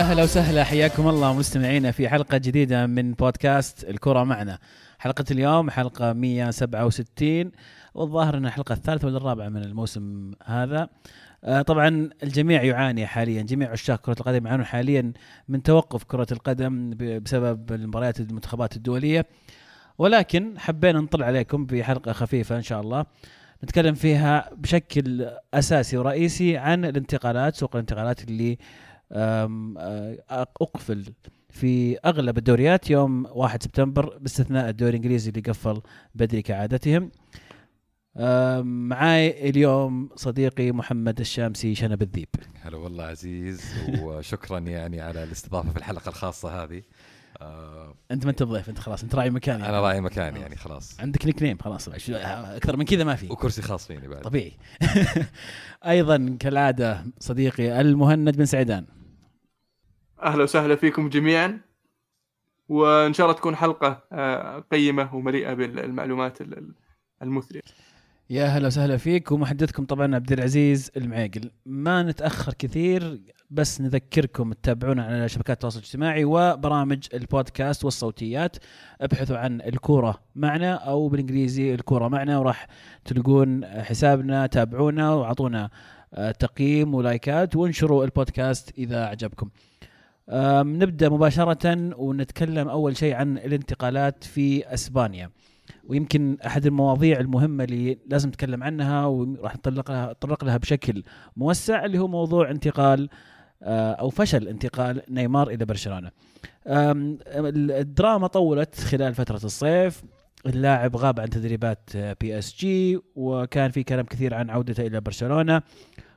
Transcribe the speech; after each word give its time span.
يا 0.00 0.04
هلا 0.04 0.22
وسهلا 0.22 0.64
حياكم 0.64 1.08
الله 1.08 1.34
مستمعينا 1.34 1.90
في 1.90 2.08
حلقة 2.08 2.38
جديدة 2.38 2.86
من 2.86 3.12
بودكاست 3.12 3.84
الكرة 3.84 4.24
معنا. 4.24 4.58
حلقة 4.98 5.24
اليوم 5.30 5.70
حلقة 5.70 6.12
167 6.12 7.52
والظاهر 7.94 8.36
إنها 8.36 8.48
الحلقة 8.48 8.72
الثالثة 8.72 9.06
ولا 9.08 9.16
الرابعة 9.16 9.48
من 9.48 9.62
الموسم 9.62 10.32
هذا. 10.44 10.88
آه، 11.44 11.62
طبعا 11.62 12.10
الجميع 12.22 12.62
يعاني 12.62 13.06
حاليا 13.06 13.42
جميع 13.42 13.70
عشاق 13.70 14.00
كرة 14.00 14.16
القدم 14.20 14.46
يعانون 14.46 14.66
حاليا 14.66 15.12
من 15.48 15.62
توقف 15.62 16.04
كرة 16.04 16.26
القدم 16.32 16.90
بسبب 17.24 17.72
المباريات 17.72 18.20
المنتخبات 18.20 18.76
الدولية. 18.76 19.26
ولكن 19.98 20.58
حبينا 20.58 21.00
نطلع 21.00 21.26
عليكم 21.26 21.66
بحلقة 21.66 22.12
خفيفة 22.12 22.56
إن 22.56 22.62
شاء 22.62 22.80
الله. 22.80 23.06
نتكلم 23.64 23.94
فيها 23.94 24.50
بشكل 24.56 25.30
أساسي 25.54 25.96
ورئيسي 25.96 26.56
عن 26.56 26.84
الانتقالات 26.84 27.54
سوق 27.54 27.76
الانتقالات 27.76 28.24
اللي 28.24 28.58
أقفل 30.60 31.04
في 31.48 31.98
أغلب 31.98 32.38
الدوريات 32.38 32.90
يوم 32.90 33.26
1 33.30 33.62
سبتمبر 33.62 34.18
باستثناء 34.18 34.68
الدوري 34.68 34.90
الإنجليزي 34.90 35.30
اللي 35.30 35.40
قفل 35.40 35.82
بدري 36.14 36.42
كعادتهم. 36.42 37.10
معاي 38.88 39.50
اليوم 39.50 40.10
صديقي 40.16 40.72
محمد 40.72 41.20
الشامسي 41.20 41.74
شنب 41.74 42.02
الذيب. 42.02 42.28
هلا 42.62 42.76
والله 42.76 43.04
عزيز 43.04 43.74
وشكرا 44.02 44.58
يعني 44.58 45.00
على 45.00 45.24
الاستضافة 45.24 45.70
في 45.70 45.76
الحلقة 45.76 46.08
الخاصة 46.08 46.64
هذه 46.64 46.82
آه 47.40 47.94
أنت 48.10 48.24
ما 48.24 48.30
أنت 48.30 48.42
ضيف 48.42 48.68
أنت 48.68 48.78
خلاص 48.78 49.02
أنت 49.02 49.14
راعي 49.14 49.30
مكاني 49.30 49.68
أنا 49.68 49.80
راعي 49.80 50.00
مكان 50.00 50.36
يعني 50.36 50.56
خلاص 50.56 51.00
عندك 51.00 51.26
نيك 51.26 51.42
نيم 51.42 51.58
خلاص 51.58 51.88
أكثر 51.88 52.76
من 52.76 52.84
كذا 52.84 53.04
ما 53.04 53.14
في 53.14 53.26
وكرسي 53.32 53.62
خاص 53.62 53.86
فيني 53.86 54.08
بعد 54.08 54.22
طبيعي. 54.22 54.52
أيضا 55.86 56.36
كالعادة 56.40 57.04
صديقي 57.20 57.80
المهند 57.80 58.36
بن 58.36 58.44
سعيدان. 58.44 58.84
أهلا 60.22 60.42
وسهلا 60.42 60.76
فيكم 60.76 61.08
جميعا. 61.08 61.60
وإن 62.68 63.12
شاء 63.12 63.26
الله 63.26 63.38
تكون 63.38 63.56
حلقة 63.56 64.02
آه، 64.12 64.58
قيمة 64.72 65.14
ومليئة 65.14 65.54
بالمعلومات 65.54 66.40
ال- 66.40 66.58
ال- 66.58 66.74
المثرية. 67.22 67.60
يا 68.30 68.46
هلا 68.46 68.66
وسهلا 68.66 68.96
فيك 68.96 69.32
ومحدثكم 69.32 69.84
طبعا 69.84 70.14
عبد 70.14 70.32
العزيز 70.32 70.90
المعيقل. 70.96 71.50
ما 71.66 72.02
نتأخر 72.02 72.52
كثير 72.54 73.20
بس 73.50 73.80
نذكركم 73.80 74.52
تتابعونا 74.52 75.04
على 75.04 75.28
شبكات 75.28 75.56
التواصل 75.56 75.78
الاجتماعي 75.78 76.24
وبرامج 76.24 77.06
البودكاست 77.14 77.84
والصوتيات. 77.84 78.56
ابحثوا 79.00 79.36
عن 79.38 79.60
الكورة 79.60 80.20
معنا 80.34 80.74
أو 80.74 81.08
بالإنجليزي 81.08 81.74
الكورة 81.74 82.08
معنا 82.08 82.38
وراح 82.38 82.66
تلقون 83.04 83.64
حسابنا 83.66 84.46
تابعونا 84.46 85.14
وأعطونا 85.14 85.70
آه، 86.14 86.30
تقييم 86.30 86.94
ولايكات 86.94 87.56
وانشروا 87.56 88.04
البودكاست 88.04 88.78
إذا 88.78 89.04
عجبكم 89.06 89.50
نبدأ 90.62 91.08
مباشرة 91.08 91.94
ونتكلم 91.96 92.68
أول 92.68 92.96
شيء 92.96 93.14
عن 93.14 93.38
الانتقالات 93.38 94.24
في 94.24 94.74
أسبانيا. 94.74 95.30
ويمكن 95.88 96.36
أحد 96.46 96.66
المواضيع 96.66 97.20
المهمة 97.20 97.64
اللي 97.64 97.98
لازم 98.06 98.28
نتكلم 98.28 98.62
عنها 98.62 99.06
وراح 99.06 99.56
نطلق 99.56 99.90
لها 99.90 100.12
نتطرق 100.12 100.44
لها 100.44 100.56
بشكل 100.56 101.02
موسع 101.36 101.84
اللي 101.84 101.98
هو 101.98 102.08
موضوع 102.08 102.50
انتقال 102.50 103.08
آه، 103.62 103.92
أو 103.92 104.10
فشل 104.10 104.48
انتقال 104.48 105.02
نيمار 105.10 105.50
إلى 105.50 105.64
برشلونة. 105.64 106.10
الدراما 106.66 108.26
طولت 108.26 108.74
خلال 108.80 109.14
فترة 109.14 109.40
الصيف. 109.44 110.02
اللاعب 110.46 110.96
غاب 110.96 111.20
عن 111.20 111.30
تدريبات 111.30 111.90
بي 112.20 112.38
إس 112.38 112.56
جي 112.58 112.98
وكان 113.14 113.70
في 113.70 113.82
كلام 113.82 114.06
كثير 114.06 114.34
عن 114.34 114.50
عودته 114.50 114.86
إلى 114.86 115.00
برشلونة. 115.00 115.62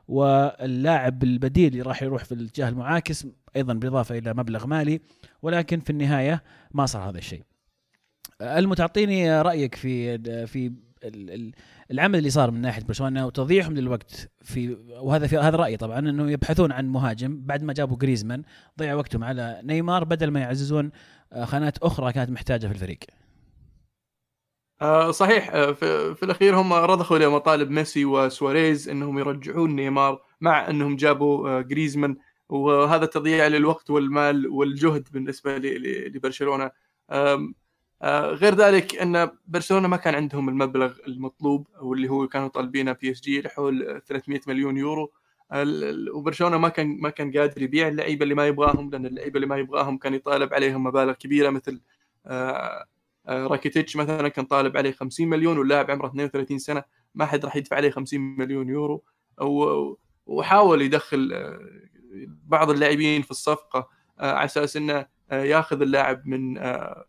واللاعب 0.07 1.23
البديل 1.23 1.71
اللي 1.71 1.81
راح 1.81 2.03
يروح 2.03 2.23
في 2.23 2.31
الاتجاه 2.31 2.69
المعاكس 2.69 3.27
أيضا 3.55 3.73
بالاضافه 3.73 4.17
إلى 4.17 4.33
مبلغ 4.33 4.67
مالي 4.67 5.01
ولكن 5.41 5.79
في 5.79 5.89
النهاية 5.89 6.43
ما 6.73 6.85
صار 6.85 7.09
هذا 7.09 7.17
الشيء. 7.17 7.43
ألم 8.41 8.75
تعطيني 8.75 9.41
رأيك 9.41 9.75
في 9.75 10.17
في 10.47 10.67
ال- 11.03 11.29
ال- 11.31 11.51
العمل 11.91 12.19
اللي 12.19 12.29
صار 12.29 12.51
من 12.51 12.61
ناحية 12.61 12.83
برشلونة 12.83 13.25
وتضييعهم 13.25 13.73
للوقت 13.73 14.29
في 14.41 14.77
وهذا 14.89 15.27
في 15.27 15.37
هذا 15.37 15.55
رأيي 15.57 15.77
طبعا 15.77 15.99
إنه 15.99 16.31
يبحثون 16.31 16.71
عن 16.71 16.87
مهاجم 16.87 17.41
بعد 17.45 17.63
ما 17.63 17.73
جابوا 17.73 17.97
جريزمان 17.97 18.43
ضيعوا 18.79 18.99
وقتهم 18.99 19.23
على 19.23 19.61
نيمار 19.63 20.03
بدل 20.03 20.31
ما 20.31 20.39
يعززون 20.39 20.91
آه، 21.33 21.45
خانات 21.45 21.77
أخرى 21.77 22.13
كانت 22.13 22.29
محتاجة 22.29 22.67
في 22.67 22.73
الفريق. 22.73 22.99
آه، 24.81 25.11
صحيح 25.11 25.49
آه، 25.53 25.71
في, 25.71 26.15
في 26.15 26.23
الأخير 26.23 26.55
هم 26.61 26.73
رضخوا 26.73 27.17
لمطالب 27.17 27.69
ميسي 27.69 28.05
وسواريز 28.05 28.89
إنهم 28.89 29.19
يرجعون 29.19 29.75
نيمار 29.75 30.21
مع 30.41 30.69
إنهم 30.69 30.95
جابوا 30.95 31.61
جريزمان 31.61 32.15
وهذا 32.53 33.05
تضييع 33.05 33.47
للوقت 33.47 33.89
والمال 33.89 34.47
والجهد 34.47 35.07
بالنسبة 35.11 35.57
لبرشلونة. 35.57 36.71
آه، 37.09 38.31
غير 38.31 38.55
ذلك 38.55 38.95
أن 38.95 39.29
برشلونة 39.47 39.87
ما 39.87 39.97
كان 39.97 40.15
عندهم 40.15 40.49
المبلغ 40.49 40.93
المطلوب 41.07 41.67
أو 41.77 41.93
اللي 41.93 42.09
هو 42.09 42.27
كانوا 42.27 42.47
طالبينه 42.47 42.91
بي 42.91 43.11
إس 43.11 43.21
جي 43.21 43.41
لحول 43.41 44.01
300 44.07 44.41
مليون 44.47 44.77
يورو. 44.77 45.11
وبرشلونة 46.13 46.57
ما 46.57 46.69
كان 46.69 46.97
ما 47.01 47.09
كان 47.09 47.31
قادر 47.37 47.61
يبيع 47.61 47.87
اللعيبة 47.87 48.23
اللي 48.23 48.35
ما 48.35 48.47
يبغاهم 48.47 48.89
لأن 48.89 49.05
اللعيبة 49.05 49.35
اللي 49.35 49.47
ما 49.47 49.57
يبغاهم 49.57 49.97
كان 49.97 50.13
يطالب 50.13 50.53
عليهم 50.53 50.83
مبالغ 50.83 51.13
كبيرة 51.13 51.49
مثل 51.49 51.81
آه، 52.25 52.85
آه، 53.27 53.47
راكيتيتش 53.47 53.95
مثلا 53.95 54.27
كان 54.27 54.45
طالب 54.45 54.77
عليه 54.77 54.91
50 54.91 55.29
مليون 55.29 55.57
واللاعب 55.57 55.91
عمره 55.91 56.07
32 56.07 56.59
سنة 56.59 56.83
ما 57.15 57.25
حد 57.25 57.45
راح 57.45 57.55
يدفع 57.55 57.75
عليه 57.75 57.89
50 57.89 58.21
مليون 58.21 58.69
يورو. 58.69 59.03
وحاول 60.25 60.81
يدخل 60.81 61.33
بعض 62.47 62.69
اللاعبين 62.69 63.22
في 63.22 63.31
الصفقة 63.31 63.90
آه، 64.19 64.31
على 64.34 64.46
أساس 64.46 64.78
إنه 64.78 65.06
آه، 65.31 65.44
ياخذ 65.44 65.81
اللاعب 65.81 66.28
من 66.28 66.57
آه، 66.57 67.06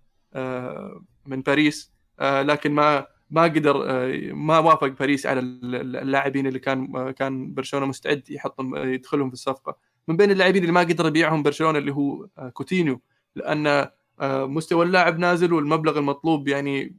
من 1.26 1.42
باريس 1.42 1.92
لكن 2.20 2.72
ما 2.72 3.06
ما 3.30 3.42
قدر 3.42 3.86
ما 4.34 4.58
وافق 4.58 4.86
باريس 4.86 5.26
على 5.26 5.40
ال- 5.40 5.96
اللاعبين 5.96 6.46
اللي 6.46 6.58
كان 6.58 7.10
كان 7.10 7.54
برشلونة 7.54 7.86
مستعد 7.86 8.30
يحطهم 8.30 8.76
يدخلهم 8.76 9.28
في 9.28 9.34
الصفقة. 9.34 9.76
من 10.08 10.16
بين 10.16 10.30
اللاعبين 10.30 10.62
اللي 10.62 10.72
ما 10.72 10.80
قدر 10.80 11.06
يبيعهم 11.06 11.42
برشلونة 11.42 11.78
اللي 11.78 11.92
هو 11.92 12.28
كوتينيو 12.52 13.00
لأن 13.34 13.88
مستوى 14.22 14.84
اللاعب 14.84 15.18
نازل 15.18 15.52
والمبلغ 15.52 15.98
المطلوب 15.98 16.48
يعني 16.48 16.96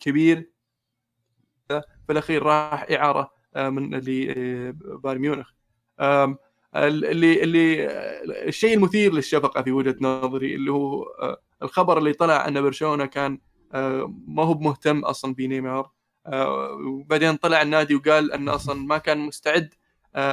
كبير. 0.00 0.50
في 1.68 2.10
الأخير 2.10 2.42
راح 2.42 2.86
إعارة 2.90 3.30
من 3.56 3.94
لبايرن 3.94 5.20
ميونخ. 5.20 5.50
اللي 6.74 7.42
اللي 7.42 7.86
الشيء 8.48 8.74
المثير 8.74 9.12
للشفقة 9.12 9.62
في 9.62 9.72
وجهة 9.72 9.96
نظري 10.00 10.54
اللي 10.54 10.72
هو 10.72 11.02
آه، 11.02 11.40
الخبر 11.62 11.98
اللي 11.98 12.12
طلع 12.12 12.48
أن 12.48 12.62
برشلونة 12.62 13.06
كان 13.06 13.38
آه، 13.74 14.14
ما 14.26 14.44
هو 14.44 14.54
مهتم 14.54 14.98
أصلا 15.04 15.34
بنيمار. 15.34 15.90
آه، 16.26 16.72
وبعدين 16.72 17.36
طلع 17.36 17.62
النادي 17.62 17.94
وقال 17.94 18.32
انه 18.32 18.54
أصلا 18.54 18.80
ما 18.86 18.98
كان 18.98 19.18
مستعد 19.18 19.74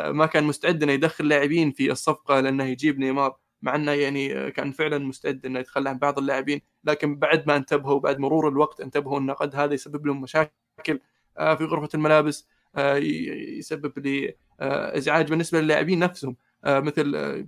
ما 0.07 0.25
كان 0.25 0.44
مستعد 0.44 0.83
أنه 0.83 0.91
يدخل 0.91 1.28
لاعبين 1.28 1.72
في 1.72 1.91
الصفقة 1.91 2.39
لأنه 2.39 2.63
يجيب 2.63 2.99
نيمار 2.99 3.38
مع 3.61 3.75
أنه 3.75 3.91
يعني 3.91 4.51
كان 4.51 4.72
فعلا 4.72 4.97
مستعد 4.97 5.45
أنه 5.45 5.59
يتخلى 5.59 5.90
عن 5.90 5.97
بعض 5.97 6.19
اللاعبين. 6.19 6.61
لكن 6.84 7.16
بعد 7.16 7.47
ما 7.47 7.55
انتبهوا 7.55 7.99
بعد 7.99 8.19
مرور 8.19 8.49
الوقت 8.49 8.81
انتبهوا 8.81 9.19
أن 9.19 9.31
قد 9.31 9.55
هذا 9.55 9.73
يسبب 9.73 10.08
لهم 10.08 10.22
مشاكل 10.22 10.99
في 11.35 11.66
غرفة 11.66 11.90
الملابس. 11.93 12.47
يسبب 12.77 13.99
لي 13.99 14.35
آه، 14.59 14.97
ازعاج 14.97 15.29
بالنسبة 15.29 15.61
للاعبين 15.61 15.99
نفسهم. 15.99 16.35
آه، 16.63 16.79
مثل 16.79 17.16
آه، 17.16 17.47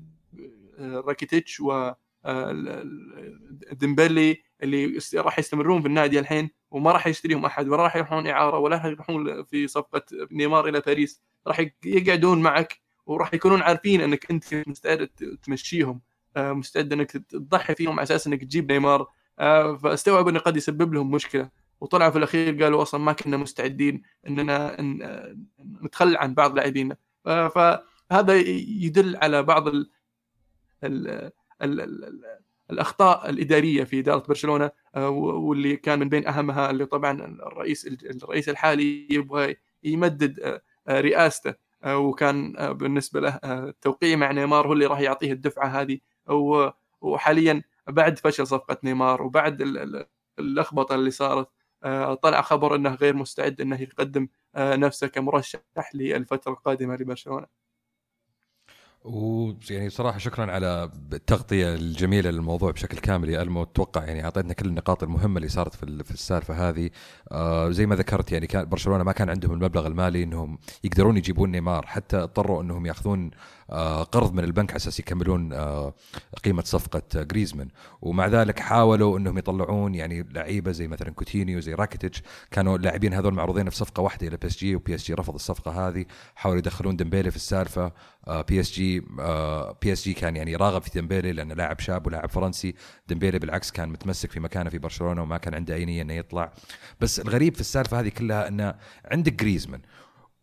آه، 0.79 1.03
راكيتيتش 1.07 1.59
و 1.59 1.91
آه، 2.25 2.83
ديمبلي 3.71 4.43
اللي 4.63 4.99
راح 5.15 5.39
يستمرون 5.39 5.81
في 5.81 5.87
النادي 5.87 6.19
الحين 6.19 6.49
وما 6.71 6.91
راح 6.91 7.07
يشتريهم 7.07 7.45
أحد 7.45 7.67
ولا 7.67 7.83
راح 7.83 7.95
يروحون 7.95 8.27
إعارة 8.27 8.57
ولا 8.57 8.75
راح 8.75 8.85
يروحون 8.85 9.43
في 9.43 9.67
صفقة 9.67 10.01
نيمار 10.31 10.67
إلى 10.67 10.79
باريس. 10.79 11.21
راح 11.47 11.59
يق- 11.59 11.73
يقعدون 11.85 12.41
معك 12.41 12.79
وراح 13.05 13.33
يكونون 13.33 13.61
عارفين 13.61 14.01
إنك 14.01 14.31
أنت 14.31 14.63
مستعد 14.67 15.09
تمشيهم. 15.43 16.01
آه، 16.37 16.53
مستعد 16.53 16.93
إنك 16.93 17.11
تضحي 17.11 17.75
فيهم 17.75 17.91
على 17.93 18.03
أساس 18.03 18.27
إنك 18.27 18.41
تجيب 18.41 18.71
نيمار. 18.71 19.07
آه، 19.39 19.75
فاستوعب 19.77 20.27
إنه 20.27 20.39
قد 20.39 20.57
يسبب 20.57 20.93
لهم 20.93 21.11
مشكلة. 21.11 21.49
وطلعوا 21.81 22.11
في 22.11 22.17
الأخير 22.17 22.63
قالوا 22.63 22.81
أصلا 22.81 23.01
ما 23.01 23.13
كنا 23.13 23.37
مستعدين 23.37 24.01
إننا 24.27 24.77
نتخلى 25.83 26.17
عن 26.17 26.33
بعض 26.33 26.55
لاعبينا. 26.55 26.97
فهذا 27.25 28.35
يدل 28.67 29.15
على 29.15 29.43
بعض 29.43 29.67
ال 29.67 29.89
ال 30.83 31.07
ال 31.61 31.81
ال 31.81 32.21
الأخطاء 32.71 33.29
الإدارية 33.29 33.83
في 33.83 33.99
إدارة 33.99 34.23
برشلونة 34.27 34.71
آه، 34.95 35.09
واللي 35.09 35.75
كان 35.75 35.99
من 35.99 36.09
بين 36.09 36.27
أهمها 36.27 36.69
اللي 36.69 36.85
طبعا 36.85 37.11
الرئيس 37.47 37.87
الرئيس 37.87 38.49
الحالي 38.49 39.07
يبغى 39.09 39.55
يمدد 39.83 40.39
آه، 40.39 40.61
آه، 40.87 41.01
رئاسته 41.01 41.53
وكان 41.87 42.53
بالنسبة 42.73 43.19
له 43.19 43.29
التوقيع 43.43 44.15
مع 44.15 44.31
نيمار 44.31 44.67
هو 44.67 44.73
اللي 44.73 44.85
راح 44.85 44.99
يعطيه 44.99 45.31
الدفعة 45.33 45.65
هذه. 45.67 45.99
وحاليا 47.01 47.63
بعد 47.87 48.19
فشل 48.19 48.47
صفقة 48.47 48.77
نيمار 48.83 49.21
وبعد 49.21 49.61
ال- 49.61 49.77
ال- 49.77 50.05
اللخبطه 50.39 50.95
اللي 50.95 51.11
صارت 51.11 51.47
طلع 52.23 52.41
خبر 52.41 52.75
إنه 52.75 52.95
غير 52.95 53.15
مستعد 53.15 53.61
إنه 53.61 53.81
يقدم 53.81 54.27
آه، 54.55 54.75
نفسه 54.75 55.07
كمرشح 55.07 55.61
للفترة 55.93 56.51
القادمة 56.51 56.95
لبرشلونة. 56.95 57.61
ويعني 59.03 59.89
صراحة 59.89 60.17
شكرا 60.17 60.51
على 60.51 60.91
التغطية 61.13 61.75
الجميلة 61.75 62.29
للموضوع 62.31 62.71
بشكل 62.71 62.97
كامل 62.97 63.29
يا 63.29 63.41
ألمو. 63.41 63.63
أتوقع 63.63 64.05
يعني 64.05 64.23
أعطيتنا 64.25 64.53
كل 64.53 64.65
النقاط 64.67 65.03
المهمة 65.03 65.37
اللي 65.37 65.49
صارت 65.49 65.75
في 65.75 66.03
في 66.03 66.11
السالفة 66.11 66.69
هذه. 66.69 66.89
آه 67.31 67.69
زي 67.69 67.85
ما 67.85 67.95
ذكرت 67.95 68.31
يعني 68.31 68.47
كان 68.47 68.65
برشلونة 68.65 69.03
ما 69.03 69.11
كان 69.11 69.29
عندهم 69.29 69.53
المبلغ 69.53 69.87
المالي 69.87 70.23
إنهم 70.23 70.57
يقدرون 70.83 71.17
يجيبون 71.17 71.51
نيمار. 71.51 71.85
حتى 71.85 72.17
اضطروا 72.17 72.61
إنهم 72.61 72.85
يأخذون 72.85 73.31
آه 73.31 73.31
قرض 74.11 74.33
من 74.33 74.43
البنك 74.43 74.69
على 74.69 74.77
أساس 74.77 74.99
يكملون 74.99 75.53
آه 75.53 75.93
قيمة 76.45 76.63
صفقة 76.63 77.23
جريزمان. 77.23 77.67
ومع 78.01 78.27
ذلك 78.27 78.59
حاولوا 78.59 79.17
إنهم 79.17 79.37
يطلعون 79.37 79.95
يعني 79.95 80.27
لعيبة 80.31 80.71
زي 80.71 80.87
مثلا 80.87 81.09
كوتينيو 81.09 81.59
زي 81.59 81.73
راكيتيتش. 81.73 82.23
كانوا 82.51 82.77
اللاعبين 82.77 83.13
هذول 83.13 83.33
معروضين 83.33 83.69
في 83.69 83.75
صفقة 83.75 84.01
واحدة 84.01 84.27
إلى 84.27 84.37
بي 84.37 84.47
إس 84.47 84.57
جي 84.57 84.75
وبي 84.75 84.95
إس 84.95 85.03
جي 85.03 85.13
رفض 85.13 85.33
الصفقة 85.33 85.87
هذه. 85.87 86.05
حاولوا 86.35 86.59
يدخلون 86.59 86.95
ديمبيلي 86.95 87.29
في 87.31 87.37
السالفة. 87.37 87.91
بي 88.27 88.59
إس 88.59 88.71
جي 88.71 88.99
بي 89.81 89.93
إس 89.93 90.03
جي 90.03 90.13
كان 90.13 90.35
يعني 90.35 90.55
راغب 90.55 90.81
في 90.81 90.89
ديمبيلي 90.89 91.31
لأنه 91.31 91.53
لاعب 91.53 91.79
شاب 91.79 92.07
ولاعب 92.07 92.29
فرنسي. 92.29 92.75
ديمبيلي 93.07 93.39
بالعكس 93.39 93.71
كان 93.71 93.89
متمسك 93.89 94.31
في 94.31 94.39
مكانه 94.39 94.69
في 94.69 94.77
برشلونة 94.77 95.21
وما 95.21 95.37
كان 95.37 95.53
عنده 95.53 95.75
أي 95.75 95.85
نية 95.85 96.01
إنه 96.01 96.13
يطلع. 96.13 96.51
بس 97.01 97.19
الغريب 97.19 97.53
في 97.53 97.61
السالفة 97.61 97.99
هذه 97.99 98.09
كلها 98.09 98.47
إنه 98.47 98.75
عندك 99.05 99.33
جريزمان. 99.33 99.81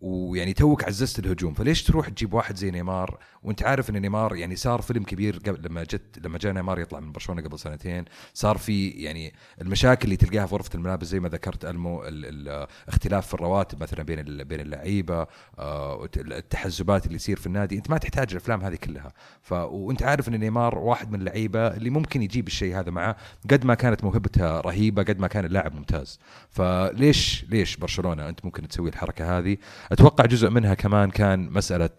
ويعني 0.00 0.52
توك 0.52 0.84
عززت 0.84 1.18
الهجوم 1.18 1.54
فليش 1.54 1.82
تروح 1.82 2.08
تجيب 2.08 2.34
واحد 2.34 2.56
زي 2.56 2.70
نيمار؟ 2.70 3.18
وانت 3.42 3.62
عارف 3.62 3.90
إن 3.90 4.02
نيمار 4.02 4.36
يعني 4.36 4.56
صار 4.56 4.82
فيلم 4.82 5.02
كبير 5.02 5.40
قبل 5.46 5.68
لما 5.68 5.82
جت 5.82 6.18
لما 6.24 6.38
جاء 6.38 6.52
نيمار 6.52 6.80
يطلع 6.80 7.00
من 7.00 7.12
برشلونة 7.12 7.42
قبل 7.42 7.58
سنتين 7.58 8.04
صار 8.34 8.58
في 8.58 8.88
يعني 8.88 9.34
المشاكل 9.60 10.04
اللي 10.04 10.16
تلقاها 10.16 10.46
في 10.46 10.54
غرفة 10.54 10.70
الملابس 10.74 11.06
زي 11.06 11.20
ما 11.20 11.28
ذكرت 11.28 11.64
ألمو 11.64 12.02
الاختلاف 12.04 13.26
في 13.26 13.34
الرواتب 13.34 13.82
مثلا 13.82 14.02
بين 14.02 14.22
بين 14.44 14.60
اللعيبة 14.60 15.26
آه، 15.58 16.08
التحزبات 16.16 17.06
اللي 17.06 17.16
يصير 17.16 17.36
في 17.36 17.46
النادي 17.46 17.76
انت 17.76 17.90
ما 17.90 17.98
تحتاج 17.98 18.28
الأفلام 18.30 18.62
هذه 18.62 18.76
كلها. 18.76 19.12
ف 19.42 19.52
وانت 19.52 20.02
عارف 20.02 20.28
إن 20.28 20.36
نيمار 20.40 20.78
واحد 20.78 21.10
من 21.10 21.18
اللعيبة 21.20 21.66
اللي 21.66 21.90
ممكن 21.90 22.22
يجيب 22.22 22.46
الشيء 22.46 22.78
هذا 22.80 22.90
معه 22.90 23.16
قد 23.50 23.64
ما 23.64 23.74
كانت 23.74 24.04
موهبته 24.04 24.60
رهيبة 24.60 25.02
قد 25.02 25.18
ما 25.18 25.26
كان 25.26 25.44
اللاعب 25.44 25.74
ممتاز. 25.74 26.18
فليش 26.50 27.44
ليش 27.48 27.76
برشلونة 27.76 28.28
أنت 28.28 28.44
ممكن 28.44 28.68
تسوي 28.68 28.88
الحركة 28.88 29.38
هذه؟ 29.38 29.56
أتوقع 29.92 30.26
جزء 30.26 30.50
منها 30.50 30.74
كمان 30.74 31.10
كان 31.10 31.50
مسألة 31.52 31.90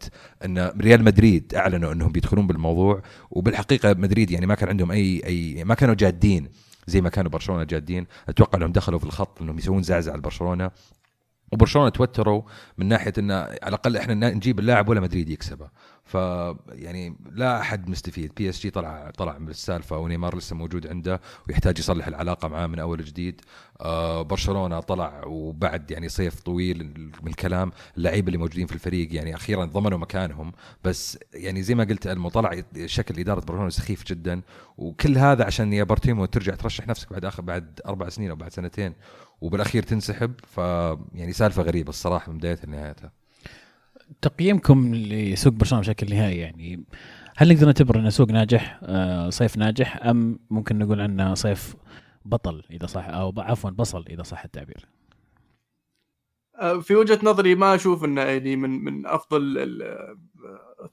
أن 0.46 0.72
ريال 0.82 1.04
مدريد 1.04 1.56
أعلنوا 1.56 1.94
أنهم 1.94 2.12
بيدخلون 2.12 2.48
بالموضوع 2.48 3.02
وبالحقيقة 3.32 3.94
مدريد 3.94 4.32
يعني 4.32 4.46
ما 4.46 4.56
كان 4.56 4.70
عندهم 4.70 4.92
اي 4.92 5.22
اي 5.26 5.64
ما 5.64 5.76
كانوا 5.76 5.96
جادين 5.96 6.50
زي 6.88 7.02
ما 7.02 7.10
كانوا 7.10 7.32
برشلونة 7.32 7.64
جادين. 7.64 8.08
أتوقع 8.30 8.58
أنهم 8.58 8.72
دخلوا 8.72 9.00
في 9.00 9.06
الخط 9.06 9.42
أنهم 9.42 9.58
يسوون 9.58 9.84
زعزعة 9.84 10.16
لبرشلونه 10.16 10.72
وبرشلونة 11.52 11.90
توتروا 11.90 12.42
من 12.78 12.86
ناحية 12.88 13.14
انه 13.18 13.36
على 13.36 13.58
الأقل 13.68 13.98
إحنا 13.98 14.30
نجيب 14.30 14.60
اللاعب 14.60 14.90
ولا 14.90 15.00
مدريد 15.02 15.30
يكسبه. 15.30 15.70
ف 16.10 16.14
يعني 16.70 17.16
لا 17.32 17.60
أحد 17.60 17.90
مستفيد. 17.90 18.32
PSG 18.38 18.70
طلع 18.70 19.12
طلع 19.18 19.38
من 19.38 19.50
السالفة 19.50 19.98
ونيمار 19.98 20.38
لسه 20.38 20.56
موجود 20.56 20.88
عنده 20.88 21.22
ويحتاج 21.48 21.80
يصلح 21.80 22.08
العلاقة 22.08 22.48
معاه 22.48 22.68
من 22.68 22.80
أول 22.80 23.04
جديد 23.04 23.42
آه 23.82 24.22
برشلونة 24.22 24.80
طلع 24.80 25.24
وبعد 25.26 25.92
يعني 25.92 26.10
صيف 26.10 26.40
طويل 26.40 27.12
من 27.24 27.28
الكلام 27.28 27.72
اللعيبة 27.98 28.28
اللي 28.28 28.38
موجودين 28.38 28.68
في 28.68 28.74
الفريق 28.74 29.16
يعني 29.16 29.36
أخيرا 29.36 29.66
ضمنوا 29.66 29.98
مكانهم. 29.98 30.52
بس 30.84 31.20
يعني 31.34 31.62
زي 31.64 31.76
ما 31.76 31.84
قلت 31.84 32.08
ألمو 32.08 32.30
طلع 32.30 32.64
شكل 32.86 33.20
إدارة 33.20 33.40
برشلونة 33.40 33.70
سخيف 33.70 34.04
جدا 34.06 34.42
وكل 34.78 35.18
هذا 35.18 35.46
عشان 35.46 35.74
يا 35.74 35.84
بارتيمو 35.84 36.26
ترجع 36.26 36.56
ترشح 36.56 36.88
نفسك 36.88 37.12
بعد 37.14 37.26
اخر 37.26 37.42
بعد 37.42 37.80
أربع 37.86 38.10
سنين 38.10 38.30
أو 38.30 38.36
بعد 38.36 38.52
سنتين 38.52 38.94
وبالأخير 39.42 39.84
تنسحب. 39.84 40.34
ف 40.48 40.58
يعني 41.14 41.34
سالفة 41.34 41.64
غريبة 41.64 41.90
الصراحة 41.90 42.32
من 42.32 42.38
بدايتها 42.38 42.66
لنهايتها. 42.66 43.19
تقييمكم 44.22 44.96
لسوق 44.96 45.54
برشلونة 45.54 45.82
بشكل 45.82 46.10
نهائي 46.10 46.38
يعني 46.38 46.84
هل 47.38 47.54
نقدر 47.54 47.66
نعتبر 47.66 48.00
أنه 48.00 48.10
سوق 48.10 48.32
ناجح 48.32 48.80
آه، 48.84 49.30
صيف 49.30 49.58
ناجح 49.58 50.06
أم 50.06 50.40
ممكن 50.50 50.78
نقول 50.78 51.02
عنه 51.02 51.34
صيف 51.34 51.76
بطل 52.26 52.64
إذا 52.72 52.86
صح 52.86 53.08
أو 53.08 53.34
عفوا 53.38 53.70
بصل 53.70 54.06
إذا 54.10 54.24
صح 54.24 54.44
التعبير؟ 54.44 54.88
آه، 56.56 56.80
في 56.80 56.96
وجهة 56.96 57.20
نظري 57.24 57.56
ما 57.56 57.76
أشوف 57.76 58.04
أنه 58.06 58.22
يعني 58.22 58.56
من 58.56 58.70
من 58.70 59.06
أفضل 59.06 59.58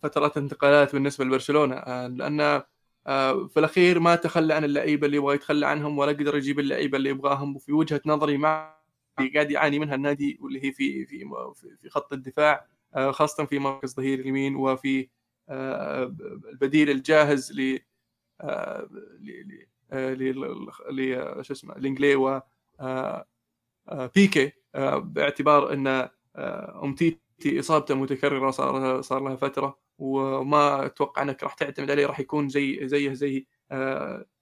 فترات 0.02 0.36
الانتقالات 0.36 0.92
بالنسبة 0.92 1.24
لبرشلونة 1.24 1.74
آه، 1.74 2.06
لأن 2.06 2.62
في 3.48 3.54
الأخير 3.56 4.00
ما 4.00 4.16
تخلى 4.16 4.54
عن 4.54 4.64
اللعيبة 4.64 5.06
اللي 5.06 5.16
يبغى 5.16 5.34
يتخلى 5.34 5.66
عنهم 5.66 5.98
ولا 5.98 6.12
قدر 6.12 6.36
يجيب 6.36 6.60
اللعيبة 6.60 6.98
اللي 6.98 7.10
يبغاهم 7.10 7.56
وفي 7.56 7.72
وجهة 7.72 8.00
نظري 8.06 8.36
ما 8.36 8.76
قاعد 9.34 9.50
يعاني 9.50 9.78
منها 9.78 9.94
النادي 9.94 10.38
واللي 10.40 10.64
هي 10.64 10.72
في 10.72 11.06
في 11.06 11.24
في 11.82 11.90
خط 11.90 12.12
الدفاع. 12.12 12.52
آه، 12.54 12.75
خاصة 12.96 13.44
في 13.44 13.58
مركز 13.58 13.94
ظهير 13.94 14.20
اليمين 14.20 14.56
وفي 14.56 15.08
آه، 15.48 16.04
البديل 16.52 16.90
الجاهز 16.90 17.52
ل 17.52 17.78
آه، 18.40 18.88
ل 20.90 21.44
شو 21.44 21.52
اسمه 21.52 21.74
لينجلي 21.78 22.16
و 22.16 22.40
بيكي 24.14 24.52
باعتبار 24.98 25.72
إن 25.72 26.08
أمتيتي 26.84 27.60
إصابته 27.60 27.94
متكررة 27.94 28.50
صار 28.50 29.00
صار 29.02 29.20
لها 29.20 29.36
فترة 29.36 29.78
وما 29.98 30.86
أتوقع 30.86 31.22
إنك 31.22 31.42
راح 31.42 31.54
تعتمد 31.54 31.90
عليه 31.90 32.06
راح 32.06 32.20
يكون 32.20 32.48
زي 32.48 32.88
زيه 32.88 33.12
زي 33.12 33.46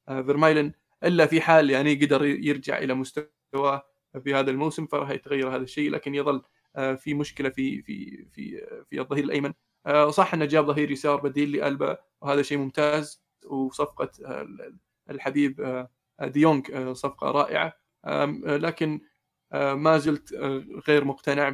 فيرمايلن 0.06 0.72
إلا 1.04 1.26
في 1.26 1.40
حال 1.40 1.70
يعني 1.70 1.94
قدر 1.94 2.24
يرجع 2.24 2.78
إلى 2.78 2.94
مستواه 2.94 3.82
في 4.24 4.34
هذا 4.34 4.50
الموسم 4.50 4.86
فراح 4.86 5.10
يتغير 5.10 5.48
هذا 5.48 5.62
الشيء 5.62 5.90
لكن 5.90 6.14
يظل 6.14 6.36
آه، 6.36 6.42
في 6.74 7.14
مشكلة 7.14 7.48
في 7.48 7.82
في 7.82 8.24
في 8.32 8.66
في 8.90 9.00
الظهير 9.00 9.24
الأيمن. 9.24 9.52
آه، 9.86 10.10
صح 10.10 10.34
إنه 10.34 10.44
جاب 10.44 10.66
ظهير 10.66 10.90
يسار 10.90 11.20
بديل 11.20 11.52
لألبا 11.52 11.98
وهذا 12.20 12.42
شيء 12.42 12.58
ممتاز. 12.58 13.24
وصفقة 13.46 14.10
آه، 14.26 14.48
الحبيب 15.10 15.86
ديونج 16.22 16.92
صفقة 16.92 17.30
رائعة. 17.30 17.72
لكن 18.46 19.00
ما 19.54 19.98
زلت 19.98 20.34
غير 20.88 21.04
مقتنع 21.04 21.48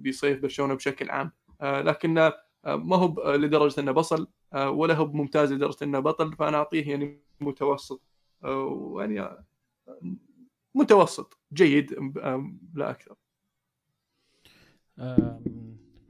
بصيف 0.00 0.38
برشلونة 0.42 0.74
بشكل 0.74 1.10
عام. 1.10 1.32
لكن 1.62 2.14
ما 2.66 2.96
هو 2.96 3.32
لدرجة 3.34 3.80
إنه 3.80 3.92
بصل 3.92 4.28
ولا 4.54 4.94
هو 4.94 5.06
ممتاز 5.06 5.52
لدرجة 5.52 5.84
إنه 5.84 6.00
بطل. 6.00 6.32
فأنا 6.36 6.56
أعطيه 6.56 6.90
يعني 6.90 7.22
متوسط 7.40 8.02
يعني 8.98 9.36
متوسط 10.74 11.38
جيد 11.52 11.92
لا 12.74 12.90
أكثر. 12.90 13.14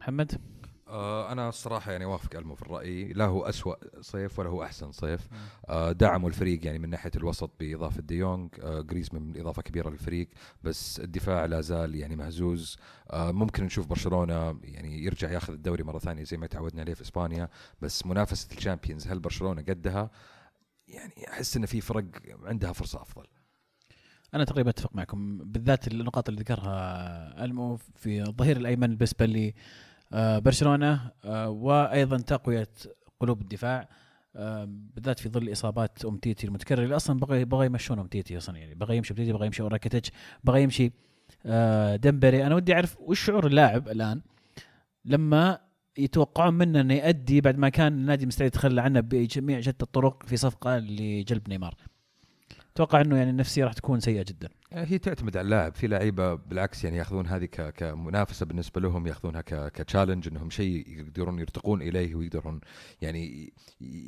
محمد؟ 0.01 0.41
آه 0.89 1.33
أنا 1.33 1.49
الصراحة 1.49 1.93
يعني 1.93 2.05
أوافق 2.05 2.37
ألمو 2.37 2.55
في 2.55 2.63
الرأي. 2.63 3.13
لا 3.13 3.25
هو 3.25 3.43
أسوأ 3.43 4.01
صيف 4.01 4.39
ولا 4.39 4.49
هو 4.49 4.63
أحسن 4.63 4.93
صيف. 4.93 5.29
آه 5.69 5.93
دعموا 5.93 6.29
الفريق 6.29 6.67
يعني 6.67 6.79
من 6.79 6.91
ناحية 6.91 7.11
الوسط 7.17 7.51
بإضافة 7.61 8.03
ديونج 8.03 8.51
دي 8.55 8.63
آه 8.63 8.81
جريزمان 8.81 9.23
من 9.23 9.41
إضافة 9.41 9.63
كبيرة 9.63 9.91
للفريق 9.91 10.29
بس 10.63 11.01
الدفاع 11.01 11.45
لا 11.45 11.61
زال 11.61 11.95
يعني 11.95 12.17
مهزوز. 12.17 12.79
ممكن 13.15 13.65
نشوف 13.65 13.87
برشلونة 13.87 14.61
يعني 14.65 15.05
يرجع 15.05 15.31
ياخذ 15.31 15.53
الدوري 15.53 15.83
مرة 15.85 15.99
ثانية 15.99 16.25
زي 16.25 16.37
ما 16.37 16.47
تعودنا 16.47 16.83
عليه 16.83 16.95
في 16.95 17.03
إسبانيا 17.03 17.49
بس 17.81 18.07
منافسة 18.07 18.49
ال 18.57 18.62
Champions 18.62 19.07
هل 19.07 19.19
برشلونة 19.19 19.63
قدها؟ 19.63 20.11
يعني 20.89 21.29
أحس 21.29 21.57
إن 21.57 21.67
في 21.67 21.81
فرق 21.81 22.05
عندها 22.45 22.73
فرصة 22.73 23.03
أفضل. 23.03 23.27
أنا 24.35 24.45
تقريبا 24.45 24.71
أتفق 24.71 24.97
معكم 24.97 25.39
بالذات 25.39 25.89
النقاط 25.89 26.29
اللي 26.29 26.41
ذكرها 26.41 27.45
ألمو 27.45 27.77
في 27.77 28.23
الظهير 28.23 28.57
الأيمن 28.57 28.97
بالنسبة 28.97 29.27
لي 29.27 29.55
آه، 30.13 30.39
برشلونة 30.39 31.11
آه، 31.25 31.49
وأيضا 31.49 32.17
تقوية 32.17 32.69
قلوب 33.21 33.41
الدفاع 33.41 33.89
آه، 34.37 34.69
بالذات 34.95 35.19
في 35.21 35.29
ظل 35.29 35.53
إصابات 35.53 36.05
امتيتي 36.05 36.47
المتكررة 36.47 36.85
اللي 36.85 36.97
أصلا 36.97 37.21
بغى 37.21 37.45
بغى 37.45 37.67
يمشون 37.67 37.99
امتيتي 37.99 38.39
أصلا 38.39 38.57
يعني 38.57 38.75
بغى 38.75 38.97
يمشي 38.97 39.13
امتيتي 39.13 39.33
بغى 39.33 39.47
يمشي 39.47 39.63
راكيتيتش 39.63 40.11
بغى 40.45 40.63
يمشي 40.63 40.93
ديمبيلي 41.97 42.47
أنا 42.47 42.55
ودي 42.55 42.75
أعرف 42.75 42.97
وش 43.01 43.25
شعور 43.25 43.47
اللاعب 43.47 43.89
الآن 43.89 44.21
لما 45.05 45.59
يتوقعون 45.99 46.55
منه 46.55 46.81
إنه 46.81 46.95
يؤدي 46.95 47.41
بعد 47.41 47.59
ما 47.59 47.69
كان 47.69 47.93
النادي 47.93 48.27
مستعد 48.27 48.47
يتخلى 48.47 48.81
عنه 48.81 49.01
بجميع 49.01 49.61
شتى 49.61 49.83
الطرق 49.83 50.23
في 50.27 50.37
صفقة 50.37 50.79
لجلب 50.79 51.49
نيمار. 51.49 51.75
أتوقع 52.81 53.01
إنه 53.01 53.17
يعني 53.17 53.31
النفسية 53.31 53.65
راح 53.65 53.73
تكون 53.73 54.01
سيئة 54.01 54.25
جدا. 54.29 54.49
هي 54.73 54.99
تعتمد 54.99 55.37
على 55.37 55.45
اللاعب. 55.45 55.75
في 55.75 55.87
لعيبة 55.87 56.35
بالعكس 56.35 56.85
يعني 56.85 56.97
يأخذون 56.97 57.27
هذه 57.27 57.45
كمنافسة 57.45 58.47
بالنسبة 58.47 58.81
لهم 58.81 59.07
يأخذونها 59.07 59.41
كتشالنج 59.47 60.29
إنهم 60.29 60.51
شيء 60.51 60.89
يقدرون 60.89 61.39
يرتقون 61.39 61.83
إليه 61.83 62.15
ويقدرون 62.15 62.61
يعني 63.01 63.53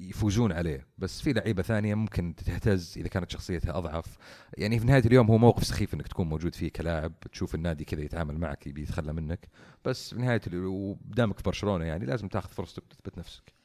يفوزون 0.09 0.53
عليه. 0.53 0.87
بس 0.99 1.21
في 1.21 1.33
لعيبة 1.33 1.63
ثانية 1.63 1.95
ممكن 1.95 2.35
تهتز 2.35 2.95
إذا 2.97 3.09
كانت 3.09 3.31
شخصيتها 3.31 3.79
أضعف. 3.79 4.17
يعني 4.59 4.79
في 4.79 4.87
نهاية 4.87 5.05
اليوم 5.07 5.31
هو 5.31 5.39
موقف 5.39 5.65
سخيف 5.65 5.95
إنك 5.95 6.09
تكون 6.09 6.29
موجود 6.29 6.55
فيه 6.55 6.69
كلاعب 6.69 7.21
تشوف 7.21 7.55
النادي 7.55 7.85
كذا 7.85 8.01
يتعامل 8.01 8.39
معك 8.39 8.67
يتخلى 8.67 9.13
منك. 9.13 9.49
بس 9.85 10.15
في 10.15 10.21
نهاية 10.21 10.41
ودامك 10.53 11.37
في 11.37 11.43
برشلونة 11.43 11.85
يعني 11.85 12.07
لازم 12.07 12.29
تاخذ 12.29 12.51
فرصتك 12.51 12.83
وتثبت 12.83 13.19
نفسك. 13.19 13.62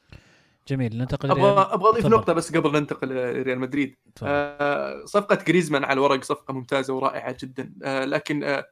جميل 0.68 0.98
ننتقل 0.98 1.30
أبغى 1.30 1.50
أبغى 1.50 1.88
أضيف 1.88 2.06
نقطة 2.06 2.32
بس 2.32 2.56
قبل 2.56 2.72
ننتقل 2.72 3.08
لريال 3.08 3.58
مدريد. 3.58 3.96
آه 4.22 5.04
صفقة 5.04 5.44
جريزمان 5.46 5.84
على 5.84 5.92
الورق 5.92 6.24
صفقة 6.24 6.54
ممتازة 6.54 6.94
ورائعة 6.94 7.36
جدا. 7.40 7.74
آه 7.82 8.04
لكن 8.04 8.44
آه 8.44 8.68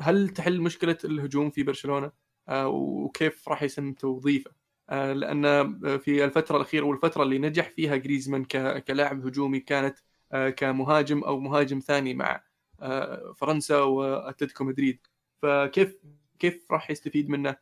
هل 0.00 0.28
تحل 0.28 0.60
مشكلة 0.60 0.96
الهجوم 1.04 1.50
في 1.50 1.62
برشلونة؟ 1.62 2.10
آه 2.48 2.68
وكيف 2.68 3.48
راح 3.48 3.62
يتم 3.62 3.92
توظيفه؟ 3.92 4.50
لأن 4.90 5.78
في 5.98 6.24
الفترة 6.24 6.56
الأخيرة 6.56 6.84
والفترة 6.84 7.22
اللي 7.22 7.38
نجح 7.38 7.70
فيها 7.70 7.96
جريزمان 7.96 8.44
كلاعب 8.88 9.26
هجومي 9.26 9.60
كانت 9.60 9.98
كمهاجم 10.56 11.24
أو 11.24 11.40
مهاجم 11.40 11.78
ثاني 11.78 12.14
مع 12.14 12.42
فرنسا 13.36 13.80
وأتلتيكو 13.80 14.64
مدريد. 14.64 15.06
فكيف 15.42 15.96
كيف 16.38 16.66
راح 16.70 16.90
يستفيد 16.90 17.30
منه 17.30 17.56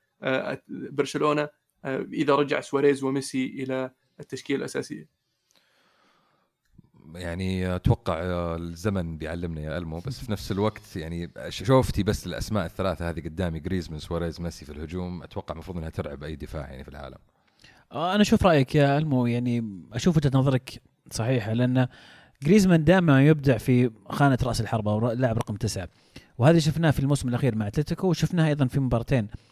برشلونة؟ 0.69 1.49
إذا 1.87 2.35
رجع 2.35 2.61
سواريز 2.61 3.05
وميسي 3.05 3.47
إلى 3.47 3.91
التشكيلة 4.21 4.59
الأساسية. 4.59 5.17
يعني 7.15 7.77
أتوقع 7.77 8.19
الزمن 8.57 9.19
بيعلمنا 9.19 9.61
يا 9.61 9.79
ألمو 9.79 9.99
بس 9.99 10.25
في 10.25 10.33
نفس 10.33 10.53
الوقت 10.53 10.97
يعني 10.97 11.31
شوفتي 11.49 12.03
بس 12.03 12.27
الأسماء 12.27 12.67
الثلاثة 12.67 13.11
هذه 13.11 13.21
قدامي 13.21 13.61
جريزمان 13.61 13.99
سواريز 13.99 14.41
ميسي 14.41 14.65
في 14.65 14.73
الهجوم 14.73 15.23
أتوقع 15.23 15.53
المفروض 15.53 15.77
إنها 15.77 15.91
ترعب 15.91 16.25
أي 16.25 16.37
دفاع 16.37 16.71
يعني 16.71 16.85
في 16.85 16.91
العالم. 16.91 17.19
آه، 17.93 18.15
أنا 18.15 18.23
أشوف 18.23 18.47
رأيك 18.47 18.75
يا 18.75 18.99
ألمو 18.99 19.27
يعني 19.27 19.81
أشوف 19.93 20.17
وجهة 20.17 20.31
نظرك 20.35 20.83
صحيحة 21.11 21.53
لأن 21.53 21.89
جريزمان 22.43 22.85
دائما 22.85 23.27
يبدع 23.27 23.59
في 23.59 23.91
خانة 24.11 24.39
رأس 24.43 24.61
الحربة 24.61 24.95
ولاعب 24.95 25.39
رقم 25.39 25.57
تسعة. 25.57 25.89
وهذا 26.39 26.59
شفناه 26.59 26.91
في 26.91 27.01
الموسم 27.01 27.29
الأخير 27.29 27.55
مع 27.55 27.67
أتلتيكو 27.67 28.09
وشفناه 28.09 28.49
أيضا 28.49 28.67
في 28.67 28.81
مباراتين. 28.81 29.25
آه، 29.25 29.46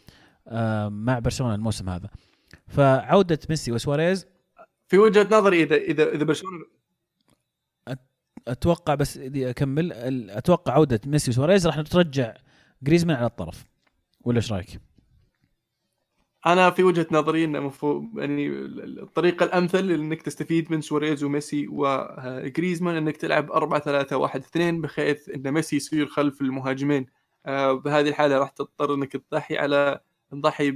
مع 0.89 1.19
برشلونة 1.19 1.55
الموسم 1.55 1.89
هذا. 1.89 2.09
فعودة 2.67 3.39
ميسي 3.49 3.71
وسواريز. 3.71 4.27
في 4.87 4.97
وجهة 4.97 5.27
نظري 5.31 5.63
اذا 5.63 5.75
اذا 5.75 6.09
إذا 6.09 6.23
برشلونه 6.23 6.65
أتوقع 8.47 8.95
بس 8.95 9.17
أكمل 9.17 9.91
أتوقع 10.29 10.73
عودة 10.73 10.99
ميسي 11.05 11.31
وسواريز 11.31 11.67
راح 11.67 11.81
ترجع 11.81 12.33
جريزمان 12.83 13.17
على 13.17 13.25
الطرف. 13.25 13.65
ولا 14.21 14.37
إيش 14.37 14.53
رأيك؟ 14.53 14.79
أنا 16.45 16.69
في 16.69 16.83
وجهة 16.83 17.07
نظري 17.11 17.43
إنه 17.43 17.59
المفروض 17.59 18.19
يعني 18.19 18.47
الطريقة 18.47 19.43
الأمثل 19.43 19.91
إنك 19.91 20.21
تستفيد 20.21 20.71
من 20.71 20.81
سواريز 20.81 21.23
وميسي 21.23 21.67
وجريزمان 21.67 22.95
إنك 22.95 23.17
تلعب 23.17 23.51
4 23.51 23.79
3 23.79 24.17
1 24.17 24.39
2 24.41 24.81
بحيث 24.81 25.29
إن 25.29 25.51
ميسي 25.51 25.75
يصير 25.75 26.07
خلف 26.07 26.41
المهاجمين. 26.41 27.05
آه، 27.45 27.73
بهذه 27.73 28.09
الحالة 28.09 28.37
راح 28.37 28.49
تضطر 28.49 28.93
إنك 28.93 29.11
تضحي 29.11 29.57
على 29.57 29.99
تضحي 30.31 30.71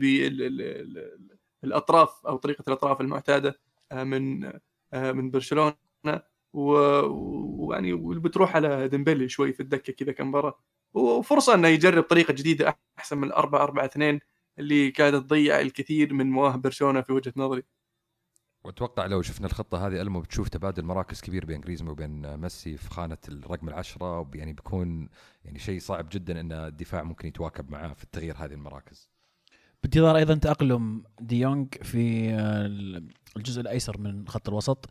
بالاطراف 1.63 2.25
أو 2.27 2.37
طريقة 2.37 2.63
الأطراف 2.67 3.01
المعتادة 3.01 3.59
آه، 3.91 4.03
من 4.03 4.45
آه، 4.93 5.11
من 5.11 5.31
برشلونة 5.31 5.75
ويعني 6.53 7.93
بتروح 7.95 8.55
على 8.55 8.87
ديمبلي 8.87 9.29
شوي 9.29 9.53
في 9.53 9.59
الدكة 9.59 9.93
كذا 9.93 10.11
كم 10.11 10.27
مباراه 10.27 10.59
وفرصة 10.93 11.53
إنه 11.53 11.67
يجرب 11.67 12.03
طريقة 12.03 12.33
جديدة 12.33 12.77
أحسن 12.99 13.17
من 13.17 13.31
4 13.31 13.63
4 13.63 13.85
2 13.85 14.19
اللي 14.59 14.91
كانت 14.91 15.15
تضيع 15.15 15.61
الكثير 15.61 16.13
من 16.13 16.29
مواهب 16.31 16.61
برشلونة 16.61 17.01
في 17.01 17.13
وجهة 17.13 17.33
نظري 17.37 17.63
وأتوقع 18.63 19.05
لو 19.05 19.21
شفنا 19.21 19.47
الخطة 19.47 19.87
هذه 19.87 20.01
ألمو 20.01 20.21
بتشوف 20.21 20.49
تبادل 20.49 20.83
مراكز 20.85 21.21
كبير 21.21 21.45
بين 21.45 21.61
جريزمان 21.61 21.91
وبين 21.91 22.37
ميسي 22.37 22.77
في 22.77 22.89
خانة 22.89 23.17
الرقم 23.29 23.67
العشرة 23.69 24.29
يعني 24.35 24.53
بيكون 24.53 25.09
يعني 25.45 25.59
شيء 25.59 25.79
صعب 25.79 26.09
جدا 26.11 26.39
إن 26.39 26.51
الدفاع 26.51 27.03
ممكن 27.03 27.27
يتواكب 27.27 27.71
معاه 27.71 27.93
في 27.93 28.03
التغيير 28.03 28.35
هذه 28.37 28.53
المراكز. 28.53 29.09
بانتظار 29.83 30.17
أيضا 30.17 30.35
تأقلم 30.35 31.03
ديونج 31.21 31.67
في 31.81 32.33
الجزء 33.37 33.61
الأيسر 33.61 33.97
من 33.97 34.27
خط 34.27 34.49
الوسط. 34.49 34.89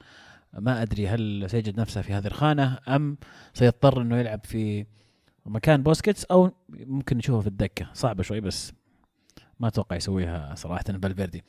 ما 0.52 0.83
أدري 0.83 1.09
هل 1.09 1.50
سيجد 1.50 1.80
نفسه 1.80 2.02
في 2.02 2.12
هذه 2.12 2.26
الخانة 2.26 2.78
أم 2.88 3.18
سيضطر 3.54 4.02
إنه 4.02 4.16
يلعب 4.16 4.45
في 4.45 4.87
مكان 5.47 5.83
بوسكيتس 5.83 6.25
أو 6.25 6.50
ممكن 6.68 7.16
نشوفه 7.16 7.40
في 7.40 7.47
الدكة. 7.47 7.90
صعبة 7.92 8.23
شوي 8.23 8.40
بس 8.40 8.73
ما 9.61 9.68
أتوقع 9.68 9.97
يسويها 9.97 10.54
صراحة 10.54 10.83
فالفيردي 10.83 11.45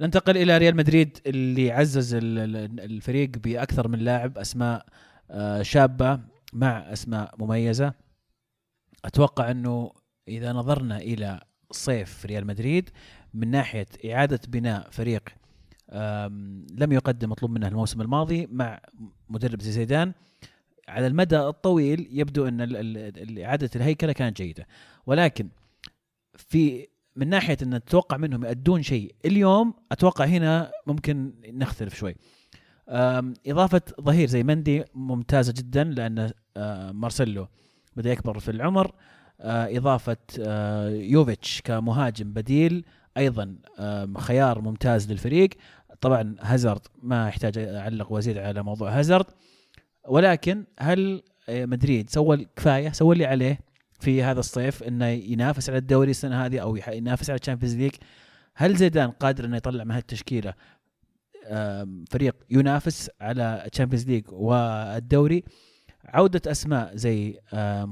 ننتقل 0.00 0.36
إلى 0.36 0.58
ريال 0.58 0.76
مدريد 0.76 1.18
اللي 1.26 1.72
عزز 1.72 2.14
الفريق 2.14 3.30
بأكثر 3.38 3.88
من 3.88 3.98
لاعب 3.98 4.38
أسماء 4.38 4.86
آه، 5.30 5.62
شابة 5.62 6.20
مع 6.52 6.92
أسماء 6.92 7.34
مميزة. 7.38 7.94
أتوقع 9.04 9.50
إنه 9.50 9.92
إذا 10.28 10.52
نظرنا 10.52 10.98
إلى 10.98 11.40
صيف 11.74 12.26
ريال 12.26 12.46
مدريد 12.46 12.90
من 13.34 13.50
ناحية 13.50 13.86
إعادة 14.04 14.40
بناء 14.48 14.90
فريق 14.90 15.28
لم 16.70 16.92
يقدم 16.92 17.30
مطلوب 17.30 17.50
منه 17.50 17.68
الموسم 17.68 18.00
الماضي 18.00 18.48
مع 18.52 18.80
مدرب 19.28 19.62
زي 19.62 19.72
زيدان. 19.72 20.12
على 20.88 21.06
المدى 21.06 21.38
الطويل 21.38 22.08
يبدو 22.10 22.48
أن 22.48 22.60
إعادة 23.38 23.70
الهيكلة 23.76 24.12
كانت 24.12 24.36
جيدة. 24.36 24.66
ولكن 25.06 25.48
في 26.34 26.88
من 27.16 27.28
ناحية 27.28 27.56
أن 27.62 27.84
تتوقع 27.84 28.16
منهم 28.16 28.44
يأدون 28.44 28.82
شيء 28.82 29.14
اليوم 29.24 29.74
أتوقع 29.92 30.24
هنا 30.24 30.72
ممكن 30.86 31.32
نختلف 31.48 31.94
شوي. 31.94 32.16
إضافة 33.46 33.82
ظهير 34.00 34.28
زي 34.28 34.42
مندي 34.42 34.84
ممتازة 34.94 35.54
جدا 35.56 35.84
لأن 35.84 36.32
مارسيلو 36.94 37.48
بدأ 37.96 38.12
يكبر 38.12 38.38
في 38.38 38.50
العمر. 38.50 38.94
إضافة 39.44 40.16
يوفيتش 40.88 41.60
كمهاجم 41.64 42.32
بديل 42.32 42.84
أيضا 43.16 43.56
خيار 44.18 44.60
ممتاز 44.60 45.12
للفريق. 45.12 45.50
طبعا 46.00 46.36
هازارد 46.40 46.80
ما 47.02 47.28
يحتاج 47.28 47.58
اعلق 47.58 48.12
وازيد 48.12 48.38
على 48.38 48.62
موضوع 48.62 48.98
هازارد. 48.98 49.26
ولكن 50.08 50.64
هل 50.80 51.22
مدريد 51.48 52.10
سوى 52.10 52.36
الكفاية 52.36 52.92
سوى 52.92 53.12
اللي 53.12 53.26
عليه 53.26 53.58
في 54.00 54.22
هذا 54.22 54.40
الصيف 54.40 54.82
إنه 54.82 55.06
ينافس 55.06 55.70
على 55.70 55.78
الدوري 55.78 56.10
السنة 56.10 56.46
هذه 56.46 56.58
أو 56.58 56.76
ينافس 56.76 57.30
على 57.30 57.38
ال 57.38 57.42
Champions 57.42 57.76
League؟ 57.76 57.92
هل 58.54 58.76
زيدان 58.76 59.10
قادر 59.10 59.44
إنه 59.44 59.56
يطلع 59.56 59.84
من 59.84 59.90
هالتشكيلة؟ 59.90 60.54
فريق 62.10 62.36
ينافس 62.50 63.10
على 63.20 63.64
ال 63.66 63.70
Champions 63.70 64.06
League 64.06 64.24
والدوري؟ 64.32 65.44
عودة 66.08 66.50
أسماء 66.50 66.96
زي 66.96 67.38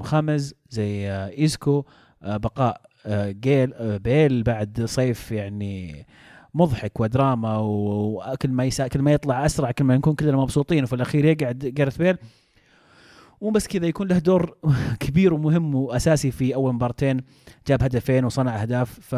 خامز 0.03 0.55
زي 0.71 1.11
إيسكو 1.39 1.85
بقاء 2.23 2.81
جاريث 3.31 3.99
بيل 3.99 4.43
بعد 4.43 4.85
صيف 4.85 5.33
يعني 5.33 6.07
مضحك 6.55 7.01
ودراما 7.01 7.59
وكل 7.59 8.51
ما 8.51 8.65
يسا 8.65 8.89
كل 8.89 9.03
ما 9.03 9.13
يطلع 9.13 9.47
أسرع 9.47 9.71
كل 9.71 9.85
ما 9.85 9.97
نكون 9.97 10.15
كلنا 10.15 10.37
مبسوطين 10.37 10.85
وفي 10.85 10.95
الأخير 10.95 11.25
يقعد 11.25 11.59
جاريث 11.59 11.97
بيل. 11.97 12.17
مو 13.43 13.51
بس 13.51 13.67
كذا 13.67 13.87
يكون 13.87 14.09
له 14.09 14.19
دور 14.19 14.57
كبير 15.01 15.35
ومهم 15.35 15.75
وأساسي 15.75 16.31
في 16.31 16.55
أول 16.55 16.75
مبارتين 16.75 17.21
جاب 17.67 17.83
هدفين 17.83 18.25
وصنع 18.25 18.63
أهداف 18.63 19.01
ف 19.01 19.15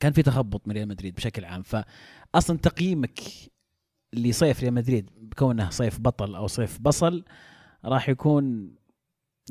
كان 0.00 0.12
في 0.12 0.22
تخبط 0.22 0.68
من 0.68 0.74
ريال 0.74 0.88
مدريد 0.88 1.14
بشكل 1.14 1.44
عام. 1.44 1.62
فاصلا 1.62 2.58
تقييمك 2.58 3.20
لصيف 4.12 4.60
ريال 4.60 4.74
مدريد 4.74 5.10
بكونه 5.16 5.70
صيف 5.70 6.00
بطل 6.00 6.34
أو 6.34 6.46
صيف 6.46 6.78
بصل 6.80 7.24
راح 7.84 8.08
يكون 8.08 8.74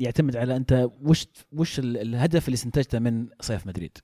يعتمد 0.00 0.36
على 0.36 0.56
انت 0.56 0.88
وش 1.02 1.26
وش 1.52 1.78
الهدف 1.78 2.44
اللي 2.48 2.54
استنتجته 2.54 2.98
من 2.98 3.28
صيف 3.40 3.66
مدريد 3.66 3.98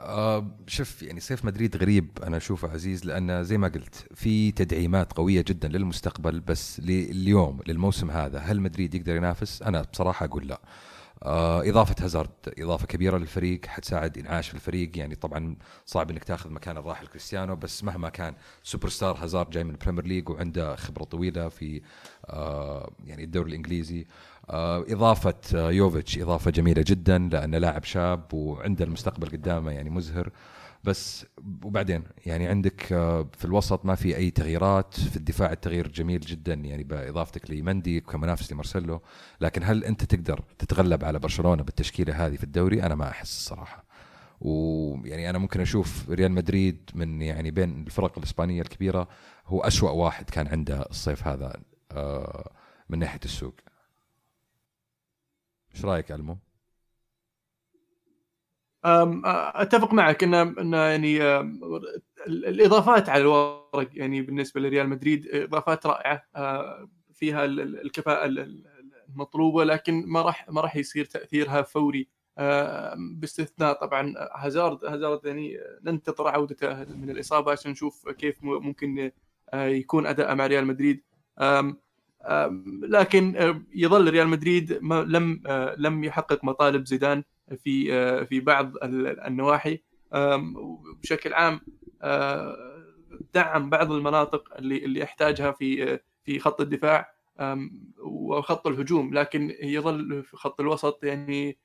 آه 0.00 0.56
شوف 0.66 1.02
يعني 1.02 1.20
صيف 1.20 1.44
مدريد 1.44 1.76
غريب 1.76 2.18
أنا 2.22 2.36
أشوفه 2.36 2.68
عزيز 2.70 3.04
لأن 3.06 3.44
زي 3.44 3.58
ما 3.58 3.68
قلت 3.68 4.06
في 4.14 4.52
تدعيمات 4.52 5.12
قوية 5.12 5.44
جدا 5.48 5.68
للمستقبل 5.68 6.40
بس 6.40 6.80
لليوم 6.80 7.60
للموسم 7.66 8.10
هذا 8.10 8.38
هل 8.38 8.60
مدريد 8.60 8.94
يقدر 8.94 9.16
ينافس؟ 9.16 9.62
أنا 9.62 9.82
بصراحة 9.82 10.26
أقول 10.26 10.46
لا. 10.48 10.60
آه 11.22 11.68
إضافة 11.70 11.94
هازارد 12.04 12.30
إضافة 12.58 12.86
كبيرة 12.86 13.18
للفريق 13.18 13.66
حتساعد 13.66 14.18
إنعاش 14.18 14.48
في 14.48 14.54
الفريق 14.54 14.98
يعني 14.98 15.14
طبعا 15.14 15.56
صعب 15.86 16.10
إنك 16.10 16.24
تأخذ 16.24 16.50
مكان 16.50 16.76
الراحل 16.76 17.06
كريستيانو 17.06 17.56
بس 17.56 17.84
مهما 17.84 18.08
كان 18.08 18.34
سوبر 18.62 18.88
ستار 18.88 19.16
هازارد 19.16 19.50
جاي 19.50 19.64
من 19.64 19.70
ال 19.70 19.75
Premier 19.75 20.06
League 20.06 20.28
وعنده 20.28 20.76
خبرة 20.76 21.04
طويلة 21.04 21.48
في 21.48 21.82
يعني 23.04 23.24
الدوري 23.24 23.50
الإنجليزي. 23.50 24.06
آه، 24.50 24.84
إضافة 24.88 25.34
آه، 25.54 25.70
يوفيتش 25.70 26.18
إضافة 26.18 26.50
جميلة 26.50 26.84
جدا 26.86 27.18
لأنه 27.18 27.58
لاعب 27.58 27.84
شاب 27.84 28.34
وعنده 28.34 28.84
المستقبل 28.84 29.28
قدامه 29.28 29.70
يعني 29.70 29.90
مزهر. 29.90 30.30
بس 30.84 31.26
وبعدين 31.64 32.02
يعني 32.26 32.46
عندك 32.46 32.92
آه، 32.92 33.28
في 33.38 33.44
الوسط 33.44 33.84
ما 33.86 33.94
في 33.94 34.16
أي 34.16 34.30
تغييرات 34.30 34.94
في 34.94 35.16
الدفاع 35.16 35.52
التغيير 35.52 35.88
جميل 35.88 36.20
جدا 36.20 36.54
يعني 36.54 36.84
بإضافتك 36.84 37.50
لمندي 37.50 38.00
كمنافس 38.00 38.52
لمارسيلو. 38.52 39.02
لكن 39.40 39.62
هل 39.64 39.84
أنت 39.84 40.04
تقدر 40.04 40.44
تتغلب 40.58 41.04
على 41.04 41.18
برشلونة 41.18 41.62
بالتشكيلة 41.62 42.26
هذه 42.26 42.36
في 42.36 42.44
الدوري؟ 42.44 42.82
أنا 42.82 42.94
ما 42.94 43.08
أحس 43.08 43.36
الصراحة. 43.36 43.84
ويعني 44.40 45.30
أنا 45.30 45.38
ممكن 45.38 45.60
أشوف 45.60 46.10
ريال 46.10 46.32
مدريد 46.32 46.90
من 46.94 47.22
يعني 47.22 47.50
بين 47.50 47.82
الفرق 47.86 48.18
الإسبانية 48.18 48.62
الكبيرة 48.62 49.08
هو 49.46 49.60
أسوأ 49.60 49.90
واحد 49.90 50.30
كان 50.30 50.48
عنده 50.48 50.86
الصيف 50.90 51.26
هذا 51.26 51.56
من 52.88 52.98
ناحية 52.98 53.20
السوق. 53.24 53.54
إيش 55.74 55.84
رأيك 55.84 56.12
المو؟ 56.12 56.38
أتفق 58.84 59.92
معك 59.92 60.24
إن 60.24 60.34
إن 60.34 60.74
يعني 60.74 61.22
الإضافات 62.26 63.08
على 63.08 63.20
الورق 63.20 63.88
يعني 63.92 64.22
بالنسبة 64.22 64.60
لريال 64.60 64.88
مدريد 64.88 65.34
إضافات 65.34 65.86
رائعة 65.86 66.26
فيها 67.12 67.44
الكفاءة 67.44 68.26
المطلوبة 69.08 69.64
لكن 69.64 70.04
ما 70.06 70.22
راح 70.22 70.50
ما 70.50 70.60
راح 70.60 70.76
يصير 70.76 71.04
تأثيرها 71.04 71.62
فوري. 71.62 72.08
باستثناء 72.98 73.72
طبعا 73.72 74.14
هازارد 74.34 74.84
هازارد 74.84 75.24
يعني 75.24 75.58
ننتظر 75.82 76.28
عودته 76.28 76.84
من 76.84 77.10
الإصابة 77.10 77.52
عشان 77.52 77.70
نشوف 77.70 78.08
كيف 78.08 78.42
ممكن 78.42 79.10
يكون 79.54 80.06
أداءه 80.06 80.34
مع 80.34 80.46
ريال 80.46 80.66
مدريد. 80.66 81.02
لكن 82.82 83.54
يظل 83.74 84.10
ريال 84.10 84.28
مدريد 84.28 84.72
لم 84.82 85.42
لم 85.78 86.04
يحقق 86.04 86.44
مطالب 86.44 86.86
زيدان 86.86 87.24
في 87.56 88.26
في 88.26 88.40
بعض 88.40 88.72
النواحي. 88.82 89.82
بشكل 91.02 91.32
عام 91.32 91.60
دعم 93.34 93.70
بعض 93.70 93.92
المناطق 93.92 94.56
اللي 94.58 94.84
اللي 94.84 95.00
يحتاجها 95.00 95.52
في 95.52 95.98
في 96.24 96.38
خط 96.38 96.60
الدفاع 96.60 97.14
وخط 97.98 98.66
الهجوم. 98.66 99.14
لكن 99.14 99.54
يظل 99.62 100.22
في 100.22 100.36
خط 100.36 100.60
الوسط 100.60 101.04
يعني 101.04 101.58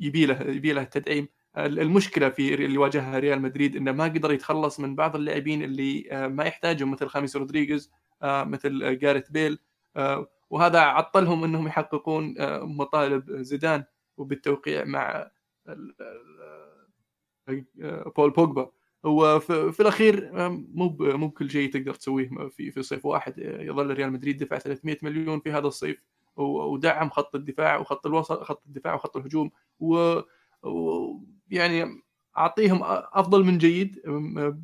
يبي 0.00 0.26
له 0.26 0.42
يبي 0.42 0.72
له 0.72 0.84
تدعيم 0.84 1.28
المشكلة 1.56 2.28
في 2.28 2.54
اللي 2.54 2.78
واجهها 2.78 3.18
ريال 3.18 3.42
مدريد 3.42 3.76
إنه 3.76 3.92
ما 3.92 4.04
قدر 4.04 4.32
يتخلص 4.32 4.80
من 4.80 4.94
بعض 4.96 5.16
اللاعبين 5.16 5.62
اللي 5.62 6.08
ما 6.32 6.44
يحتاجهم 6.44 6.90
مثل 6.90 7.06
خامس 7.06 7.36
رودريغيز 7.36 7.92
مثل 8.22 8.98
جاريث 8.98 9.30
بيل. 9.30 9.58
وهذا 10.50 10.80
عطلهم 10.80 11.44
إنهم 11.44 11.66
يحققون 11.66 12.34
مطالب 12.76 13.32
زيدان 13.32 13.84
وبالتوقيع 14.16 14.84
مع 14.84 15.30
بول 18.16 18.30
بوجبا. 18.30 18.70
وفي 19.04 19.80
الأخير 19.80 20.30
مو 20.48 20.96
مو 21.00 21.30
كل 21.30 21.50
شيء 21.50 21.72
تقدر 21.72 21.94
تسويه 21.94 22.28
في 22.50 22.70
في 22.70 22.82
صيف 22.82 23.06
واحد. 23.06 23.34
يظل 23.38 23.94
ريال 23.94 24.12
مدريد 24.12 24.44
دفع 24.44 24.58
300 24.58 24.96
مليون 25.02 25.40
في 25.40 25.52
هذا 25.52 25.66
الصيف 25.66 26.02
ودعم 26.36 27.10
خط 27.10 27.34
الدفاع 27.34 27.78
وخط 27.78 28.06
الوسط 28.06 28.42
خط 28.42 28.62
الدفاع 28.66 28.94
وخط 28.94 29.16
الهجوم. 29.16 29.50
ويعني 29.80 32.02
أعطيهم 32.38 32.80
أفضل 33.12 33.44
من 33.44 33.58
جيد 33.58 34.00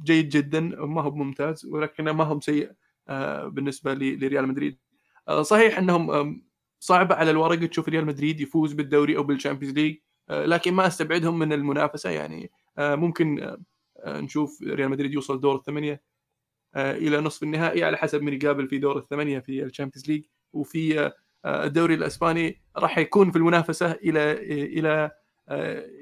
جيد 0.05 0.29
جدا. 0.29 0.61
ما 0.61 1.03
هو 1.03 1.11
ممتاز 1.11 1.67
ولكنه 1.67 2.13
ما 2.13 2.25
هو 2.25 2.41
سيء. 2.41 2.73
بالنسبة 3.47 3.95
لريال 3.95 4.49
مدريد. 4.49 4.79
صحيح 5.41 5.79
إنهم 5.79 6.43
صعبه 6.81 7.15
على 7.15 7.31
الورق 7.31 7.67
تشوف 7.67 7.89
ريال 7.89 8.07
مدريد 8.07 8.41
يفوز 8.41 8.73
بالدوري 8.73 9.17
أو 9.17 9.23
بال 9.23 9.32
Champions 9.32 9.75
League 9.75 9.97
لكن 10.31 10.75
ما 10.75 10.87
أستبعدهم 10.87 11.39
من 11.39 11.53
المنافسة. 11.53 12.11
يعني 12.11 12.51
ممكن 12.79 13.57
نشوف 14.07 14.63
ريال 14.63 14.91
مدريد 14.91 15.13
يوصل 15.13 15.41
دور 15.41 15.57
الثمانية 15.57 16.03
إلى 16.77 17.21
نصف 17.21 17.43
النهائي 17.43 17.85
على 17.85 17.97
حسب 17.97 18.23
من 18.23 18.33
يقابل 18.33 18.69
في 18.69 18.79
دور 18.79 18.99
الثمانية 18.99 19.39
في 19.39 19.65
ال 19.65 19.69
Champions 19.69 20.11
League. 20.11 20.25
وفي 20.53 21.13
الدوري 21.47 21.95
الإسباني 21.95 22.61
راح 22.77 22.99
يكون 22.99 23.31
في 23.31 23.39
المنافسة 23.39 23.93
إلى 23.93 24.33
إلى 24.79 25.11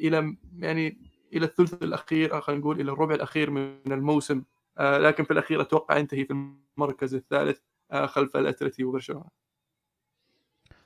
إلى 0.00 0.36
يعني 0.58 0.98
إلى 1.34 1.46
الثلث 1.46 1.82
الأخير 1.82 2.40
خلينا 2.40 2.60
نقول 2.60 2.80
إلى 2.80 2.92
الربع 2.92 3.14
الأخير 3.14 3.50
من 3.50 3.92
الموسم. 3.92 4.42
لكن 4.80 5.24
في 5.24 5.30
الأخير 5.30 5.60
أتوقع 5.60 5.98
ينتهي 5.98 6.24
في 6.24 6.52
المركز 6.78 7.14
الثالث 7.14 7.58
خلف 8.04 8.36
الأتلتي 8.36 8.84
وبرشلونة. 8.84 9.30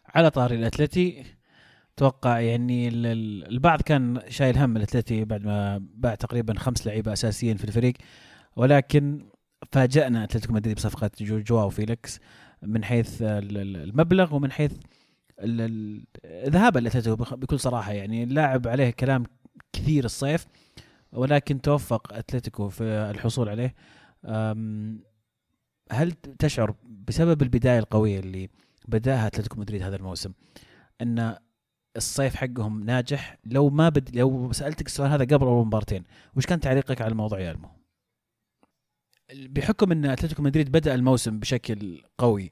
على 0.06 0.30
طاري 0.30 0.56
الأتلتي 0.56 1.24
أتوقع 1.94 2.40
يعني 2.40 2.88
البعض 2.88 3.82
كان 3.82 4.20
شايل 4.28 4.58
هم 4.58 4.76
الأتلتي 4.76 5.24
بعد 5.24 5.44
ما 5.44 5.86
باع 5.94 6.14
تقريبا 6.14 6.58
خمس 6.58 6.86
لعيبة 6.86 7.12
أساسيين 7.12 7.56
في 7.56 7.64
الفريق 7.64 7.94
ولكن 8.56 9.28
فاجأنا 9.72 10.24
أتلتيكو 10.24 10.52
مدريد 10.52 10.76
بصفقة 10.76 11.10
جو 11.20 11.38
جواو 11.38 11.68
فيليكس 11.68 12.20
من 12.62 12.84
حيث 12.84 13.22
المبلغ 13.22 14.34
ومن 14.34 14.52
حيث 14.52 14.72
ذهاب 16.26 16.76
الاتلتيكو 16.76 17.16
بكل 17.16 17.60
صراحة. 17.60 17.92
يعني 17.92 18.24
اللاعب 18.24 18.68
عليه 18.68 18.90
كلام 18.90 19.24
كثير 19.72 20.04
الصيف 20.04 20.46
ولكن 21.12 21.60
توفق 21.60 22.12
أتلتيكو 22.12 22.68
في 22.68 22.84
الحصول 22.84 23.48
عليه 23.48 23.74
هل 25.92 26.12
تشعر 26.38 26.74
بسبب 26.84 27.42
البداية 27.42 27.78
القوية 27.78 28.20
اللي 28.20 28.48
بدأها 28.88 29.26
أتلتيكو 29.26 29.60
مدريد 29.60 29.82
هذا 29.82 29.96
الموسم 29.96 30.32
إن 31.00 31.36
الصيف 31.96 32.34
حقهم 32.34 32.84
ناجح 32.84 33.38
لو 33.44 33.70
ما 33.70 33.88
بد 33.88 34.16
لو 34.16 34.52
سألتك 34.52 34.86
السؤال 34.86 35.10
هذا 35.10 35.24
قبل 35.24 35.46
أول 35.46 35.66
مبارتين 35.66 36.04
وش 36.36 36.46
كان 36.46 36.60
تعليقك 36.60 37.00
على 37.00 37.10
الموضوع 37.10 37.40
يا 37.40 37.50
ألمو؟ 37.50 37.68
بحكم 39.34 39.92
إن 39.92 40.04
أتلتيكو 40.04 40.42
مدريد 40.42 40.72
بدأ 40.72 40.94
الموسم 40.94 41.38
بشكل 41.38 42.02
قوي 42.18 42.50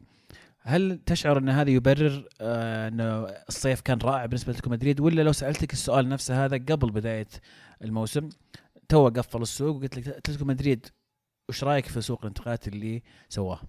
هل 0.69 0.99
تشعر 1.07 1.39
أن 1.39 1.49
هذا 1.49 1.71
يبرر 1.71 2.29
آه 2.41 2.89
انه 2.89 3.27
الصيف 3.49 3.81
كان 3.81 3.99
رائع 3.99 4.27
بالنسبة 4.27 4.47
لاتلتيكو 4.47 4.71
مدريد 4.71 5.01
ولا 5.01 5.23
لو 5.23 5.33
سألتك 5.33 5.73
السؤال 5.73 6.09
نفسه 6.09 6.45
هذا 6.45 6.57
قبل 6.57 6.91
بداية 6.91 7.27
الموسم 7.85 8.29
تو 8.89 9.09
قفل 9.09 9.43
السوق 9.43 9.77
وقلت 9.77 9.97
لك 9.99 10.09
اتلتيكو 10.09 10.45
مدريد 10.45 10.87
وش 11.49 11.65
رأيك 11.65 11.87
في 11.87 12.01
سوق 12.01 12.21
الانتقالات 12.21 12.69
اللي 12.69 13.03
سواه؟ 13.29 13.61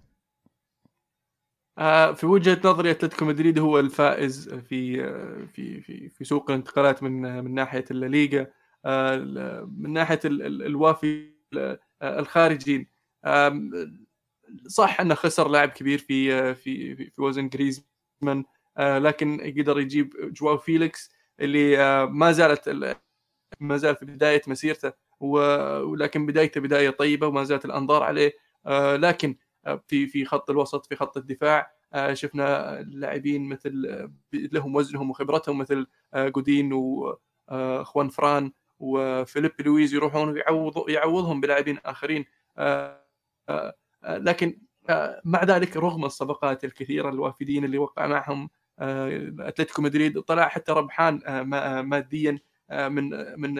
آه 1.78 2.12
في 2.12 2.26
وجهة 2.26 2.60
نظري 2.64 2.90
أتلتيكو 2.90 3.24
مدريد 3.24 3.58
هو 3.58 3.80
الفائز 3.80 4.48
في 4.48 4.96
في 5.46 5.80
في 5.80 6.08
في 6.08 6.24
سوق 6.24 6.50
الانتقالات 6.50 7.02
من 7.02 7.44
من 7.44 7.54
ناحية 7.54 7.84
الليغا 7.90 8.46
آه 8.84 9.16
من 9.76 9.92
ناحية 9.92 10.20
الوافدين 10.24 11.30
الخارجين 12.02 12.86
صح 14.66 15.00
انه 15.00 15.14
خسر 15.14 15.48
لاعب 15.48 15.68
كبير 15.68 15.98
في 15.98 16.54
في 16.54 16.96
في 17.10 17.22
وزن 17.22 17.48
جريزمان 17.48 18.44
لكن 18.78 19.54
قدر 19.58 19.80
يجيب 19.80 20.32
جواو 20.34 20.58
فيليكس 20.58 21.12
اللي 21.40 21.76
ما 22.06 22.32
زالت 22.32 22.68
ما 23.60 23.76
زال 23.76 23.96
في 23.96 24.04
بداية 24.04 24.42
مسيرته 24.46 24.92
ولكن 25.20 26.26
بدايته 26.26 26.60
بداية 26.60 26.90
طيبة 26.90 27.26
وما 27.26 27.44
زالت 27.44 27.64
الأنظار 27.64 28.02
عليه 28.02 28.32
لكن 28.96 29.36
في 29.88 30.06
في 30.06 30.24
خط 30.24 30.50
الوسط 30.50 30.86
في 30.86 30.96
خط 30.96 31.16
الدفاع 31.16 31.72
شفنا 32.12 32.76
لاعبين 32.82 33.48
مثل 33.48 33.72
لهم 34.32 34.76
وزنهم 34.76 35.10
وخبرتهم 35.10 35.58
مثل 35.58 35.86
جودين 36.16 36.72
واخوان 36.72 38.08
فران 38.08 38.52
وفيليب 38.80 39.52
لويز 39.60 39.94
يروحون 39.94 40.28
ويعوض 40.28 40.88
يعوضهم 40.88 41.40
بلاعبين 41.40 41.78
آخرين 41.84 42.24
لكن 44.08 44.60
مع 45.24 45.44
ذلك 45.44 45.76
رغم 45.76 46.04
الصفقات 46.04 46.64
الكثيرة 46.64 47.08
الوافدين 47.08 47.64
اللي 47.64 47.78
وقع 47.78 48.06
معهم 48.06 48.50
أتلتيكو 49.40 49.82
مدريد 49.82 50.20
طلع 50.20 50.48
حتى 50.48 50.72
ربحان 50.72 51.20
ماديا 51.80 52.38
من 52.70 53.10
من 53.40 53.58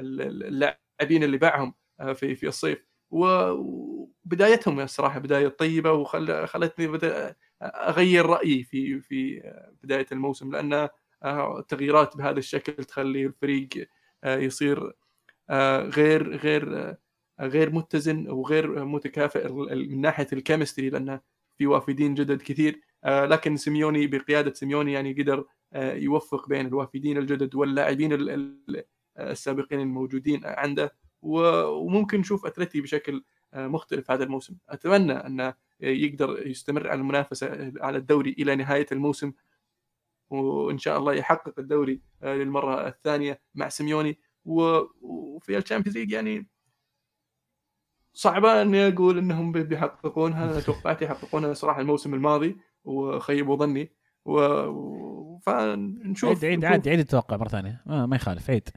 اللاعبين 0.00 1.22
اللي 1.24 1.38
باعهم 1.38 1.74
في 2.14 2.34
في 2.34 2.48
الصيف. 2.48 2.84
وبدايتهم 3.10 4.80
الصراحه 4.80 5.18
بداية 5.18 5.48
طيبة 5.48 5.92
وخلتني 5.92 6.98
أغير 7.62 8.26
رأيي 8.26 8.62
في 8.64 9.00
في 9.00 9.42
بداية 9.82 10.06
الموسم 10.12 10.52
لأن 10.52 10.88
تغييرات 11.68 12.16
بهذا 12.16 12.38
الشكل 12.38 12.84
تخلي 12.84 13.26
الفريق 13.26 13.68
يصير 14.26 14.92
غير 15.96 16.36
غير 16.36 16.96
غير 17.40 17.74
متزن 17.74 18.28
وغير 18.30 18.84
متكافئ 18.84 19.52
من 19.52 20.00
ناحية 20.00 20.26
الكيمستري 20.32 20.90
لأنه 20.90 21.20
في 21.58 21.66
وافدين 21.66 22.14
جدد 22.14 22.42
كثير. 22.42 22.80
لكن 23.04 23.56
سيميوني 23.56 24.06
بقيادة 24.06 24.52
سيميوني 24.52 24.92
يعني 24.92 25.12
قدر 25.12 25.44
يوفق 25.74 26.48
بين 26.48 26.66
الوافدين 26.66 27.18
الجدد 27.18 27.54
واللاعبين 27.54 28.10
السابقين 29.18 29.80
الموجودين 29.80 30.40
عنده. 30.44 30.94
وممكن 31.22 32.20
نشوف 32.20 32.46
أتلتي 32.46 32.80
بشكل 32.80 33.24
مختلف 33.54 34.10
هذا 34.10 34.24
الموسم. 34.24 34.56
أتمنى 34.68 35.12
انه 35.12 35.54
يقدر 35.80 36.46
يستمر 36.46 36.88
على 36.88 37.00
المنافسة 37.00 37.72
على 37.80 37.98
الدوري 37.98 38.36
إلى 38.38 38.56
نهاية 38.56 38.86
الموسم. 38.92 39.32
وإن 40.30 40.78
شاء 40.78 40.98
الله 40.98 41.14
يحقق 41.14 41.58
الدوري 41.58 42.00
للمرة 42.22 42.88
الثانية 42.88 43.40
مع 43.54 43.68
سيميوني. 43.68 44.18
وفي 44.44 45.58
ال 45.58 45.62
Champions 45.62 45.98
League 45.98 46.12
يعني 46.12 46.46
صعبة 48.18 48.62
إني 48.62 48.88
أقول 48.88 49.18
إنهم 49.18 49.52
بيحققونها. 49.52 50.60
توقعت 50.60 51.02
يحققونها 51.02 51.54
صراحة 51.54 51.80
الموسم 51.80 52.14
الماضي 52.14 52.56
وخيبوا 52.84 53.56
ظني. 53.56 53.92
و... 54.24 55.38
فنشوف 55.38 56.44
عيد 56.44 56.44
عيد 56.44 56.64
عيد 56.64 56.88
عيد 56.88 56.98
التوقع 56.98 57.36
مرة 57.36 57.48
ثانية. 57.48 57.82
ما, 57.86 58.06
ما 58.06 58.16
يخالف 58.16 58.50
عيد. 58.50 58.68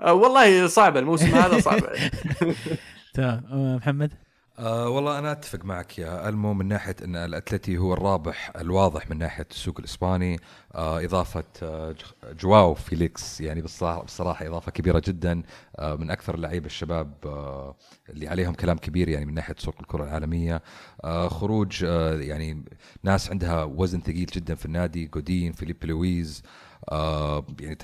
آه 0.00 0.12
والله 0.12 0.66
صعبة 0.66 1.00
الموسم 1.00 1.26
هذا 1.26 1.60
صعب. 1.60 1.80
تمام. 3.14 3.76
محمد؟ 3.76 4.12
أه 4.58 4.88
والله 4.88 5.18
أنا 5.18 5.32
أتفق 5.32 5.64
معك 5.64 5.98
يا 5.98 6.28
ألمو 6.28 6.54
من 6.54 6.68
ناحية 6.68 6.96
إن 7.04 7.16
الأتلتي 7.16 7.78
هو 7.78 7.92
الرابح 7.92 8.52
الواضح 8.56 9.10
من 9.10 9.18
ناحية 9.18 9.46
السوق 9.50 9.78
الإسباني. 9.78 10.40
أه 10.74 11.04
إضافة 11.04 11.44
أه 11.62 11.94
جواو 12.40 12.74
فيليكس 12.74 13.40
يعني 13.40 13.62
بصراحه 13.62 14.46
إضافة 14.46 14.72
كبيرة 14.72 15.02
جدا. 15.06 15.42
أه 15.78 15.94
من 15.94 16.10
أكثر 16.10 16.34
اللعيبة 16.34 16.66
الشباب 16.66 17.14
أه 17.26 17.76
اللي 18.08 18.28
عليهم 18.28 18.54
كلام 18.54 18.78
كبير 18.78 19.08
يعني 19.08 19.26
من 19.26 19.34
ناحية 19.34 19.54
سوق 19.58 19.74
الكرة 19.80 20.04
العالمية. 20.04 20.62
أه 21.04 21.28
خروج 21.28 21.84
أه 21.84 22.14
يعني 22.20 22.64
ناس 23.02 23.30
عندها 23.30 23.64
وزن 23.64 24.00
ثقيل 24.00 24.26
جدا 24.26 24.54
في 24.54 24.66
النادي. 24.66 25.06
جودين 25.06 25.52
فيليبي 25.52 25.84
لويز 25.84 26.42
آه 26.90 27.46
يعني 27.60 27.74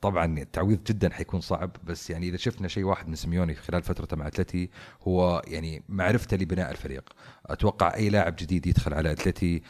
طبعا 0.00 0.38
التعويض 0.38 0.84
جدا 0.84 1.10
حيكون 1.14 1.40
صعب 1.40 1.76
بس 1.84 2.10
يعني 2.10 2.28
إذا 2.28 2.36
شفنا 2.36 2.68
شيء 2.68 2.84
واحد 2.84 3.08
من 3.08 3.14
سيميوني 3.14 3.54
خلال 3.54 3.82
فترته 3.82 4.16
مع 4.16 4.26
أتلتي 4.26 4.70
هو 5.02 5.42
يعني 5.46 5.82
معرفته 5.88 6.36
لبناء 6.36 6.70
الفريق. 6.70 7.10
أتوقع 7.46 7.94
أي 7.94 8.08
لاعب 8.08 8.36
جديد 8.38 8.66
يدخل 8.66 8.94
على 8.94 9.12
أتلتي 9.12 9.62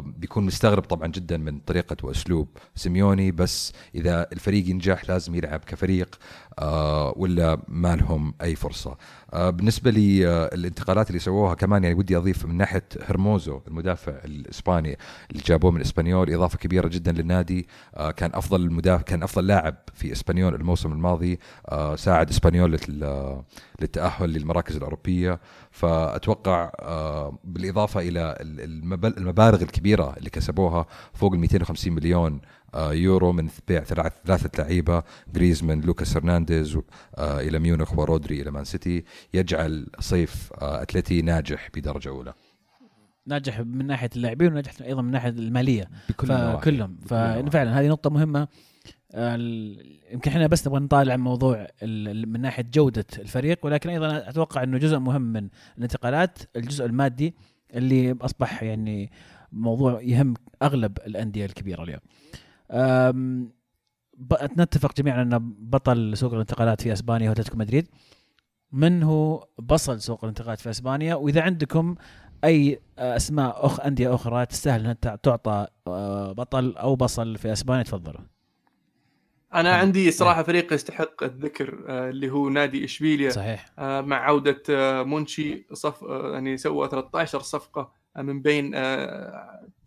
بيكون 0.00 0.44
مستغرب 0.44 0.82
طبعا 0.82 1.06
جدا 1.06 1.36
من 1.36 1.58
طريقة 1.58 1.96
وأسلوب 2.02 2.48
سيميوني 2.74 3.30
بس 3.30 3.72
إذا 3.94 4.26
الفريق 4.32 4.68
ينجح 4.68 5.10
لازم 5.10 5.34
يلعب 5.34 5.60
كفريق 5.60 6.18
آه 6.58 7.12
ولا 7.16 7.62
ما 7.68 7.96
لهم 7.96 8.34
أي 8.42 8.54
فرصة. 8.56 8.96
آه 9.32 9.50
بالنسبة 9.50 9.90
لي 9.90 10.28
آه 10.28 10.50
اللي 10.54 11.18
سووها 11.18 11.54
كمان 11.54 11.84
يعني 11.84 11.94
ودي 11.94 12.16
أضيف 12.16 12.46
من 12.46 12.56
ناحية 12.56 12.88
هرموزو 13.02 13.60
المدافع 13.68 14.12
الإسباني 14.24 14.98
اللي 15.30 15.42
جابوه 15.46 15.70
من 15.70 15.80
إسبانيول 15.80 16.34
إضافة 16.34 16.58
كبيرة 16.58 16.88
جدا 16.88 17.12
للنادي. 17.12 17.66
كان 18.16 18.30
أفضل 18.34 18.60
المدافع 18.60 19.02
كان 19.02 19.22
أفضل 19.22 19.46
لاعب 19.46 19.74
في 19.94 20.12
إسبانيول 20.12 20.54
الموسم 20.54 20.92
الماضي. 20.92 21.38
ساعد 21.94 22.30
إسبانيول 22.30 22.78
للتأهل 23.80 24.30
للمراكز 24.30 24.76
الأوروبية. 24.76 25.40
فأتوقع 25.70 26.70
بالإضافة 27.44 28.00
إلى 28.00 28.36
المبالغ 29.18 29.62
الكبيرة 29.62 30.16
اللي 30.16 30.30
كسبوها 30.30 30.86
فوق 31.14 31.32
ال 31.32 31.38
250 31.38 31.92
مليون 31.92 32.40
آه، 32.74 32.92
يورو 32.92 33.32
من 33.32 33.48
بيع 33.68 33.84
ثلاثة 33.84 34.62
لعيبة 34.62 35.02
جريزمان 35.34 35.80
لوكاس 35.80 36.16
هرنانديز 36.16 36.78
آه، 37.18 37.40
إلى 37.40 37.58
ميونخ 37.58 37.98
ورودري 37.98 38.42
إلى 38.42 38.50
مان 38.50 38.64
سيتي 38.64 39.04
يجعل 39.34 39.86
صيف 40.00 40.52
آه، 40.52 40.82
أتلتي 40.82 41.22
ناجح 41.22 41.68
بدرجة 41.74 42.08
أولى. 42.08 42.34
ناجح 43.26 43.60
من 43.60 43.86
ناحية 43.86 44.10
اللاعبين 44.16 44.52
وناجح 44.52 44.72
أيضا 44.82 45.02
من 45.02 45.10
ناحية 45.10 45.28
المالية. 45.28 45.90
بكل 46.08 46.60
كلهم 46.64 46.96
ففعلا 47.06 47.80
هذه 47.80 47.88
نقطة 47.88 48.10
مهمة. 48.10 48.48
يمكن 50.12 50.30
إحنا 50.30 50.46
بس 50.46 50.66
نبغى 50.66 50.80
نطالع 50.80 51.16
موضوع 51.16 51.66
من 51.82 52.40
ناحية 52.40 52.64
جودة 52.74 53.04
الفريق 53.18 53.66
ولكن 53.66 53.90
أيضا 53.90 54.28
أتوقع 54.28 54.62
إنه 54.62 54.78
جزء 54.78 54.98
مهم 54.98 55.22
من 55.22 55.48
الانتقالات 55.78 56.38
الجزء 56.56 56.84
المادي 56.84 57.34
اللي 57.74 58.16
أصبح 58.20 58.62
يعني 58.62 59.10
موضوع 59.52 60.02
يهم 60.02 60.34
أغلب 60.62 60.98
الأندية 61.06 61.44
الكبيرة 61.44 61.82
اليوم. 61.82 62.00
نتفق 64.58 64.96
جميعا 64.96 65.22
إن 65.22 65.54
بطل 65.58 66.16
سوق 66.16 66.32
الانتقالات 66.32 66.80
في 66.80 66.92
إسبانيا 66.92 67.28
هو 67.28 67.32
أتلتيكو 67.32 67.56
مدريد. 67.56 67.88
من 68.72 69.02
هو 69.02 69.48
بصل 69.58 70.00
سوق 70.00 70.24
الانتقالات 70.24 70.60
في 70.60 70.70
إسبانيا؟ 70.70 71.14
وإذا 71.14 71.40
عندكم 71.40 71.94
أي 72.44 72.80
أسماء 72.98 73.66
اخ 73.66 73.80
أندية 73.80 74.14
أخرى 74.14 74.46
تستاهل 74.46 74.80
إنها 74.80 75.16
تعطى 75.16 75.66
آه، 75.86 76.32
بطل 76.32 76.76
أو 76.76 76.96
بصل 76.96 77.36
في 77.38 77.52
إسبانيا 77.52 77.82
تفضلوا. 77.82 78.20
أنا 79.54 79.74
عندي 79.74 80.10
صراحة 80.10 80.42
فريق 80.42 80.72
يستحق 80.72 81.22
الذكر 81.22 81.84
آه، 81.88 82.10
اللي 82.10 82.30
هو 82.30 82.48
نادي 82.48 82.84
إشبيليا. 82.84 83.30
صحيح. 83.30 83.66
آه، 83.78 84.00
مع 84.00 84.16
عودة 84.16 84.62
مونشي 85.02 85.66
صف 85.72 86.02
يعني 86.02 86.56
سوى 86.56 86.88
13 86.88 87.40
صفقة 87.40 87.92
من 88.16 88.42
بين 88.42 88.70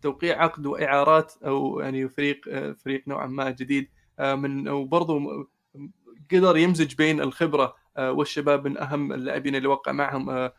توقيع 0.02 0.42
عقد 0.42 0.66
وإعارات 0.66 1.32
أو 1.46 1.80
يعني 1.80 2.08
فريق 2.08 2.40
فريق 2.72 3.02
نوعا 3.06 3.26
ما 3.26 3.50
جديد. 3.50 3.88
من 4.20 4.68
وبرضه 4.68 5.46
قدر 6.32 6.56
يمزج 6.56 6.94
بين 6.94 7.20
الخبرة 7.20 7.74
والشباب 7.98 8.68
من 8.68 8.78
أهم 8.78 9.12
اللاعبين 9.12 9.56
اللي 9.56 9.68
وقع 9.68 9.92
معهم 9.92 10.50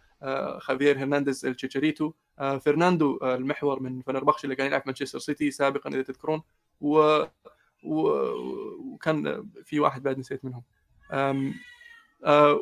خافير 0.60 1.00
هرنانديز 1.00 1.46
التشيتشاريتو 1.46 2.12
فرناندو 2.38 3.20
المحور 3.24 3.80
من 3.80 4.02
فنربخش 4.02 4.44
اللي 4.44 4.56
كان 4.56 4.68
يلعب 4.68 4.84
مانشستر 4.86 5.20
سيتي 5.20 5.52
سابقا 5.52 5.90
إذا 5.90 6.02
تذكرون. 6.02 6.42
و 6.82 7.24
وكان 7.84 9.50
في 9.64 9.80
واحد 9.80 10.04
بعد 10.04 10.20
نسيت 10.20 10.42
منهم. 10.46 10.64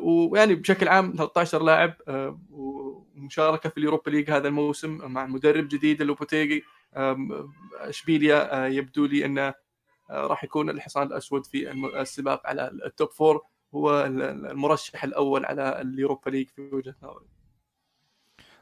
ويعني 0.02 0.54
بشكل 0.54 0.88
عام 0.88 1.12
13 1.16 1.62
لاعب 1.62 1.94
ومشاركة 2.50 3.68
في 3.68 3.78
ال 3.78 3.83
Europa 3.83 4.10
League 4.10 4.30
هذا 4.30 4.48
الموسم 4.48 5.12
مع 5.12 5.26
مدرب 5.26 5.68
جديد 5.68 6.02
لوبوتيجي. 6.02 6.64
إشبيليا 7.74 8.66
يبدو 8.66 9.06
لي 9.06 9.24
أنه 9.24 9.54
راح 10.10 10.44
يكون 10.44 10.70
الحصان 10.70 11.06
الأسود 11.06 11.46
في 11.46 11.70
السباق 12.00 12.46
على 12.46 12.70
ال 12.86 12.92
top 12.92 13.10
four 13.10 13.42
هو 13.74 14.04
المرشح 14.04 15.04
الأول 15.04 15.44
على 15.44 15.80
ال 15.80 15.87
Europa 15.87 16.30
League 16.30 16.48
في 16.48 16.62
وجهة 16.72 16.94
نظري. 17.02 17.26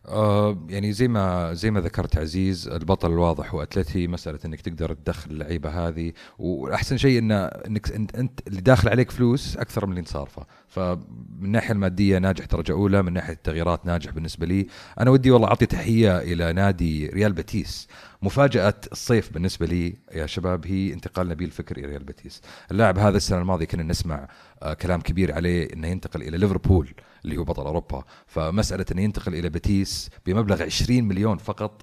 آه 0.08 0.58
يعني 0.68 0.92
زي 0.92 1.08
ما 1.08 1.54
زي 1.54 1.70
ما 1.70 1.80
ذكرت 1.80 2.18
عزيز 2.18 2.68
البطل 2.68 3.12
الواضح 3.12 3.54
هو 3.54 3.62
اتلتي 3.62 4.06
مسألة 4.06 4.38
إنك 4.44 4.60
تقدر 4.60 4.94
تدخل 4.94 5.30
اللعيبة 5.30 5.88
هذه 5.88 6.12
وأحسن 6.38 6.96
شيء 6.96 7.18
ان 7.18 7.32
إنك 7.32 7.92
أنت 7.92 8.40
اللي 8.46 8.60
داخل 8.60 8.88
عليك 8.88 9.10
فلوس 9.10 9.56
أكثر 9.56 9.86
من 9.86 9.92
اللي 9.92 10.00
انت 10.00 10.08
صارفه. 10.08 10.46
فمن 10.76 11.44
الناحيه 11.44 11.72
المادية 11.72 12.18
ناجح 12.18 12.44
درجة 12.44 12.72
أولى 12.72 13.02
من 13.02 13.12
ناحية 13.12 13.32
التغييرات 13.32 13.86
ناجح 13.86 14.10
بالنسبة 14.10 14.46
لي. 14.46 14.66
أنا 15.00 15.10
ودي 15.10 15.30
والله 15.30 15.48
أعطي 15.48 15.66
تحية 15.66 16.18
إلى 16.18 16.52
نادي 16.52 17.06
ريال 17.06 17.32
بيتيس. 17.32 17.88
مفاجأة 18.22 18.74
الصيف 18.92 19.32
بالنسبة 19.32 19.66
لي 19.66 19.96
يا 20.14 20.26
شباب 20.26 20.66
هي 20.66 20.92
انتقال 20.92 21.28
نبيل 21.28 21.50
فكير 21.50 21.76
إلى 21.76 21.86
ريال 21.86 22.04
بيتيس. 22.04 22.42
اللاعب 22.70 22.98
هذا 22.98 23.16
السنة 23.16 23.38
الماضية 23.38 23.64
كنا 23.66 23.82
نسمع 23.82 24.28
آه 24.62 24.74
كلام 24.74 25.00
كبير 25.00 25.34
عليه 25.34 25.72
إنه 25.72 25.88
ينتقل 25.88 26.22
إلى 26.22 26.38
ليفربول 26.38 26.94
اللي 27.24 27.36
هو 27.36 27.44
بطل 27.44 27.66
أوروبا. 27.66 28.04
فمسألة 28.26 28.86
إنه 28.92 29.02
ينتقل 29.02 29.34
إلى 29.34 29.48
بيتيس 29.48 30.10
بمبلغ 30.26 30.62
20 30.62 31.04
مليون 31.04 31.38
فقط 31.38 31.82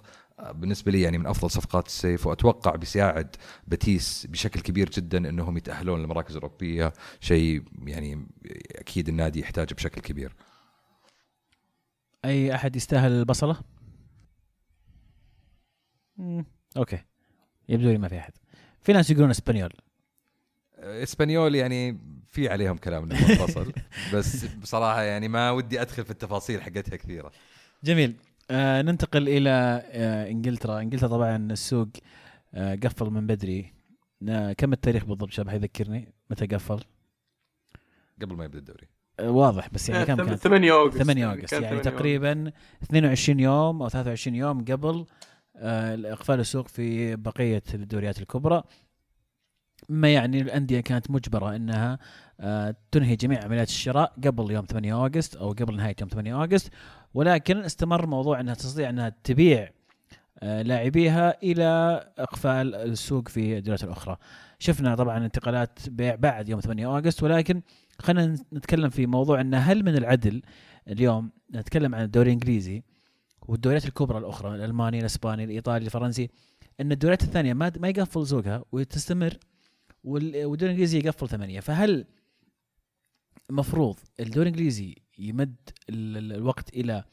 بالنسبة 0.52 0.92
لي 0.92 1.02
يعني 1.02 1.18
من 1.18 1.28
أفضل 1.28 1.52
صفقات 1.52 1.88
الصيف 1.88 2.28
وأتوقع 2.28 2.76
بيساعد 2.76 3.36
بيتيس 3.68 4.28
بشكل 4.30 4.62
كبير 4.62 4.90
جدا 4.90 5.30
إنهم 5.30 5.58
يتأهلون 5.58 6.02
للمراكز 6.02 6.36
الاوروبيه 6.36 6.94
شيء 7.20 7.64
يعني 7.86 8.28
أكيد 8.76 9.10
النادي 9.10 9.40
يحتاجه 9.40 9.74
بشكل 9.74 10.02
كبير. 10.02 10.36
أي 12.26 12.56
أحد 12.56 12.76
يستاهل 12.76 13.12
البصلة؟ 13.12 13.62
مم. 16.18 16.46
أوكي 16.78 17.04
يبدو 17.70 17.92
لي 17.92 17.98
ما 17.98 18.08
في 18.08 18.20
أحد. 18.20 18.34
في 18.82 18.94
ناس 18.94 19.10
يقولون 19.10 19.30
إسبانيول. 19.30 19.74
إسبانيول 20.78 21.56
يعني 21.56 22.00
في 22.32 22.50
عليهم 22.50 22.78
كلام 22.78 23.04
منفصل 23.04 23.74
بس 24.14 24.46
بصراحة 24.46 25.02
يعني 25.02 25.28
ما 25.28 25.52
ودي 25.52 25.82
أدخل 25.82 26.06
في 26.06 26.12
التفاصيل 26.12 26.62
حقتها 26.62 26.96
كثيرة. 26.96 27.32
جميل 27.84 28.16
آه 28.54 28.82
ننتقل 28.82 29.30
إلى 29.30 29.50
آه 29.92 30.30
إنجلترا. 30.30 30.80
إنجلترا 30.82 31.08
طبعا 31.10 31.36
السوق 31.52 31.88
آه 32.54 32.76
قفل 32.76 33.06
من 33.06 33.28
بدري. 33.28 33.74
آه 34.30 34.54
كم 34.54 34.74
التاريخ 34.74 35.06
بالضبط 35.06 35.32
شباب؟ 35.32 35.56
يذكرني 35.56 36.14
متى 36.30 36.46
قفل؟ 36.46 36.80
قبل 38.22 38.36
ما 38.36 38.46
يبدأ 38.46 38.60
الدوري. 38.60 38.88
آه 39.20 39.30
واضح 39.30 39.70
بس 39.70 39.90
يعني 39.90 40.06
كم 40.06 40.16
كان؟ 40.16 40.36
8 40.36 40.72
أوغست. 40.74 40.98
8 40.98 41.32
أوغست. 41.32 41.54
يعني 41.54 41.80
تقريبا 41.80 42.52
22 42.84 43.40
يوم 43.40 43.82
أو 43.82 43.90
23 43.90 44.36
يوم 44.36 44.66
قبل 44.66 45.06
آه 45.56 46.14
إقفال 46.14 46.40
السوق 46.40 46.68
في 46.68 47.16
بقية 47.16 47.64
الدوريات 47.74 48.20
الكبرى. 48.20 48.64
ما 49.90 50.14
يعني 50.14 50.42
الأندية 50.42 50.80
كانت 50.80 51.12
مجبرة 51.12 51.56
إنها 51.56 52.00
آه 52.40 52.76
تنهي 52.92 53.16
جميع 53.16 53.44
عمليات 53.44 53.68
الشراء 53.68 54.14
قبل 54.26 54.52
يوم 54.52 54.66
8 54.66 54.94
أوغست 54.94 55.36
أو 55.36 55.50
قبل 55.52 55.76
نهاية 55.76 55.96
يوم 56.02 56.10
8 56.10 56.36
أوغست. 56.36 56.74
ولكن 57.14 57.58
استمر 57.58 58.06
موضوع 58.06 58.40
إنها 58.40 58.54
تستطيع 58.54 58.90
إنها 58.90 59.16
تبيع 59.24 59.70
آه، 60.40 60.62
لاعبيها 60.62 61.44
إلى 61.44 62.00
إقفال 62.18 62.76
السوق 62.76 63.28
في 63.28 63.58
الدوريات 63.58 63.84
الأخرى. 63.84 64.18
شفنا 64.60 64.96
طبعا 64.96 65.26
انتقالات 65.26 65.90
بيع 65.90 66.16
بعد 66.16 66.50
يوم 66.50 66.60
8 66.60 66.86
اوغست 66.86 67.24
ولكن 67.24 67.62
خلينا 68.00 68.38
نتكلم 68.54 68.90
في 68.90 69.06
موضوع 69.06 69.42
ان 69.42 69.54
هل 69.54 69.84
من 69.84 69.98
العدل 69.98 70.42
اليوم 70.88 71.32
نتكلم 71.56 71.96
عن 71.96 72.04
الدوري 72.04 72.28
الإنجليزي 72.28 72.84
والدوريات 73.48 73.86
الكبرى 73.86 74.18
الأخرى 74.18 74.56
الألماني 74.56 75.00
الإسباني 75.00 75.44
الإيطالي 75.44 75.86
الفرنسي 75.86 76.30
إن 76.82 76.92
الدوريات 76.92 77.24
الثانية 77.24 77.54
ما 77.54 77.72
ما 77.80 77.88
يقفل 77.88 78.28
سوقها 78.28 78.64
وتستمر 78.72 79.38
والدوري 80.04 80.72
الإنجليزي 80.72 80.98
يقفل 80.98 81.30
ثمانية 81.30 81.60
فهل 81.60 82.06
المفروض 83.50 83.96
الدوري 84.20 84.50
الإنجليزي 84.50 84.96
يمد 85.20 85.56
الوقت 85.90 86.70
إلى 86.74 87.04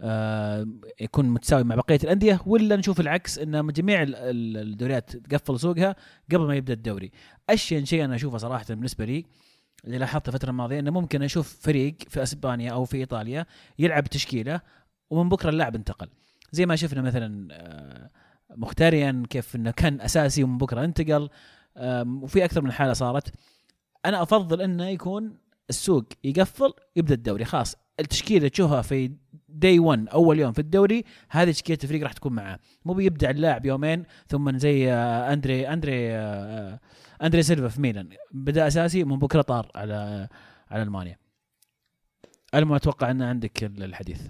آه 0.00 0.66
يكون 1.00 1.28
متساوي 1.28 1.64
مع 1.64 1.74
بقية 1.74 1.98
الأندية 2.04 2.40
ولا 2.46 2.76
نشوف 2.76 3.00
العكس 3.00 3.38
إن 3.38 3.66
جميع 3.66 4.04
الدوريات 4.08 5.16
تقفل 5.16 5.60
سوقها 5.60 5.96
قبل 6.32 6.46
ما 6.46 6.54
يبدأ 6.56 6.72
الدوري. 6.72 7.10
اشين 7.50 7.84
شيء 7.84 8.04
أنا 8.04 8.14
أشوفه 8.14 8.38
صراحة 8.38 8.64
بالنسبة 8.68 9.04
لي 9.04 9.24
اللي 9.84 9.98
لاحظته 9.98 10.28
الفترة 10.28 10.50
الماضية 10.50 10.78
إنه 10.78 10.90
ممكن 10.90 11.22
أشوف 11.22 11.58
فريق 11.60 11.96
في 12.08 12.22
أسبانيا 12.22 12.72
أو 12.72 12.84
في 12.84 12.96
إيطاليا 12.96 13.46
يلعب 13.78 14.04
تشكيلة 14.04 14.60
ومن 15.10 15.28
بكرة 15.28 15.50
اللاعب 15.50 15.74
انتقل. 15.74 16.08
زي 16.52 16.66
ما 16.66 16.76
شفنا 16.76 17.02
مثلا 17.02 17.48
آه، 17.52 18.10
مختاريا 18.56 19.22
كيف 19.30 19.56
إنه 19.56 19.70
كان 19.70 20.00
أساسي 20.00 20.44
ومن 20.44 20.58
بكرة 20.58 20.84
انتقل 20.84 21.28
وفي 22.22 22.44
أكثر 22.44 22.62
من 22.62 22.72
حالة 22.72 22.92
صارت. 22.92 23.34
أنا 24.04 24.22
أفضل 24.22 24.62
إنه 24.62 24.88
يكون 24.88 25.38
السوق 25.70 26.04
يقفل 26.24 26.72
يبدأ 26.96 27.14
الدوري. 27.14 27.44
خلاص 27.44 27.76
التشكيلة 28.00 28.48
تشوفها 28.48 28.82
في 28.82 29.12
دي 29.48 29.78
1 29.78 30.08
أول 30.08 30.38
يوم 30.38 30.52
في 30.52 30.58
الدوري 30.58 31.04
هذه 31.30 31.50
تشكيلة 31.50 31.78
الفريق 31.84 32.02
راح 32.02 32.12
تكون 32.12 32.32
معاه 32.32 32.58
مو 32.84 32.92
بيبدع 32.94 33.30
اللاعب 33.30 33.66
يومين 33.66 34.04
ثم 34.28 34.58
زي 34.58 34.92
آه، 34.92 35.32
أندري 35.32 35.68
أندري 35.68 36.12
آه، 36.12 36.80
أندري 37.22 37.42
سيلفا 37.42 37.68
في 37.68 37.80
ميلان. 37.80 38.08
بدأ 38.32 38.66
أساسي 38.66 39.04
من 39.04 39.18
بكرة 39.18 39.42
طار 39.42 39.70
على 39.74 40.28
على 40.70 40.82
ألمانيا. 40.82 41.18
المهم 42.54 42.74
أتوقع 42.74 43.10
أن 43.10 43.22
عندك 43.22 43.64
الحديث. 43.64 44.26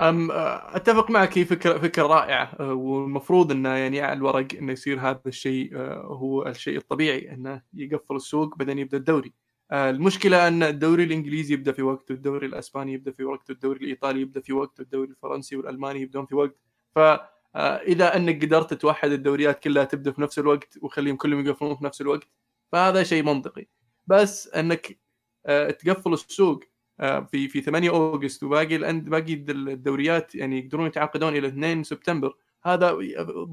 أم 0.00 0.30
آه، 0.30 0.76
أتفق 0.76 1.10
معك 1.10 1.38
هي 1.38 1.44
فكرة 1.44 1.78
فكرة 1.78 2.06
رائعة. 2.06 2.72
والمفروض 2.72 3.52
إنه 3.52 3.68
يعني 3.68 4.00
على 4.00 4.12
الورق 4.12 4.46
إنه 4.54 4.72
يصير 4.72 5.00
هذا 5.00 5.20
الشيء 5.26 5.76
هو 6.04 6.46
الشيء 6.46 6.76
الطبيعي 6.76 7.32
إنه 7.34 7.62
يقفل 7.74 8.16
السوق 8.16 8.58
بعدين 8.58 8.78
يبدأ 8.78 8.96
الدوري. 8.96 9.32
آه، 9.70 9.90
المشكلة 9.90 10.48
أن 10.48 10.62
الدوري 10.62 11.04
الإنجليزي 11.04 11.54
يبدأ 11.54 11.72
في 11.72 11.82
وقت 11.82 12.10
والدوري 12.10 12.46
الأسباني 12.46 12.92
يبدأ 12.92 13.12
في 13.12 13.24
وقت 13.24 13.50
والدوري 13.50 13.84
الإيطالي 13.84 14.20
يبدأ 14.20 14.40
في 14.40 14.52
وقت 14.52 14.80
والدوري 14.80 15.10
الفرنسي 15.10 15.56
والألماني 15.56 16.00
يبدون 16.00 16.26
في 16.26 16.34
وقت. 16.34 16.56
فاذا 16.94 18.16
أنك 18.16 18.44
قدرت 18.44 18.74
توحد 18.74 19.10
الدوريات 19.12 19.62
كلها 19.62 19.84
تبدأ 19.84 20.12
في 20.12 20.22
نفس 20.22 20.38
الوقت 20.38 20.78
وخليهم 20.82 21.16
كلهم 21.16 21.46
يقفلون 21.46 21.76
في 21.76 21.84
نفس 21.84 22.00
الوقت 22.00 22.28
فهذا 22.72 23.02
شيء 23.02 23.22
منطقي. 23.22 23.66
بس 24.06 24.48
أنك 24.48 24.98
آه، 25.46 25.70
تقفل 25.70 26.12
السوق 26.12 26.64
آه، 27.00 27.20
في 27.20 27.48
في 27.48 27.60
8 27.60 27.90
أوغست 27.90 28.42
وباقي 28.42 28.76
الأند 28.76 29.08
باقي 29.08 29.34
الدوريات 29.34 30.34
يعني 30.34 30.58
يقدرون 30.58 30.86
يتعاقدون 30.86 31.36
إلى 31.36 31.48
2 31.48 31.84
سبتمبر 31.84 32.36
هذا 32.62 32.98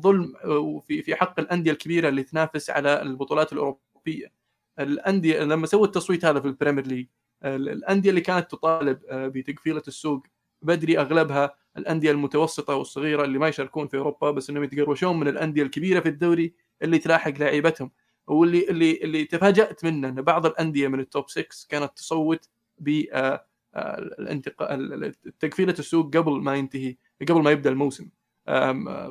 ظلم 0.01 0.33
آه، 0.43 0.79
في 0.87 1.01
في 1.01 1.15
حق 1.15 1.39
الأندية 1.39 1.71
الكبيرة 1.71 2.09
اللي 2.09 2.23
تنافس 2.23 2.69
على 2.69 3.01
البطولات 3.01 3.53
الأوروبية. 3.53 4.44
الأندية 4.79 5.43
لما 5.43 5.67
سووا 5.67 5.85
التصويت 5.85 6.25
هذا 6.25 6.39
في 6.39 6.47
ال 6.47 6.52
Premier 6.52 6.87
League 6.87 7.07
الأندية 7.43 8.09
اللي 8.09 8.21
كانت 8.21 8.51
تطالب 8.51 8.99
آه، 9.09 9.27
بتقفيلة 9.27 9.83
السوق 9.87 10.27
بدري 10.61 10.99
أغلبها 10.99 11.55
الأندية 11.77 12.11
المتوسطة 12.11 12.75
والصغيرة 12.75 13.23
اللي 13.23 13.39
ما 13.39 13.47
يشاركون 13.47 13.87
في 13.87 13.97
أوروبا 13.97 14.31
بس 14.31 14.49
إنهم 14.49 14.63
يتقروشون 14.63 15.19
من 15.19 15.27
الأندية 15.27 15.63
الكبيرة 15.63 15.99
في 15.99 16.09
الدوري 16.09 16.53
اللي 16.81 16.97
تلاحق 16.97 17.33
لعيبتهم. 17.39 17.91
واللي 18.27 18.69
اللي 18.69 18.99
اللي 19.03 19.25
تفاجأت 19.25 19.85
منه 19.85 20.09
إن 20.09 20.21
بعض 20.21 20.45
الأندية 20.45 20.87
من 20.87 20.99
ال 20.99 21.07
top 21.07 21.29
6 21.29 21.45
كانت 21.69 21.91
تصوت 21.95 22.49
ب 22.77 23.03
آه، 23.11 23.45
آه، 23.75 23.97
الانتقال 23.97 25.13
تقفيلة 25.39 25.75
السوق 25.79 26.17
قبل 26.17 26.31
ما 26.31 26.55
ينتهي 26.55 26.95
قبل 27.29 27.41
ما 27.41 27.51
يبدأ 27.51 27.69
الموسم. 27.69 28.09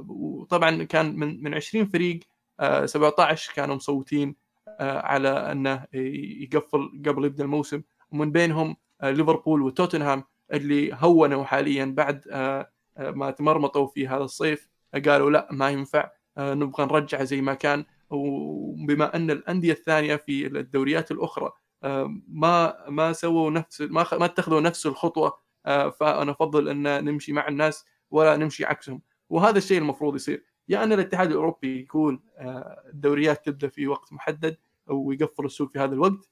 وطبعا 0.09 0.83
كان 0.83 1.16
من 1.16 1.42
من 1.42 1.55
20 1.55 1.87
فريق 1.87 2.20
آه، 2.61 2.87
17 2.87 3.53
كانوا 3.55 3.74
مصوتين. 3.74 4.37
على 4.80 5.28
أنه 5.28 5.84
يقفل 5.92 7.02
قبل 7.06 7.24
يبدأ 7.24 7.44
الموسم. 7.44 7.82
ومن 8.12 8.32
بينهم 8.32 8.76
آه، 9.00 9.10
ليفربول 9.10 9.62
وتوتنهام 9.62 10.24
اللي 10.52 10.90
هونوا 10.94 11.44
حاليا 11.44 11.84
بعد 11.84 12.24
آه، 12.30 12.70
آه، 12.96 13.10
ما 13.10 13.30
تمرمطوا 13.30 13.87
في 13.87 14.08
هذا 14.08 14.24
الصيف. 14.24 14.68
آه، 14.94 14.98
قالوا 14.98 15.30
لا 15.30 15.48
ما 15.50 15.70
ينفع 15.70 16.10
آه، 16.38 16.54
نبغى 16.54 16.84
نرجعه 16.87 17.24
زي 17.24 17.40
ما 17.40 17.54
كان. 17.54 17.84
وبما 18.10 19.16
أن 19.16 19.30
الأندية 19.30 19.72
الثانية 19.72 20.16
في 20.16 20.46
الدوريات 20.46 21.10
الأخرى 21.10 21.52
آه، 21.84 22.14
ما 22.28 22.76
ما 22.88 23.12
سووا 23.12 23.50
نفس 23.50 23.80
ما 23.80 24.06
ما 24.12 24.24
اتخذوا 24.24 24.60
نفس 24.60 24.87
الخطوة 24.87 25.38
آه، 25.66 25.90
فأنا 25.90 26.30
أفضل 26.32 26.68
أن 26.68 27.04
نمشي 27.04 27.32
مع 27.32 27.48
الناس 27.48 27.84
ولا 28.10 28.37
نمشي 28.37 28.64
عكسهم. 28.64 29.02
وهذا 29.30 29.58
الشيء 29.58 29.78
المفروض 29.78 30.14
يصير. 30.14 30.44
يا 30.68 30.85
أن 30.85 30.92
الاتحاد 30.92 31.31
الأوروبي 31.31 31.79
يكون 31.81 32.20
آه، 32.38 32.83
الدوريات 32.92 33.46
تبدأ 33.46 33.68
في 33.68 33.87
وقت 33.87 34.12
محدد 34.12 34.57
ويقفل 34.87 35.44
السوق 35.44 35.70
في 35.70 35.79
هذا 35.79 35.94
الوقت 35.94 36.29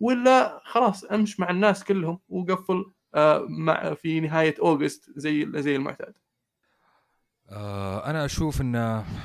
ولا 0.00 0.60
خلاص 0.64 1.04
أمش 1.04 1.40
مع 1.40 1.50
الناس 1.50 1.84
كلهم 1.84 2.18
وقفل 2.28 2.92
آه، 3.14 3.46
مع 3.48 3.94
في 3.94 4.20
نهاية 4.20 4.54
أوغست 4.62 5.10
زي 5.16 5.48
زي 5.62 5.76
المعتاد. 5.76 6.14
آه 7.52 8.10
أنا 8.10 8.24
أشوف 8.24 8.60
إن 8.60 8.74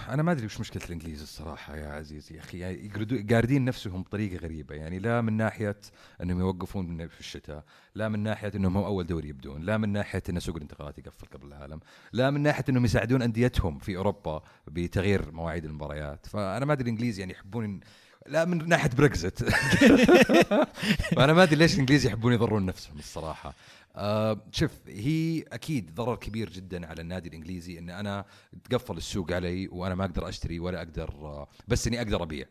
أنا 0.10 0.24
ما 0.24 0.32
أدري 0.32 0.46
وش 0.46 0.60
مشكلة 0.60 0.84
الإنجليز 0.86 1.22
الصراحة 1.22 1.78
يا 1.78 1.88
عزيزي 1.88 2.36
يا 2.36 2.40
أخي 2.40 2.60
يعني 2.60 2.92
قاردين 3.32 3.66
نفسهم 3.66 4.04
بطريقة 4.04 4.38
غريبة 4.38 4.76
يعني 4.76 5.00
لا 5.00 5.22
من 5.22 5.34
ناحية 5.34 5.76
إنهم 6.24 6.40
يوقفون 6.40 7.08
في 7.08 7.20
الشتاء 7.20 7.63
لا 7.96 8.10
من 8.10 8.20
ناحية 8.20 8.52
إنهم 8.56 8.78
هم 8.78 8.84
أول 8.84 9.06
دوري 9.06 9.30
يبدون 9.30 9.62
لا 9.62 9.78
من 9.78 9.90
ناحية 9.90 10.24
إن 10.30 10.40
سوق 10.40 10.56
الانتقالات 10.56 10.98
يقفل 11.00 11.28
قبل 11.34 11.48
العالم 11.48 11.80
لا 12.13 12.32
من 12.32 12.42
ناحية 12.42 12.63
إنهم 12.70 12.86
يساعدون 12.86 13.22
أنديتهم 13.22 13.80
في 13.80 13.98
أوروبا 13.98 14.44
بتغيير 14.68 15.32
مواعيد 15.32 15.66
المباريات 15.66 16.26
فأنا 16.26 16.66
ما 16.66 16.74
أدري 16.74 16.84
الانجليز 16.84 17.20
يعني 17.20 17.32
يحبون 17.34 17.80
لا 18.26 18.46
من 18.46 18.70
ناحية 18.70 18.90
بريكزت 18.98 19.44
فأنا 21.16 21.34
ما 21.34 21.44
أدري 21.44 21.56
ليش 21.56 21.74
الإنجليز 21.74 22.06
يحبون 22.06 22.34
يضرون 22.34 22.66
نفسهم 22.66 22.98
الصراحة. 23.00 23.54
آه 23.98 24.42
شوف 24.52 24.72
هي 24.88 25.42
أكيد 25.42 25.96
ضرر 25.96 26.16
كبير 26.16 26.50
جدا 26.50 26.88
على 26.88 27.02
النادي 27.02 27.30
الإنجليزي 27.30 27.80
إن 27.80 27.90
أنا 27.90 28.26
تقفل 28.64 28.98
السوق 28.98 29.32
علي 29.32 29.68
وأنا 29.68 29.96
ما 29.96 30.06
أقدر 30.06 30.30
أشتري 30.30 30.60
ولا 30.60 30.78
أقدر 30.78 31.10
آه 31.10 31.48
بس 31.68 31.88
إني 31.88 31.98
أقدر 32.02 32.24
أبيع. 32.24 32.46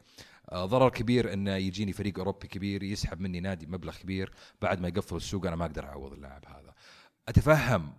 آه 0.52 0.66
ضرر 0.66 0.88
كبير 0.88 1.32
إنه 1.32 1.54
يجيني 1.56 1.92
فريق 1.92 2.18
أوروبي 2.18 2.48
كبير 2.48 2.82
يسحب 2.82 3.20
مني 3.20 3.40
نادي 3.40 3.66
مبلغ 3.66 3.96
كبير 3.96 4.32
بعد 4.62 4.80
ما 4.80 4.88
يقفل 4.88 5.16
السوق 5.16 5.46
أنا 5.46 5.56
ما 5.56 5.64
أقدر 5.64 5.84
أعوض 5.84 6.12
اللاعب 6.12 6.44
هذا. 6.46 6.74
أتفهم 7.28 7.92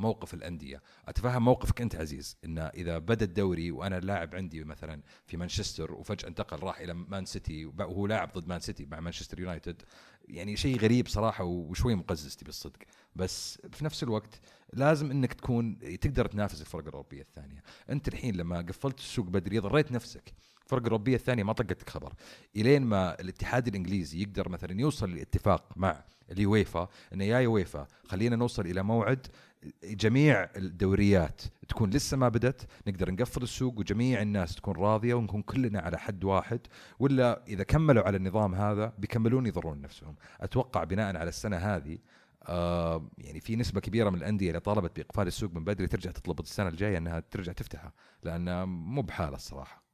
موقف 0.00 0.34
الأندية. 0.34 0.82
أتفهم 1.08 1.44
موقفك 1.44 1.80
أنت 1.80 1.96
عزيز 1.96 2.36
إن 2.44 2.58
إذا 2.58 2.98
بدأ 2.98 3.24
الدوري 3.24 3.70
وأنا 3.70 3.98
اللاعب 3.98 4.34
عندي 4.34 4.64
مثلا 4.64 5.02
في 5.26 5.36
مانشستر 5.36 5.92
وفجأة 5.92 6.28
انتقل 6.28 6.58
راح 6.62 6.80
إلى 6.80 6.94
مان 6.94 7.24
سيتي 7.24 7.64
وهو 7.66 8.06
لاعب 8.06 8.32
ضد 8.32 8.48
مان 8.48 8.60
سيتي 8.60 8.86
مع 8.86 9.00
مانشستر 9.00 9.40
يونايتد 9.40 9.82
يعني 10.28 10.56
شيء 10.56 10.78
غريب 10.78 11.08
صراحة 11.08 11.44
وشوي 11.44 11.94
مقزز 11.94 12.36
تبي 12.36 12.48
الصدق. 12.48 12.78
بس 13.16 13.58
في 13.72 13.84
نفس 13.84 14.02
الوقت 14.02 14.40
لازم 14.72 15.10
انك 15.10 15.32
تكون 15.32 15.78
تقدر 15.78 16.26
تنافس 16.26 16.60
الفرق 16.60 16.82
الأوروبية 16.82 17.22
الثانية. 17.22 17.62
انت 17.90 18.08
الحين 18.08 18.36
لما 18.36 18.60
قفلت 18.60 18.98
السوق 18.98 19.26
بدري 19.26 19.58
ضريت 19.58 19.92
نفسك. 19.92 20.32
الفرق 20.64 20.80
الأوروبية 20.80 21.16
الثانية 21.16 21.42
ما 21.42 21.52
طقتك 21.52 21.90
خبر. 21.90 22.12
إلين 22.56 22.82
ما 22.82 23.20
الاتحاد 23.20 23.68
الإنجليزي 23.68 24.22
يقدر 24.22 24.48
مثلا 24.48 24.80
يوصل 24.80 25.14
لاتفاق 25.14 25.72
مع 25.76 26.04
اليويفا 26.30 26.88
انه 27.12 27.24
يا 27.24 27.38
يويفا 27.38 27.86
خلينا 28.04 28.36
نوصل 28.36 28.66
إلى 28.66 28.82
موعد 28.82 29.26
جميع 29.84 30.48
الدوريات 30.56 31.42
تكون 31.68 31.90
لسه 31.90 32.16
ما 32.16 32.28
بدت 32.28 32.66
نقدر 32.86 33.10
نقفل 33.10 33.42
السوق 33.42 33.78
وجميع 33.78 34.22
الناس 34.22 34.54
تكون 34.54 34.76
راضية 34.76 35.14
ونكون 35.14 35.42
كلنا 35.42 35.80
على 35.80 35.98
حد 35.98 36.24
واحد 36.24 36.60
ولا 36.98 37.44
إذا 37.48 37.64
كملوا 37.64 38.02
على 38.02 38.16
النظام 38.16 38.54
هذا 38.54 38.92
بيكملون 38.98 39.46
يضرون 39.46 39.80
نفسهم. 39.80 40.16
أتوقع 40.40 40.84
بناء 40.84 41.16
على 41.16 41.28
السنة 41.28 41.56
هذه 41.56 41.98
آه 42.48 43.10
يعني 43.18 43.40
في 43.40 43.56
نسبة 43.56 43.80
كبيرة 43.80 44.10
من 44.10 44.16
الأندية 44.16 44.48
اللي 44.48 44.60
طالبت 44.60 44.96
بإقفال 44.96 45.26
السوق 45.26 45.54
من 45.54 45.64
بدري 45.64 45.86
ترجع 45.86 46.10
تطلب 46.10 46.40
السنة 46.40 46.68
الجاية 46.68 46.98
إنها 46.98 47.20
ترجع 47.20 47.52
تفتحها 47.52 47.92
لانها 48.22 48.64
مو 48.64 49.02
بحالة 49.02 49.36
الصراحة. 49.36 49.84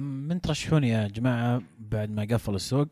من 0.00 0.40
ترشحون 0.40 0.84
يا 0.84 1.08
جماعة 1.08 1.62
بعد 1.78 2.10
ما 2.10 2.22
قفل 2.22 2.54
السوق؟ 2.54 2.88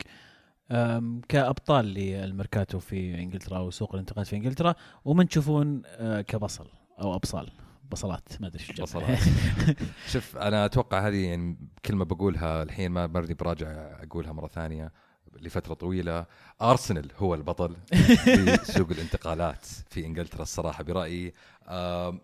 كأبطال 1.29 1.85
للميركاتو 1.85 2.79
في 2.79 3.15
إنجلترا 3.15 3.59
وسوق 3.59 3.95
الانتقالات 3.95 4.27
في 4.27 4.37
إنجلترا 4.37 4.75
ومن 5.05 5.29
تشوفون 5.29 5.83
أه، 5.87 6.21
كبصل 6.21 6.67
أو 7.01 7.15
أبصال 7.15 7.51
بصلات 7.91 8.29
ما 8.41 8.47
أدري 8.47 8.65
الجمع. 8.71 8.85
بصلات. 8.85 9.19
شوف 10.13 10.37
أنا 10.37 10.65
أتوقع 10.65 11.09
هذه 11.09 11.27
يعني 11.27 11.57
كلمه 11.85 12.05
بقولها 12.05 12.63
الحين 12.63 12.91
ما 12.91 13.07
برني 13.07 13.35
براجع 13.35 13.67
أقولها 14.03 14.33
مرة 14.33 14.49
ثانية 14.49 14.93
لفترة 15.41 15.75
طويلة 15.75 16.27
أرسنال 16.63 17.11
هو 17.17 17.35
البطل 17.35 17.77
في 18.25 18.59
سوق 18.63 18.91
الانتقالات 18.91 19.67
في 19.91 20.07
إنجلترا 20.07 20.43
الصراحة 20.43 20.85
برأيي 20.85 21.35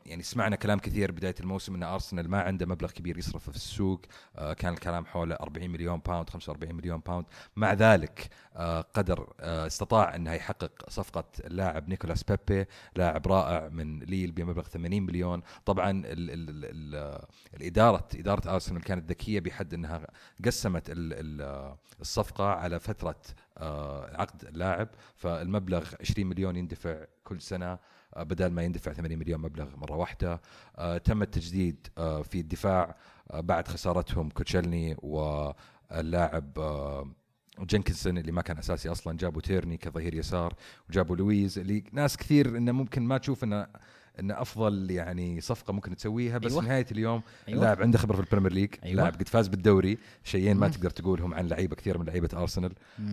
يعني 0.07 0.23
سمعنا 0.23 0.57
كلام 0.57 0.79
كثير 0.79 1.13
بداية 1.13 1.35
الموسم 1.41 1.75
إن 1.75 1.83
أرسنال 1.83 2.31
ما 2.31 2.41
عنده 2.43 2.67
مبلغ 2.67 2.91
كبير 2.91 3.19
يصرفه 3.19 3.51
في 3.53 3.57
السوق. 3.57 4.01
آه 4.37 4.53
كان 4.53 4.73
الكلام 4.73 5.07
حول 5.07 5.33
40 5.33 5.71
مليون 5.71 5.99
pound 6.07 6.31
45 6.31 6.75
مليون 6.75 7.01
pound 7.07 7.27
مع 7.57 7.73
ذلك 7.73 8.29
آه 8.57 8.81
قدر 8.81 9.33
آه 9.41 9.67
استطاع 9.67 10.15
إنه 10.15 10.33
يحقق 10.33 10.91
صفقة 10.91 11.25
اللاعب 11.45 11.89
نيكولاس 11.89 12.23
بيبي 12.25 12.67
لاعب 12.97 13.27
رائع 13.27 13.69
من 13.69 13.99
ليل 13.99 14.33
بمبلغ 14.33 14.63
80 14.63 15.03
مليون. 15.03 15.43
طبعا 15.67 15.91
ال 15.91 16.07
ال 16.07 16.31
ال 16.31 16.65
ال 16.95 17.21
الإدارة 17.57 18.09
إدارة 18.15 18.55
أرسنال 18.55 18.83
كانت 18.83 19.11
ذكية 19.11 19.41
بحد 19.41 19.75
إنها 19.75 20.07
قسمت 20.45 20.91
ال 20.91 20.97
ال 21.43 21.75
الصفقة 22.01 22.45
على 22.47 22.81
فترة 22.81 23.17
عقد 24.19 24.45
اللاعب 24.45 24.89
فالمبلغ 25.17 25.89
20 26.01 26.29
مليون 26.29 26.57
يندفع 26.57 27.05
كل 27.25 27.41
سنة. 27.41 27.79
بدل 28.17 28.47
ما 28.47 28.63
يندفع 28.63 28.93
80 28.93 29.19
مليون 29.19 29.41
مبلغ 29.41 29.77
مرة 29.77 29.97
واحدة 29.97 30.41
آه، 30.79 30.99
تم 30.99 31.23
التجديد 31.23 31.87
آه، 31.99 32.23
في 32.23 32.41
الدفاع 32.41 32.97
آه، 33.31 33.41
بعد 33.41 33.69
خسارتهم 33.69 34.29
كوشيلني 34.31 34.97
واللاعب 35.03 36.59
آه، 36.59 37.11
جنكنسون 37.59 38.19
اللي 38.19 38.33
ما 38.33 38.43
كان 38.43 38.59
أساسي 38.59 38.89
أصلا 38.89 39.17
جابوا 39.17 39.41
تيرني 39.41 39.77
كظهير 39.77 40.15
يسار 40.15 40.55
وجابوا 40.89 41.17
لويز 41.17 41.59
اللي 41.59 41.85
ناس 41.93 42.17
كثير 42.17 42.57
إنه 42.57 42.73
ممكن 42.73 43.03
ما 43.03 43.19
تشوف 43.19 43.45
إنه 43.45 43.67
إن 44.21 44.31
أفضل 44.31 44.91
يعني 44.91 45.41
صفقة 45.41 45.73
ممكن 45.73 45.97
تسويها 45.97 46.39
بس 46.39 46.53
أيوة. 46.53 46.65
نهاية 46.65 46.87
اليوم 46.93 47.23
أيوة. 47.49 47.59
اللاعب 47.59 47.83
عنده 47.83 47.99
خبرة 47.99 48.17
في 48.17 48.23
ال 48.23 48.27
Premier 48.27 48.53
League 48.53 48.75
أيوة. 48.85 48.97
لاعب 48.97 49.15
قد 49.15 49.29
فاز 49.29 49.49
بالدوري 49.49 49.99
شيئين 50.25 50.57
ما. 50.57 50.69
تقدر 50.69 50.91
تقولهم 50.91 51.35
عن 51.35 51.49
لعيبة 51.49 51.77
كثير 51.77 51.99
من 51.99 52.07
لعيبة 52.07 52.29
أرسنال. 52.35 52.73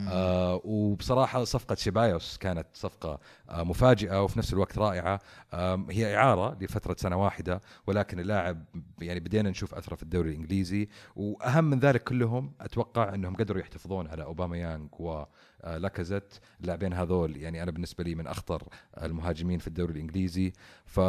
آه 0.10 0.62
وبصراحة 0.64 1.44
صفقة 1.44 1.76
سيبايوس 1.76 2.38
كانت 2.38 2.68
صفقة 2.74 3.20
آه 3.50 3.64
مفاجئة 3.64 4.24
وفي 4.24 4.40
نفس 4.40 4.54
الوقت 4.54 4.78
رائعة 4.78 5.20
آه 5.54 5.86
هي 5.90 6.16
إعارة 6.16 6.58
لفترة 6.62 6.96
سنة 7.00 7.16
واحدة 7.24 7.62
ولكن 7.88 8.20
اللاعب 8.20 8.66
يعني 9.02 9.20
بدينا 9.20 9.50
نشوف 9.50 9.74
أثره 9.76 9.96
في 9.96 10.04
الدوري 10.04 10.30
الإنجليزي 10.30 10.90
وأهم 11.16 11.64
من 11.64 11.80
ذلك 11.80 12.04
كلهم 12.04 12.52
أتوقع 12.62 13.16
إنهم 13.16 13.36
قدروا 13.36 13.62
يحتفظون 13.62 14.08
على 14.08 14.24
اوباما 14.24 14.58
يانج 14.58 14.90
و 15.00 15.24
لاكازيت 15.64 16.34
اللاعبين 16.62 16.94
هذول. 16.94 17.38
يعني 17.38 17.64
أنا 17.64 17.72
بالنسبة 17.72 18.04
لي 18.04 18.16
من 18.16 18.28
أخطر 18.28 18.64
المهاجمين 19.04 19.60
في 19.60 19.68
الدوري 19.68 19.94
الإنجليزي. 19.94 20.54
ف 20.86 21.00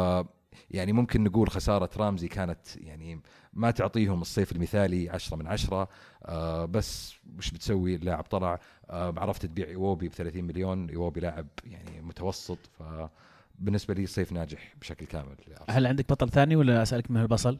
يعني 0.71 0.93
ممكن 0.93 1.23
نقول 1.23 1.49
خسارة 1.49 1.89
رامزي 1.97 2.27
كانت 2.27 2.77
يعني 2.77 3.21
ما 3.53 3.71
تعطيهم 3.71 4.21
الصيف 4.21 4.51
المثالي 4.51 5.09
10 5.09 5.37
من 5.37 5.47
10 5.47 5.87
آه 6.25 6.65
بس 6.65 7.13
وش 7.37 7.51
بتسوي؟ 7.51 7.95
اللاعب 7.95 8.23
طلع. 8.23 8.59
آه 8.89 9.13
عرفت 9.17 9.45
تبيع 9.45 9.67
ايوبي 9.67 10.07
ب 10.07 10.11
30 10.13 10.43
مليون. 10.43 10.89
ايوبي 10.89 11.19
لاعب 11.19 11.47
يعني 11.65 12.01
متوسط. 12.01 12.59
فبالنسبه 13.59 13.93
لي 13.93 14.05
صيف 14.05 14.31
ناجح 14.31 14.75
بشكل 14.81 15.05
كامل. 15.05 15.35
هل 15.69 15.87
عندك 15.87 16.09
بطل 16.09 16.29
ثاني 16.29 16.55
ولا 16.55 16.81
أسألك 16.81 17.11
من 17.11 17.21
البصل؟ 17.21 17.59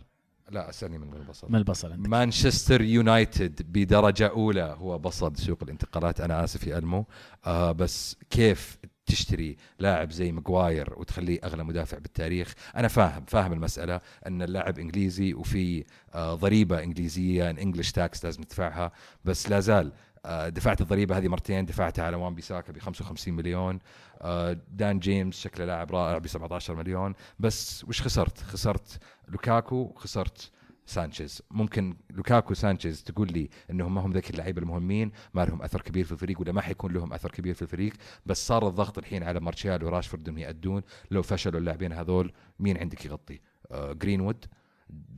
لا 0.51 0.69
أسألني 0.69 0.97
من 0.97 1.13
وين 1.13 1.23
بصل 1.23 1.47
من 1.49 1.55
البصل 1.55 1.91
عندك. 1.91 2.09
مانشستر 2.09 2.81
يونايتد 2.81 3.61
بدرجة 3.71 4.27
أولى. 4.27 4.75
هو 4.79 4.99
بصد 4.99 5.37
سوق 5.37 5.57
الانتقالات. 5.63 6.21
أنا 6.21 6.43
آسف 6.43 6.67
يا 6.67 6.77
ألمو. 6.77 7.05
آه 7.45 7.71
بس 7.71 8.17
كيف 8.29 8.77
تشتري 9.05 9.57
لاعب 9.79 10.11
زي 10.11 10.31
ماجواير 10.31 10.93
وتخليه 10.97 11.39
أغلى 11.43 11.63
مدافع 11.63 11.97
بالتاريخ؟ 11.97 12.53
أنا 12.75 12.87
فاهم 12.87 13.25
فاهم 13.27 13.53
المسألة 13.53 14.01
أن 14.27 14.41
اللاعب 14.41 14.79
إنجليزي 14.79 15.33
وفي 15.33 15.83
آه 16.13 16.35
ضريبة 16.35 16.83
إنجليزية 16.83 17.49
English 17.49 17.91
tax 17.91 18.25
لازم 18.25 18.43
تدفعها. 18.43 18.91
بس 19.25 19.49
لا 19.49 19.59
زال 19.59 19.91
دفعت 20.27 20.81
الضريبة 20.81 21.17
هذه 21.17 21.27
مرتين 21.27 21.65
دفعتها 21.65 22.05
على 22.05 22.17
وان 22.17 22.35
بيساكا 22.35 22.73
ب 22.73 22.79
55 22.79 23.33
مليون. 23.33 23.79
آه، 24.21 24.57
دان 24.71 24.99
جيمس 24.99 25.39
شكله 25.39 25.65
لاعب 25.65 25.91
رائع 25.91 26.17
ب 26.17 26.27
17 26.27 26.75
مليون. 26.75 27.13
بس 27.39 27.85
وش 27.87 28.01
خسرت؟ 28.01 28.39
خسرت 28.39 28.99
لوكاكو 29.27 29.93
خسرت 29.93 30.51
سانشيز. 30.85 31.41
ممكن 31.51 31.97
لوكاكو 32.09 32.53
سانشيز 32.53 33.03
تقول 33.03 33.31
لي 33.31 33.49
إنهم 33.71 33.95
ما 33.95 34.01
هم 34.01 34.11
ذاك 34.11 34.29
اللعيبة 34.29 34.61
المهمين 34.61 35.11
ما 35.33 35.45
لهم 35.45 35.61
أثر 35.61 35.81
كبير 35.81 36.05
في 36.05 36.11
الفريق 36.11 36.41
ولا 36.41 36.51
ما 36.51 36.61
حيكون 36.61 36.93
لهم 36.93 37.13
أثر 37.13 37.31
كبير 37.31 37.53
في 37.53 37.61
الفريق. 37.61 37.93
بس 38.25 38.47
صار 38.47 38.67
الضغط 38.67 38.97
الحين 38.97 39.23
على 39.23 39.39
مارشال 39.39 39.83
وراشفورد 39.83 40.27
إنهم 40.27 40.37
يأدون. 40.37 40.81
لو 41.11 41.21
فشلوا 41.21 41.59
اللاعبين 41.59 41.93
هذول 41.93 42.33
مين 42.59 42.77
عندك 42.77 43.05
يغطي؟ 43.05 43.41
آه 43.71 43.93
جرينوود. 43.93 44.45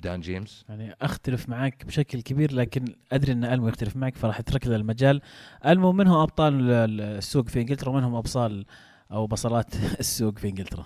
دان 0.03 0.21
جيمس. 0.21 0.65
يعني 0.69 0.95
أختلف 1.01 1.49
معك 1.49 1.85
بشكل 1.85 2.21
كبير 2.21 2.53
لكن 2.53 2.85
أدري 3.11 3.31
إن 3.31 3.43
ألمو 3.43 3.67
يختلف 3.67 3.95
معك 3.97 4.15
فراح 4.15 4.39
اترك 4.39 4.67
له 4.67 4.75
المجال. 4.75 5.21
ألمو 5.65 5.91
من 5.91 6.07
هو 6.07 6.23
أبطال 6.23 6.71
ال- 6.71 7.01
السوق 7.01 7.47
في 7.49 7.61
إنجلترا 7.61 7.89
ومن 7.89 8.03
هم 8.03 8.15
ابطال 8.15 8.65
أو 9.11 9.27
بصلات 9.27 9.75
السوق 9.99 10.37
في 10.37 10.49
إنجلترا؟ 10.49 10.85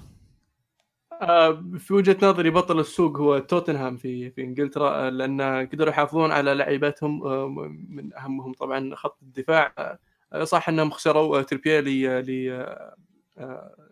آه، 1.22 1.64
في 1.78 1.94
وجهة 1.94 2.18
نظري 2.24 2.50
بطل 2.50 2.80
السوق 2.80 3.18
هو 3.18 3.40
توتنهام 3.40 3.98
في 3.98 4.30
في 4.32 4.44
إنجلترا 4.44 5.08
آه، 5.08 5.10
لأن 5.10 5.42
قدروا 5.42 5.90
يحافظون 5.90 6.32
على 6.32 6.54
لعيبتهم 6.54 7.24
آه، 7.28 7.48
من 7.90 8.14
أهمهم 8.14 8.54
طبعا 8.54 8.96
خط 8.96 9.18
الدفاع. 9.22 9.74
صح 10.44 10.70
إنهم 10.70 10.90
خسروا 10.92 11.42
تربيه 11.42 11.80
ل 11.80 12.66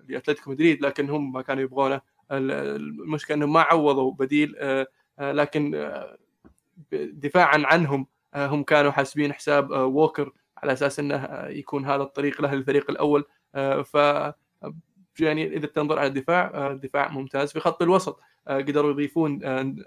لأتلتيكو 0.08 0.52
مدريد 0.52 0.82
لكن 0.82 1.10
هم 1.10 1.32
ما 1.32 1.42
كانوا 1.42 1.64
يبغونه. 1.64 2.02
المشكلة 2.32 3.38
إنهم 3.38 3.54
ما 3.54 3.62
عوضوا 3.62 4.12
بديل 4.12 4.56
آه، 4.58 4.88
آه، 5.20 5.32
لكن 5.32 5.76
آه، 5.76 6.18
دفاعا 6.94 7.64
عنهم 7.66 8.08
هم 8.36 8.64
كانوا 8.64 8.92
حاسبين 8.92 9.34
حساب 9.34 9.72
ووكر 9.72 10.32
على 10.58 10.74
أساس 10.74 11.00
إنه 11.00 11.46
يكون 11.48 11.86
هذا 11.86 12.04
الطريق 12.04 12.42
له 12.42 12.56
للفريق 12.56 12.92
الأول. 12.92 13.26
ف 13.86 13.96
يعني 15.20 15.48
إذا 15.48 15.68
تنظر 15.68 16.00
على 16.00 16.08
الدفاع 16.08 16.72
الدفاع 16.72 17.12
ممتاز 17.12 17.52
في 17.54 17.60
خط 17.60 17.82
الوسط. 17.82 18.20
قدروا 18.48 18.92
يضيفون 18.92 19.40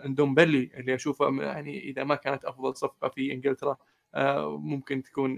دومبلي 0.05 0.71
اللي 0.75 0.95
أشوفه 0.95 1.43
يعني 1.43 1.79
إذا 1.91 2.05
ما 2.05 2.15
كانت 2.15 2.45
أفضل 2.45 2.77
صفقة 2.77 3.09
في 3.09 3.33
إنجلترا 3.33 3.77
ممكن 4.47 5.03
تكون 5.03 5.31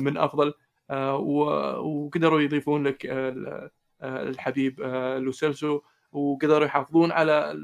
من 0.00 0.16
أفضل. 0.18 0.54
وقدروا 0.90 2.40
يضيفون 2.40 2.84
لك 2.86 3.06
ال- 3.06 3.70
الحبيب 4.02 4.80
لوسيلسو. 5.18 5.80
وقدروا 6.12 6.66
يحافظون 6.66 7.12
على 7.12 7.54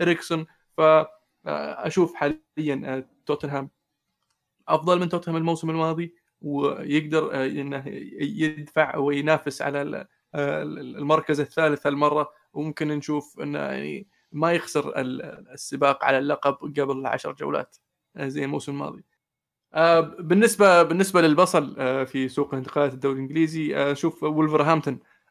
إريكسون 0.00 0.46
فاشوف 0.76 2.14
حاليا 2.14 2.40
آه، 2.84 3.04
توتنهام 3.26 3.70
أفضل 4.68 5.00
من 5.00 5.08
توتنهام 5.08 5.36
الموسم 5.36 5.70
الماضي 5.70 6.14
ويقدر 6.40 7.34
آه، 7.34 7.46
إنه 7.46 7.82
يدفع 8.20 8.96
وينافس 8.96 9.62
على 9.62 9.82
ال- 9.82 10.06
آه، 10.34 10.62
المركز 10.62 11.40
الثالث 11.40 11.86
هالمرة 11.86 12.30
وممكن 12.52 12.88
نشوف 12.88 13.40
إنه 13.40 13.58
يعني 13.58 14.08
ما 14.32 14.52
يخسر 14.52 15.00
ال- 15.00 15.22
السباق 15.50 16.04
على 16.04 16.18
اللقب 16.18 16.54
قبل 16.80 17.06
عشر 17.06 17.32
جولات 17.32 17.76
آه، 18.16 18.28
زي 18.28 18.44
الموسم 18.44 18.72
الماضي. 18.72 19.04
آه، 19.74 20.00
بالنسبة 20.00 20.82
بالنسبة 20.82 21.20
للبصل 21.20 21.74
آه، 21.78 22.04
في 22.04 22.28
سوق 22.28 22.54
الانتقالات 22.54 22.94
الدوري 22.94 23.14
الإنجليزي 23.16 23.76
آه، 23.76 23.92
شوف 23.94 24.24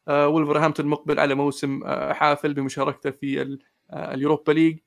وولفرهامبتون 0.09 0.85
آه، 0.85 0.89
مقبل 0.89 1.19
على 1.19 1.35
موسم 1.35 1.83
آه، 1.85 2.13
حافل 2.13 2.53
بمشاركته 2.53 3.11
في 3.11 3.41
آه، 3.91 4.13
اليوروبا 4.13 4.51
ليج. 4.51 4.77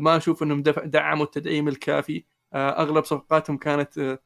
ما 0.00 0.16
أشوف 0.16 0.42
إنهم 0.42 0.62
دعموا 0.62 1.24
التدعيم 1.24 1.68
الكافي. 1.68 2.24
أغلب 2.54 3.04
صفقاتهم 3.04 3.56
كانت 3.56 4.18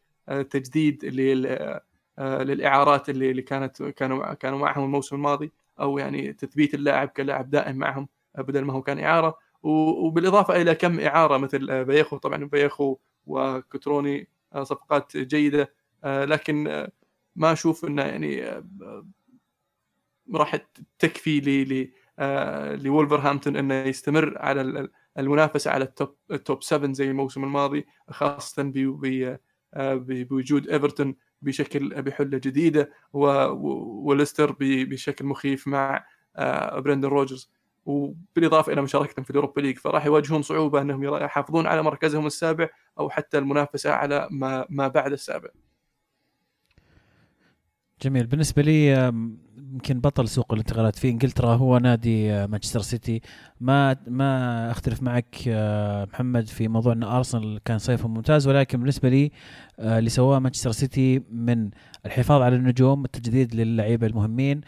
تجديد 0.51 1.05
لل- 1.05 1.81
للإعارات 2.19 3.11
اللي 3.11 3.43
كانت 3.43 3.83
كانوا 3.83 4.35
كانوا 4.35 4.59
معهم 4.59 4.85
الموسم 4.85 5.17
الماضي 5.17 5.53
أو 5.81 5.99
يعني 5.99 6.33
تثبيت 6.33 6.75
اللاعب 6.75 7.09
كلاعب 7.09 7.51
دائم 7.51 7.77
معهم 7.77 8.09
بدل 8.39 8.65
ما 8.65 8.73
هو 8.73 8.83
كان 8.83 8.99
إعارة. 8.99 9.39
وبالإضافة 9.63 10.63
إلى 10.63 10.75
كم 10.75 11.01
إعارة 11.01 11.37
مثل 11.37 11.85
فاييخو 11.85 12.17
طبعا 12.17 12.45
فاييخو 12.45 12.97
وكتروني 13.27 14.29
صفقات 14.63 15.17
جيدة. 15.17 15.75
لكن 16.05 16.87
ما 17.37 17.53
أشوف 17.53 17.85
إنه 17.85 18.03
يعني 18.03 18.63
راح 20.35 20.57
تكفي 20.99 21.41
ل 21.41 21.91
آه، 22.19 22.75
لولفرهامبتون 22.75 23.57
إنه 23.57 23.75
يستمر 23.75 24.39
على 24.39 24.61
ال- 24.61 24.91
المنافسة 25.19 25.71
على 25.71 25.85
ال 25.85 25.93
top 25.93 26.17
ال 26.31 26.39
top 26.39 26.63
7 26.63 26.93
زي 26.93 27.11
الموسم 27.11 27.45
الماضي 27.45 27.87
خاصه 28.11 28.73
آه، 29.75 29.95
بوجود 30.09 30.69
إيفرتون 30.69 31.15
بشكل 31.43 32.03
بحلة 32.03 32.39
جديدة 32.39 32.91
وليستر 33.13 34.57
بشكل 34.61 35.25
مخيف 35.25 35.69
مع 35.69 36.07
آه، 36.37 36.81
برندن 36.81 37.09
روجرز 37.09 37.51
وبالإضافة 37.85 38.73
إلى 38.73 38.83
مشاركتهم 38.83 39.25
في 39.25 39.31
اليوروبا 39.31 39.61
ليج 39.61 39.79
فراح 39.79 40.07
يواجهون 40.07 40.43
صعوبة 40.43 40.81
إنهم 40.81 41.05
يحافظون 41.05 41.67
على 41.67 41.83
مركزهم 41.83 42.27
السابع 42.27 42.69
أو 42.99 43.11
حتى 43.11 43.39
المنافسة 43.39 43.93
على 43.93 44.29
ما 44.31 44.67
ما 44.71 44.89
بعد 44.89 45.13
السابع. 45.13 45.49
جميل 48.03 48.27
بالنسبة 48.27 48.63
لي 48.63 49.13
يمكن 49.73 50.01
بطل 50.01 50.29
سوق 50.29 50.53
الانتقالات 50.53 50.97
في 50.97 51.11
إنجلترا 51.11 51.55
هو 51.55 51.79
نادي 51.79 52.33
آه، 52.33 52.47
مانشستر 52.47 52.81
سيتي. 52.81 53.21
ما 53.61 53.97
ما 54.07 54.71
أختلف 54.71 55.03
معك 55.03 55.37
آه، 55.49 56.05
محمد 56.05 56.47
في 56.47 56.69
موضوع 56.69 56.93
إن 56.93 57.03
أرسنال 57.03 57.61
كان 57.65 57.79
صيفه 57.79 58.09
ممتاز 58.09 58.47
ولكن 58.47 58.79
بالنسبة 58.79 59.09
لي 59.09 59.33
آه، 59.79 59.99
اللي 59.99 60.11
سواه 60.11 60.39
مانشستر 60.39 60.73
سيتي 60.73 61.23
من 61.31 61.71
الحفاظ 62.07 62.43
على 62.43 62.57
النجوم 62.57 63.05
التجديد 63.05 63.55
للعيبه 63.55 64.07
المهمين 64.07 64.61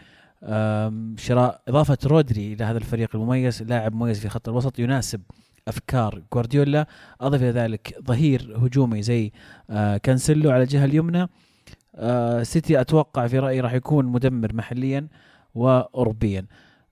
شراء 1.17 1.61
إضافة 1.67 1.97
رودري 2.05 2.53
إلى 2.53 2.63
هذا 2.63 2.77
الفريق 2.77 3.15
المميز 3.15 3.63
لاعب 3.63 3.95
مميز 3.95 4.19
في 4.19 4.29
خط 4.29 4.49
الوسط 4.49 4.79
يناسب 4.79 5.21
أفكار 5.67 6.21
جوارديولا. 6.33 6.87
أضف 7.21 7.41
إلى 7.41 7.51
ذلك 7.51 7.95
ظهير 8.07 8.57
هجومي 8.57 9.01
زي 9.01 9.31
كانسيلو 10.03 10.51
على 10.51 10.63
الجهة 10.63 10.85
اليمنى. 10.85 11.27
آه، 11.99 12.43
سيتي 12.43 12.81
أتوقع 12.81 13.27
في 13.27 13.39
رأيي 13.39 13.59
راح 13.59 13.73
يكون 13.73 14.05
مدمر 14.05 14.53
محليا 14.55 15.07
واوروبيا. 15.55 16.45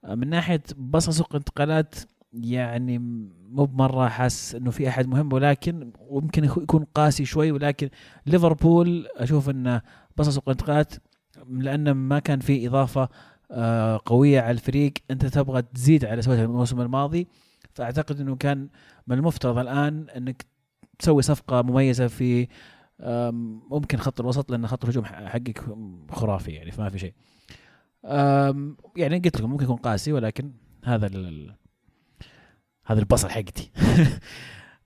آه، 0.06 0.16
من 0.16 0.30
ناحية 0.30 0.64
بصل 0.78 1.14
سوق 1.14 1.36
انتقالات 1.36 1.96
يعني 2.34 2.98
مو 3.50 3.66
بمرة 3.66 4.08
حاس 4.08 4.56
إنه 4.56 4.72
في 4.72 4.88
أحد 4.90 5.08
مهم 5.08 5.34
ولكن 5.34 5.92
ويمكن 6.00 6.44
يكون 6.44 6.84
قاسي 6.96 7.26
شوي 7.26 7.52
ولكن 7.52 7.90
ليفربول 8.26 9.08
أشوف 9.18 9.50
انه 9.50 9.82
بصل 10.18 10.34
سوق 10.34 10.44
الانتقالات 10.48 10.94
لأنه 11.50 11.94
ما 11.94 12.20
كان 12.20 12.40
في 12.40 12.68
إضافة 12.68 13.10
آه، 13.52 14.00
قوية 14.06 14.42
على 14.42 14.52
الفريق 14.52 14.94
أنت 15.12 15.26
تبغى 15.26 15.62
تزيد 15.62 16.06
على 16.06 16.22
سويتها 16.22 16.44
الموسم 16.46 16.82
الماضي. 16.82 17.28
فأعتقد 17.74 18.20
إنه 18.22 18.36
كان 18.36 18.70
من 19.08 19.18
المفترض 19.18 19.58
الآن 19.58 20.08
إنك 20.10 20.46
تسوي 21.00 21.22
صفقة 21.22 21.62
مميزة 21.62 22.08
في 22.08 22.48
ممكن 23.70 23.98
خط 23.98 24.20
الوسط 24.20 24.52
لأن 24.52 24.68
خط 24.68 24.84
الهجوم 24.84 25.06
حقك 25.06 25.66
خرافي 26.12 26.52
يعني 26.52 26.72
فما 26.72 26.90
في 26.90 27.00
شيء. 27.00 27.14
يعني 28.98 29.20
قلت 29.20 29.38
لكم 29.38 29.50
ممكن 29.50 29.64
يكون 29.64 29.76
قاسي 29.76 30.14
ولكن 30.14 30.52
هذا 30.84 31.08
ال... 31.08 31.56
هذا 32.86 33.00
البصل 33.00 33.30
حقتي. 33.30 33.72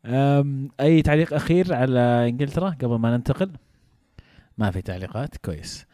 أي 0.79 1.01
تعليق 1.01 1.33
أخير 1.33 1.73
على 1.73 1.99
إنجلترا 2.29 2.69
قبل 2.69 2.95
ما 2.95 3.17
ننتقل؟ 3.17 3.51
ما 4.57 4.71
في 4.71 4.81
تعليقات 4.81 5.37
كويس. 5.37 5.85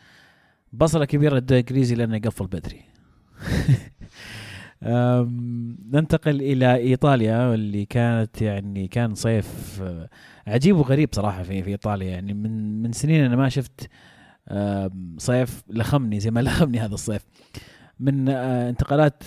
بصلة 0.74 1.06
كبيرة 1.06 1.34
للدوري 1.34 1.60
الإنجليزي 1.60 1.96
لأنه 1.96 2.16
يقفل 2.16 2.48
بدري. 2.48 2.82
ننتقل 5.94 6.42
إلى 6.42 6.76
إيطاليا 6.76 7.48
واللي 7.48 7.86
كانت 7.86 8.42
يعني 8.42 8.88
كان 8.88 9.16
صيف 9.16 9.82
عجيب 10.48 10.78
وغريب 10.78 11.10
صراحة 11.12 11.44
في 11.44 11.64
في 11.64 11.70
إيطاليا. 11.70 12.08
يعني 12.10 12.34
من 12.34 12.82
من 12.82 12.92
سنين 12.92 13.24
أنا 13.26 13.36
ما 13.36 13.50
شفت 13.50 13.90
صيف 15.18 15.64
لخمني 15.70 16.20
زي 16.20 16.32
ما 16.32 16.40
لخمني 16.50 16.80
هذا 16.80 16.94
الصيف. 16.94 17.26
من 18.00 18.30
آه، 18.30 18.70
انتقالات 18.70 19.24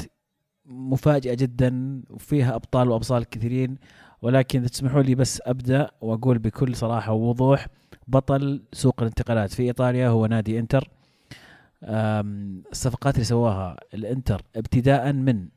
مفاجئة 0.67 1.35
جدا 1.35 2.03
وفيها 2.11 2.55
أبطال 2.55 2.89
وأبصال 2.89 3.25
كثيرين. 3.25 3.79
ولكن 4.23 4.63
تسمحوا 4.63 5.03
لي 5.03 5.15
بس 5.15 5.43
أبدأ 5.47 5.91
وأقول 6.01 6.39
بكل 6.39 6.77
صراحة 6.77 7.13
ووضوح 7.13 7.67
بطل 8.09 8.63
سوق 8.73 9.01
الانتقالات 9.01 9.53
في 9.53 9.63
إيطاليا 9.63 10.09
هو 10.09 10.27
نادي 10.27 10.59
إنتر. 10.59 10.91
الصفقات 11.85 13.15
اللي 13.15 13.25
سواها 13.25 13.77
الإنتر 13.95 14.43
ابتداء 14.57 15.13
من 15.13 15.49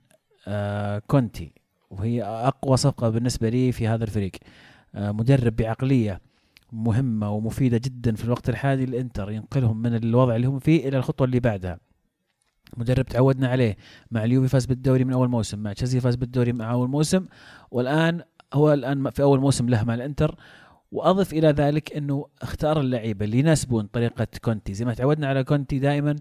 آه، 0.47 0.99
كونتي 1.07 1.53
وهي 1.89 2.23
أقوى 2.23 2.77
صفقة 2.77 3.09
بالنسبة 3.09 3.49
لي 3.49 3.71
في 3.71 3.87
هذا 3.87 4.03
الفريق. 4.03 4.31
مدرب 4.95 5.55
بعقلية 5.55 6.21
مهمة 6.71 7.31
ومفيدة 7.31 7.77
جدا 7.77 8.15
في 8.15 8.23
الوقت 8.23 8.49
الحالي 8.49 8.83
الانتر 8.83 9.31
ينقلهم 9.31 9.81
من 9.81 9.95
الوضع 9.95 10.35
اللي 10.35 10.47
هم 10.47 10.59
فيه 10.59 10.87
إلى 10.87 10.97
الخطوة 10.97 11.27
اللي 11.27 11.39
بعدها. 11.39 11.79
مدرب 12.77 13.05
تعودنا 13.05 13.47
عليه. 13.47 13.77
مع 14.11 14.23
اليوفي 14.23 14.47
فاز 14.47 14.65
بالدوري 14.65 15.03
من 15.03 15.13
أول 15.13 15.29
موسم 15.29 15.59
مع 15.59 15.73
تشيلسي 15.73 15.99
فاز 15.99 16.15
بالدوري 16.15 16.53
مع 16.53 16.71
أول 16.71 16.89
موسم 16.89 17.25
والآن 17.71 18.21
هو 18.53 18.73
الآن 18.73 19.09
في 19.09 19.21
أول 19.23 19.39
موسم 19.39 19.69
له 19.69 19.83
مع 19.83 19.93
الإنتر. 19.93 20.35
وأضف 20.91 21.33
إلى 21.33 21.47
ذلك 21.47 21.97
إنه 21.97 22.27
اختار 22.41 22.79
اللعيبة 22.79 23.25
اللي 23.25 23.39
يناسبون 23.39 23.85
طريقة 23.85 24.27
كونتي. 24.41 24.73
زي 24.73 24.85
ما 24.85 24.93
تعودنا 24.93 25.27
على 25.27 25.43
كونتي 25.43 25.79
دائما 25.79 26.15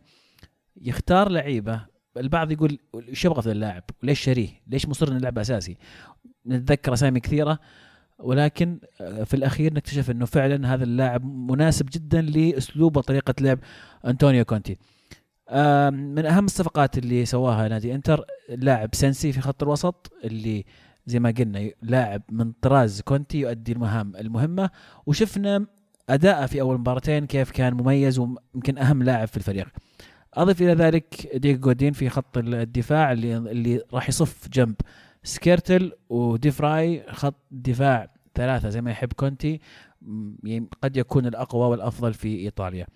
يختار 0.76 1.28
لعيبة. 1.28 1.86
البعض 2.16 2.52
يقول 2.52 2.78
إيش 3.08 3.24
يبغى 3.24 3.42
في 3.42 3.52
اللاعب؟ 3.52 3.82
وليش 4.02 4.20
شاريه 4.20 4.48
ليش 4.66 4.88
مصر 4.88 5.08
إنه 5.08 5.32
أساسي؟ 5.40 5.76
نتذكر 6.46 6.92
أسامي 6.92 7.20
كثيرة. 7.20 7.58
ولكن 8.22 8.78
آه، 9.00 9.24
في 9.24 9.34
الأخير 9.34 9.74
نكتشف 9.74 10.10
إنه 10.10 10.24
فعلا 10.24 10.74
هذا 10.74 10.84
اللاعب 10.84 11.24
مناسب 11.24 11.86
جدا 11.92 12.20
لاسلوب 12.20 12.96
وطريقة 12.96 13.34
لعب 13.40 13.58
أنطونيو 14.06 14.44
كونتي. 14.44 14.78
من 15.90 16.26
أهم 16.26 16.44
الصفقات 16.44 16.98
اللي 16.98 17.24
سواها 17.24 17.68
نادي 17.68 17.94
إنتر 17.94 18.24
لاعب 18.48 18.94
سنسي 18.94 19.32
في 19.32 19.40
خط 19.40 19.62
الوسط 19.62 20.12
اللي 20.24 20.64
زي 21.06 21.20
ما 21.20 21.30
قلنا 21.38 21.70
لاعب 21.82 22.22
من 22.30 22.52
طراز 22.52 23.00
كونتي 23.00 23.40
يؤدي 23.40 23.72
المهام 23.72 24.16
المهمة. 24.16 24.70
وشفنا 25.06 25.66
اداءه 26.08 26.46
في 26.46 26.60
أول 26.60 26.78
مباراتين 26.78 27.26
كيف 27.26 27.50
كان 27.50 27.74
مميز 27.74 28.18
ويمكن 28.18 28.78
أهم 28.78 29.02
لاعب 29.02 29.28
في 29.28 29.36
الفريق. 29.36 29.68
أضف 30.34 30.62
إلى 30.62 30.72
ذلك 30.72 31.36
ديك 31.36 31.58
جودين 31.58 31.92
في 31.92 32.08
خط 32.08 32.38
الدفاع 32.38 33.12
اللي 33.12 33.36
اللي 33.36 33.82
راح 33.92 34.08
يصف 34.08 34.48
جنب 34.48 34.74
سكرينيار 35.24 35.92
وديفراي 36.08 37.04
خط 37.10 37.34
دفاع 37.50 38.11
ثلاثة 38.34 38.68
زي 38.68 38.80
ما 38.80 38.90
يحب 38.90 39.12
كونتي 39.12 39.60
يعني 40.44 40.68
قد 40.82 40.96
يكون 40.96 41.26
الأقوى 41.26 41.66
والأفضل 41.66 42.14
في 42.14 42.28
إيطاليا. 42.38 42.86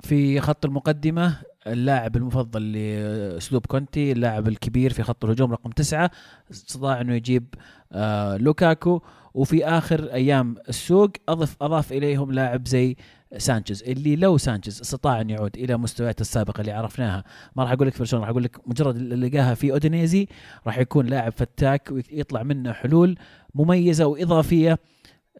في 0.00 0.40
خط 0.40 0.64
المقدمة 0.64 1.36
اللاعب 1.66 2.16
المفضل 2.16 2.72
لأسلوب 2.72 3.66
كونتي 3.66 4.12
اللاعب 4.12 4.48
الكبير 4.48 4.92
في 4.92 5.02
خط 5.02 5.24
الهجوم 5.24 5.52
رقم 5.52 5.70
تسعة 5.70 6.10
استطاع 6.50 7.00
أنه 7.00 7.14
يجيب 7.14 7.54
آه 7.92 8.36
لوكاكو. 8.36 9.00
وفي 9.34 9.64
آخر 9.64 10.12
أيام 10.12 10.56
السوق 10.68 11.10
اضف 11.28 11.56
أضاف 11.62 11.92
إليهم 11.92 12.32
لاعب 12.32 12.68
زي 12.68 12.96
سانشيز 13.38 13.82
اللي 13.82 14.16
لو 14.16 14.38
سانشيز 14.38 14.80
استطاع 14.80 15.20
أن 15.20 15.30
يعود 15.30 15.56
إلى 15.56 15.76
مستوياته 15.76 16.20
السابقة 16.20 16.60
اللي 16.60 16.72
عرفناها. 16.72 17.24
ما 17.56 17.62
راح 17.62 17.72
أقول 17.72 17.86
لك 17.86 17.98
برشلونه 17.98 18.22
راح 18.22 18.30
أقول 18.30 18.42
لك 18.42 18.68
مجرد 18.68 18.96
اللي 18.96 19.28
لقاها 19.28 19.54
في 19.54 19.72
أودينيزي 19.72 20.28
راح 20.66 20.78
يكون 20.78 21.06
لاعب 21.06 21.32
فتاك 21.32 21.88
ويطلع 21.90 22.42
منه 22.42 22.72
حلول 22.72 23.18
مميزة 23.54 24.06
وإضافية 24.06 24.78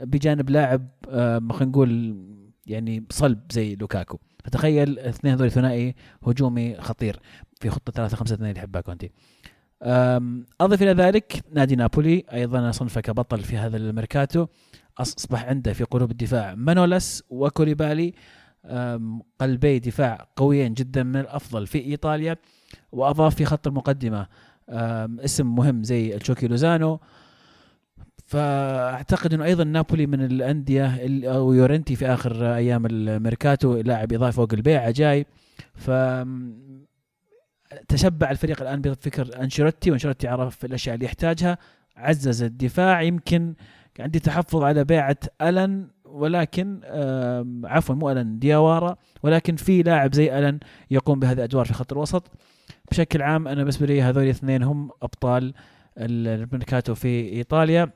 بجانب 0.01 0.51
لاعب 0.51 0.89
آه 1.09 1.39
خلينا 1.39 1.65
نقول 1.65 2.17
يعني 2.67 3.05
صلب 3.11 3.39
زي 3.51 3.75
لوكاكو. 3.75 4.19
فتخيل 4.45 4.89
الاثنين 4.89 5.35
هذول 5.35 5.51
ثنائي 5.51 5.95
هجومي 6.27 6.77
خطير 6.81 7.21
في 7.61 7.71
خطة 7.71 7.93
3 7.93 8.17
5 8.17 8.35
2 8.35 8.51
اللي 8.51 8.61
يحبها 8.61 8.81
كونتي. 8.81 9.11
أضف 10.61 10.83
إلى 10.83 10.93
ذلك 10.93 11.45
نادي 11.53 11.77
نابولي 11.77 12.25
أيضا 12.33 12.71
صنفه 12.71 13.01
كبطل 13.01 13.41
في 13.41 13.57
هذا 13.57 13.77
الميركاتو. 13.77 14.47
أصبح 14.99 15.45
عنده 15.45 15.73
في 15.73 15.85
قلوب 15.85 16.11
الدفاع. 16.11 16.55
مانولاس 16.55 17.23
وكوليبالي 17.31 18.15
قلبي 19.41 19.79
دفاع 19.79 20.29
قويين 20.37 20.75
جدا 20.75 21.03
من 21.03 21.17
الأفضل 21.17 21.67
في 21.67 21.79
إيطاليا 21.79 22.37
وأضاف 22.93 23.35
في 23.35 23.45
خط 23.45 23.67
المقدمة 23.67 24.27
اسم 25.25 25.55
مهم 25.55 25.83
زي 25.83 26.17
الشوكي 26.17 26.49
لوزانو. 26.49 27.01
فأعتقد 28.27 29.35
إنه 29.35 29.45
أيضا 29.45 29.65
نابولي 29.65 30.07
من 30.07 30.25
الأندية 30.25 30.97
ال- 31.07 31.25
أو 31.25 31.53
يورنتي 31.53 31.97
في 31.97 32.07
آخر 32.07 32.55
أيام 32.55 32.87
الميركاتو 32.87 33.77
لاعب 33.77 34.13
إضافي 34.13 34.37
فوق 34.37 34.49
البيع 34.53 34.91
جاي 34.91 35.27
ف 35.75 35.91
تشبع 37.89 38.31
الفريق 38.31 38.63
الآن 38.63 38.81
بفكر 38.81 39.43
أنشيلوتي 39.43 39.91
وأنشيلوتي 39.91 40.29
عرف 40.29 40.65
الأشياء 40.65 40.95
اللي 40.95 41.07
يحتاجها 41.07 41.59
عزز 41.97 42.43
الدفاع. 42.43 43.03
يمكن 43.03 43.55
عندي 44.01 44.19
تحفظ 44.19 44.63
على 44.63 44.85
بيعة 44.85 45.17
ألن 45.43 45.89
ولكن 46.05 46.81
عفوا 47.65 47.95
مو 47.95 48.11
ألن 48.11 48.39
دياوارا 48.39 48.97
ولكن 49.23 49.57
في 49.57 49.83
لاعب 49.83 50.15
زي 50.15 50.39
ألن 50.39 50.59
يقوم 50.91 51.21
بهذه 51.21 51.37
الأدوار 51.37 51.65
في 51.65 51.73
خط 51.75 51.93
الوسط. 51.93 52.31
بشكل 52.91 53.23
عام 53.23 53.49
أنا 53.49 53.57
بالنسبة 53.61 53.87
لي 53.87 54.03
هذول 54.03 54.25
الاثنين 54.25 54.63
هم 54.63 54.91
أبطال 55.03 55.55
الميركاتو 55.99 56.95
في 56.95 57.29
إيطاليا. 57.33 57.91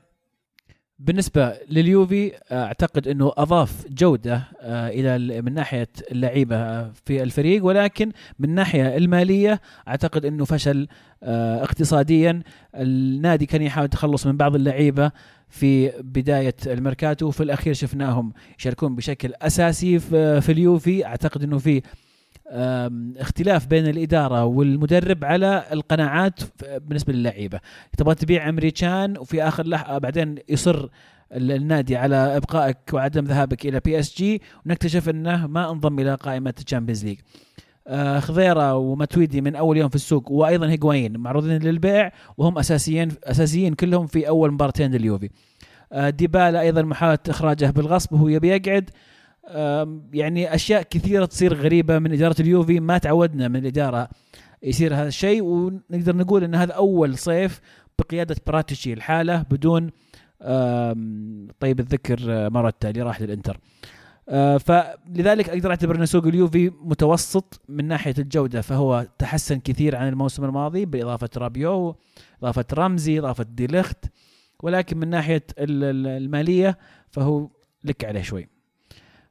بالنسبة 0.99 1.57
لليوفي 1.69 2.31
أعتقد 2.51 3.07
إنه 3.07 3.31
أضاف 3.37 3.85
جودة 3.89 4.43
آه، 4.61 4.87
إلى 4.89 5.15
ال- 5.15 5.45
من 5.45 5.53
ناحية 5.53 5.87
اللعيبة 6.11 6.55
آه، 6.55 6.91
في 7.05 7.23
الفريق. 7.23 7.65
ولكن 7.65 8.11
من 8.39 8.49
الناحيه 8.49 8.97
المالية 8.97 9.61
أعتقد 9.87 10.25
إنه 10.25 10.45
فشل 10.45 10.87
آه، 11.23 11.63
اقتصاديا. 11.63 12.41
النادي 12.75 13.45
كان 13.45 13.61
يحاول 13.61 13.85
يتخلص 13.85 14.27
من 14.27 14.37
بعض 14.37 14.55
اللعيبة 14.55 15.11
في 15.51 15.89
بداية 16.01 16.55
الميركاتو 16.67 17.27
وفي 17.27 17.43
الأخير 17.43 17.73
شفناهم 17.73 18.33
يشاركون 18.59 18.95
بشكل 18.95 19.33
أساسي 19.41 19.99
في 19.99 20.41
في 20.41 20.51
اليوفي. 20.51 21.05
أعتقد 21.05 21.43
إنه 21.43 21.57
في 21.57 21.81
اختلاف 23.19 23.67
بين 23.67 23.87
الإدارة 23.87 24.45
والمدرب 24.45 25.25
على 25.25 25.63
القناعات 25.71 26.39
بالنسبة 26.87 27.13
للعيبة. 27.13 27.59
تبغى 27.97 28.15
تبيع 28.15 28.49
إيمري 28.49 28.94
كان 28.94 29.17
وفي 29.17 29.43
آخر 29.43 29.67
لحظه 29.67 29.97
بعدين 29.97 30.35
يصر 30.49 30.89
ال- 31.31 31.51
النادي 31.51 31.95
على 31.97 32.15
إبقائك 32.37 32.77
وعدم 32.93 33.25
ذهابك 33.25 33.65
إلى 33.65 33.79
بي 33.79 33.99
اس 33.99 34.17
جي 34.17 34.41
ونكتشف 34.65 35.09
إنه 35.09 35.47
ما 35.47 35.71
انضم 35.71 35.99
إلى 35.99 36.15
قائمة 36.15 36.53
الشامبيونز 36.59 37.05
ليج 37.05 37.17
آه، 37.19 37.21
خضيرة 38.19 38.75
ومتويدي 38.75 39.41
من 39.41 39.55
أول 39.55 39.77
يوم 39.77 39.89
في 39.89 39.95
السوق 39.95 40.31
وأيضا 40.31 40.69
هيغوايين 40.69 41.17
معروضين 41.17 41.57
للبيع 41.57 42.11
وهم 42.37 42.57
أساسيين 42.57 43.11
أساسيين 43.23 43.73
كلهم 43.73 44.07
في 44.07 44.27
أول 44.27 44.51
مباراتين 44.51 44.91
لليوفي. 44.91 45.29
آه، 45.93 46.09
ديبالا 46.09 46.61
أيضا 46.61 46.81
محاولة 46.81 47.19
إخراجه 47.29 47.65
بالغصب 47.65 48.13
وهو 48.13 48.27
يبي 48.27 48.47
يقعد. 48.47 48.89
يعني 50.13 50.55
أشياء 50.55 50.81
كثيرة 50.81 51.25
تصير 51.25 51.53
غريبة 51.53 51.99
من 51.99 52.13
إدارة 52.13 52.35
اليوفي 52.41 52.79
ما 52.79 52.97
تعودنا 52.97 53.47
من 53.47 53.55
الإدارة 53.55 54.09
يصير 54.63 54.95
هذا 54.95 55.07
الشيء 55.07 55.43
ونقدر 55.43 56.15
نقول 56.15 56.43
إن 56.43 56.55
هذا 56.55 56.73
أول 56.73 57.17
صيف 57.17 57.61
بقيادة 57.99 58.35
براتشي 58.47 58.93
الحالة 58.93 59.41
بدون 59.41 59.89
طيب 61.59 61.79
الذكر 61.79 62.19
آه، 62.29 62.49
ماروتا 62.49 62.89
اللي 62.89 63.01
راح 63.01 63.21
للإنتر. 63.21 63.53
آه، 63.53 63.81
فلذلك 64.59 65.49
أقدر 65.49 65.69
أعتبر 65.69 65.95
أن 65.95 66.05
سوق 66.05 66.25
اليوفي 66.25 66.71
متوسط 66.81 67.61
من 67.69 67.87
ناحية 67.87 68.13
الجودة 68.19 68.61
فهو 68.61 69.07
تحسن 69.17 69.59
كثير 69.59 69.95
عن 69.95 70.07
الموسم 70.07 70.43
الماضي 70.45 70.85
بإضافة 70.85 71.29
رابيو 71.37 71.95
إضافة 72.43 72.65
رمزي 72.73 73.19
إضافة 73.19 73.43
ديليخت 73.43 74.05
ولكن 74.63 74.97
من 74.97 75.07
ناحية 75.09 75.43
ال- 75.59 75.83
ال- 75.83 76.07
المالية 76.23 76.77
فهو 77.09 77.49
لك 77.83 78.05
عليه 78.05 78.21
شوي. 78.21 78.47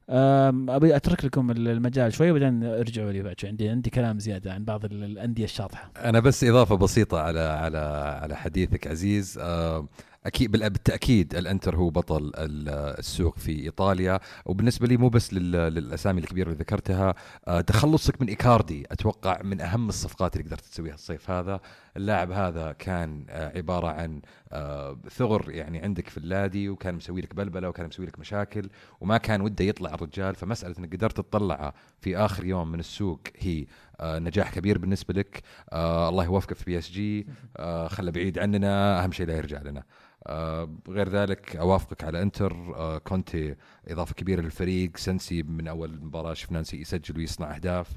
أبي 0.09 0.95
أترك 0.95 1.25
لكم 1.25 1.51
المجال 1.51 2.13
شوي 2.13 2.31
وبعدين 2.31 2.63
ارجعوا 2.63 3.11
لي 3.11 3.21
بعد 3.23 3.39
شوي. 3.39 3.49
عندي 3.49 3.69
عندي 3.69 3.89
كلام 3.89 4.19
زيادة 4.19 4.53
عن 4.53 4.65
بعض 4.65 4.85
ال- 4.85 5.03
الأندية 5.03 5.43
الشاطحة. 5.43 5.91
أنا 5.97 6.19
بس 6.19 6.43
إضافة 6.43 6.75
بسيطة 6.75 7.19
على 7.19 7.39
على 7.39 7.77
على 8.21 8.35
حديثك 8.35 8.87
عزيز. 8.87 9.37
آه، 9.41 9.87
أكيد 10.25 10.51
بالتأكيد 10.51 11.35
الإنتر 11.35 11.75
هو 11.75 11.89
بطل 11.89 12.31
السوق 12.35 13.37
في 13.37 13.63
إيطاليا 13.63 14.19
وبالنسبة 14.45 14.87
لي 14.87 14.97
مو 14.97 15.09
بس 15.09 15.33
للأسامي 15.33 16.21
الكبيرة 16.21 16.47
اللي 16.47 16.59
ذكرتها 16.59 17.15
آه، 17.47 17.61
تخلصك 17.61 18.21
من 18.21 18.27
إيكاردي 18.27 18.85
أتوقع 18.91 19.41
من 19.43 19.61
أهم 19.61 19.89
الصفقات 19.89 20.35
اللي 20.35 20.47
قدرت 20.47 20.61
تسويها 20.61 20.93
الصيف 20.93 21.29
هذا. 21.29 21.59
اللاعب 21.97 22.31
هذا 22.31 22.71
كان 22.71 23.25
آه، 23.29 23.57
عبارة 23.57 23.87
عن 23.87 24.21
آه، 24.51 24.97
ثغر 25.09 25.51
يعني 25.51 25.79
عندك 25.79 26.09
في 26.09 26.17
النادي 26.17 26.69
وكان 26.69 26.95
مسوي 26.95 27.21
لك 27.21 27.35
بلبلة 27.35 27.69
وكان 27.69 27.87
مسوي 27.87 28.05
لك 28.05 28.19
مشاكل 28.19 28.69
وما 29.01 29.17
كان 29.17 29.41
وده 29.41 29.65
يطلع 29.65 29.93
الرجال. 29.93 30.35
فمسألة 30.35 30.75
إنك 30.79 30.95
قدرت 30.95 31.17
تطلعه 31.17 31.73
في 31.99 32.17
آخر 32.17 32.45
يوم 32.45 32.71
من 32.71 32.79
السوق 32.79 33.19
هي 33.37 33.65
نجاح 34.01 34.53
كبير 34.53 34.77
بالنسبة 34.77 35.13
لك. 35.13 35.43
الله 35.73 36.23
يوفقه 36.23 36.53
في 36.53 36.65
بي 36.65 36.77
إس 36.77 36.91
جي. 36.91 37.27
خله 37.95 38.11
بعيد 38.11 38.39
عننا 38.39 39.03
أهم 39.03 39.11
شيء 39.11 39.25
لا 39.27 39.37
يرجع 39.37 39.61
لنا. 39.61 39.83
آه 40.27 40.69
غير 40.89 41.09
ذلك 41.09 41.55
أوافقك 41.55 42.03
على 42.03 42.21
إنتر. 42.21 42.53
آه 42.75 42.97
كونتي 42.97 43.55
إضافة 43.87 44.13
كبيرة 44.13 44.41
للفريق. 44.41 44.97
سنسي 44.97 45.43
من 45.43 45.67
أول 45.67 46.01
مباراة 46.01 46.33
شفنا 46.33 46.59
يسجل 46.73 47.17
ويصنع 47.17 47.55
أهداف. 47.55 47.89
آه 47.91 47.95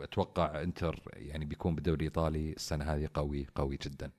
أتوقع 0.00 0.62
إنتر 0.62 1.00
يعني 1.12 1.44
بيكون 1.44 1.74
بالدوري 1.74 1.96
الإيطالي 1.96 2.52
السنة 2.52 2.84
هذه 2.84 3.08
قوي 3.14 3.46
قوي 3.54 3.78
جدا. 3.82 4.10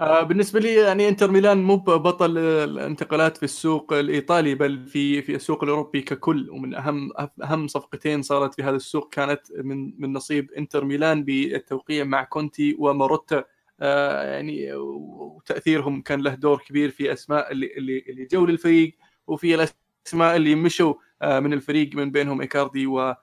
آه 0.00 0.22
بالنسبة 0.22 0.60
لي 0.60 0.74
يعني 0.74 1.08
إنتر 1.08 1.30
ميلان 1.30 1.62
مو 1.62 1.76
بطل 1.76 2.38
الانتقالات 2.38 3.36
في 3.36 3.42
السوق 3.42 3.92
الإيطالي 3.92 4.54
بل 4.54 4.86
في 4.86 5.22
في 5.22 5.34
السوق 5.34 5.64
الأوروبي 5.64 6.00
ككل. 6.00 6.50
ومن 6.50 6.74
أهم 6.74 7.10
أهم 7.42 7.68
صفقتين 7.68 8.22
صارت 8.22 8.54
في 8.54 8.62
هذا 8.62 8.76
السوق 8.76 9.14
كانت 9.14 9.40
من 9.56 10.00
من 10.00 10.12
نصيب 10.12 10.52
إنتر 10.52 10.84
ميلان 10.84 11.24
بالتوقيع 11.24 12.04
مع 12.04 12.24
كونتي 12.24 12.76
وماروتا. 12.78 13.44
آه، 13.80 14.22
يعني 14.34 14.72
وتأثيرهم 14.74 16.02
كان 16.02 16.20
له 16.20 16.34
دور 16.34 16.62
كبير 16.68 16.90
في 16.90 17.12
أسماء 17.12 17.52
اللي 17.52 17.76
اللي 17.76 18.04
اللي 18.08 18.24
جو 18.24 18.46
للفريق 18.46 18.96
وفي 19.26 19.54
الأسماء 19.54 20.36
اللي 20.36 20.54
مشوا 20.54 20.94
آه، 21.22 21.40
من 21.40 21.52
الفريق 21.52 21.94
من 21.94 22.10
بينهم 22.10 22.40
إيكاردي 22.40 22.86
و 22.86 23.00
آه، 23.00 23.16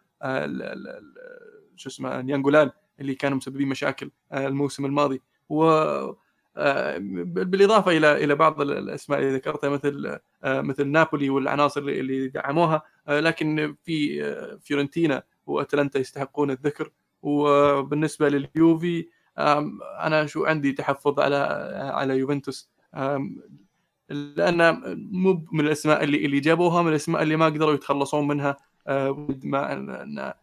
شو 1.76 1.90
اسمه 1.90 2.22
ناينجولان 2.22 2.72
اللي 3.00 3.16
كانوا 3.16 3.38
مسببين 3.38 3.68
مشاكل 3.68 4.12
الموسم 4.34 4.86
الماضي. 4.86 5.22
و 5.50 5.64
بالإضافة 7.24 7.92
إلى 7.98 8.24
إلى 8.24 8.36
بعض 8.36 8.62
الأسماء 8.62 9.20
اللي 9.20 9.36
ذكرتها 9.36 9.70
مثل 9.70 10.18
مثل 10.46 10.88
نابولي 10.88 11.30
والعناصر 11.30 11.82
اللي 11.82 12.28
دعموها. 12.28 12.82
لكن 13.08 13.76
في 13.84 14.24
فيورنتينا 14.62 15.24
وأتلانتا 15.46 16.00
يستحقون 16.00 16.52
الذكر. 16.52 16.92
وبالنسبة 17.22 18.30
لليوفي 18.30 19.08
أنا 20.00 20.26
شو 20.26 20.46
عندي 20.46 20.72
تحفظ 20.72 21.20
على 21.20 21.36
على 21.94 22.18
يوفنتوس. 22.18 22.72
لأن 24.10 24.82
مو 25.12 25.46
من 25.52 25.66
الأسماء 25.66 26.04
اللي 26.04 26.26
اللي 26.26 26.40
جابوها 26.40 26.82
من 26.82 26.90
الأسماء 26.90 27.24
اللي 27.24 27.36
ما 27.36 27.46
قدروا 27.46 27.74
يتخلصون 27.74 28.28
منها. 28.28 28.58
ما 29.44 29.74
ان 29.74 30.34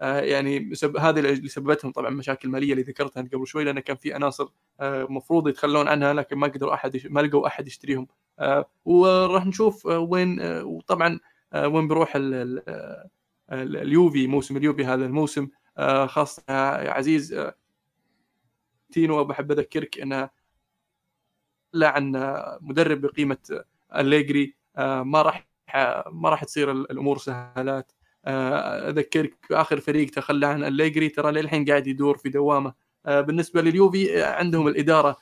يعني 0.00 0.74
سب 0.74 0.96
هذه 0.96 1.18
اللي 1.18 1.48
سببتهم 1.48 1.92
طبعا 1.92 2.10
مشاكل 2.10 2.48
مالية 2.48 2.72
اللي 2.72 2.82
ذكرتها 2.82 3.22
قبل 3.22 3.46
شوي 3.46 3.64
لأن 3.64 3.80
كان 3.80 3.96
في 3.96 4.14
عناصر 4.14 4.48
مفروض 4.82 5.48
يتخلون 5.48 5.88
عنها 5.88 6.12
لكن 6.12 6.36
ما 6.36 6.46
قدروا 6.46 6.74
أحد 6.74 7.00
ما 7.04 7.20
لقوا 7.20 7.46
أحد 7.46 7.66
يشتريهم. 7.66 8.06
وراح 8.84 9.46
نشوف 9.46 9.86
وين 9.86 10.40
وطبعا 10.42 11.20
وين 11.54 11.88
بيروح 11.88 12.12
اليوفي 13.52 14.26
موسم 14.26 14.56
اليوفي 14.56 14.84
هذا 14.84 15.06
الموسم. 15.06 15.48
خاصة 16.06 16.42
يا 16.48 16.90
عزيز 16.90 17.52
تينو 18.92 19.24
بحب 19.24 19.52
أذكرك 19.52 20.00
انه 20.00 20.30
لعن 21.74 22.12
مدرب 22.60 23.00
بقيمة 23.00 23.64
أليجري 23.96 24.54
آه، 24.76 25.02
ما 25.02 25.22
راح 25.22 25.46
ما 26.12 26.28
راح 26.28 26.44
تصير 26.44 26.70
الأمور 26.70 27.18
سهلات. 27.18 27.92
آه، 28.24 28.88
أذكرك 28.90 29.36
اخر 29.50 29.80
فريق 29.80 30.10
تخلى 30.10 30.46
عن 30.46 30.64
أليجري 30.64 31.08
ترى 31.08 31.32
للحين 31.32 31.64
قاعد 31.64 31.86
يدور 31.86 32.16
في 32.16 32.28
دوامه. 32.28 32.74
آه، 33.06 33.20
بالنسبة 33.20 33.62
لليوفي 33.62 34.22
عندهم 34.22 34.68
الإدارة 34.68 35.16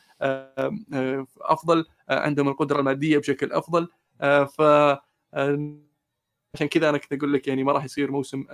أفضل. 1.41 1.85
عندهم 2.09 2.49
القدرة 2.49 2.81
المادية 2.81 3.19
بشكل 3.19 3.53
أفضل. 3.53 3.89
ف 4.57 4.63
عشان 6.55 6.69
كذا 6.69 6.89
أنا 6.89 6.99
كنت 6.99 7.13
أقول 7.13 7.33
لك 7.33 7.49
يعني 7.49 7.65
ما 7.65 7.73
راح 7.73 7.85
يصير 7.85 8.11
موسم 8.11 8.45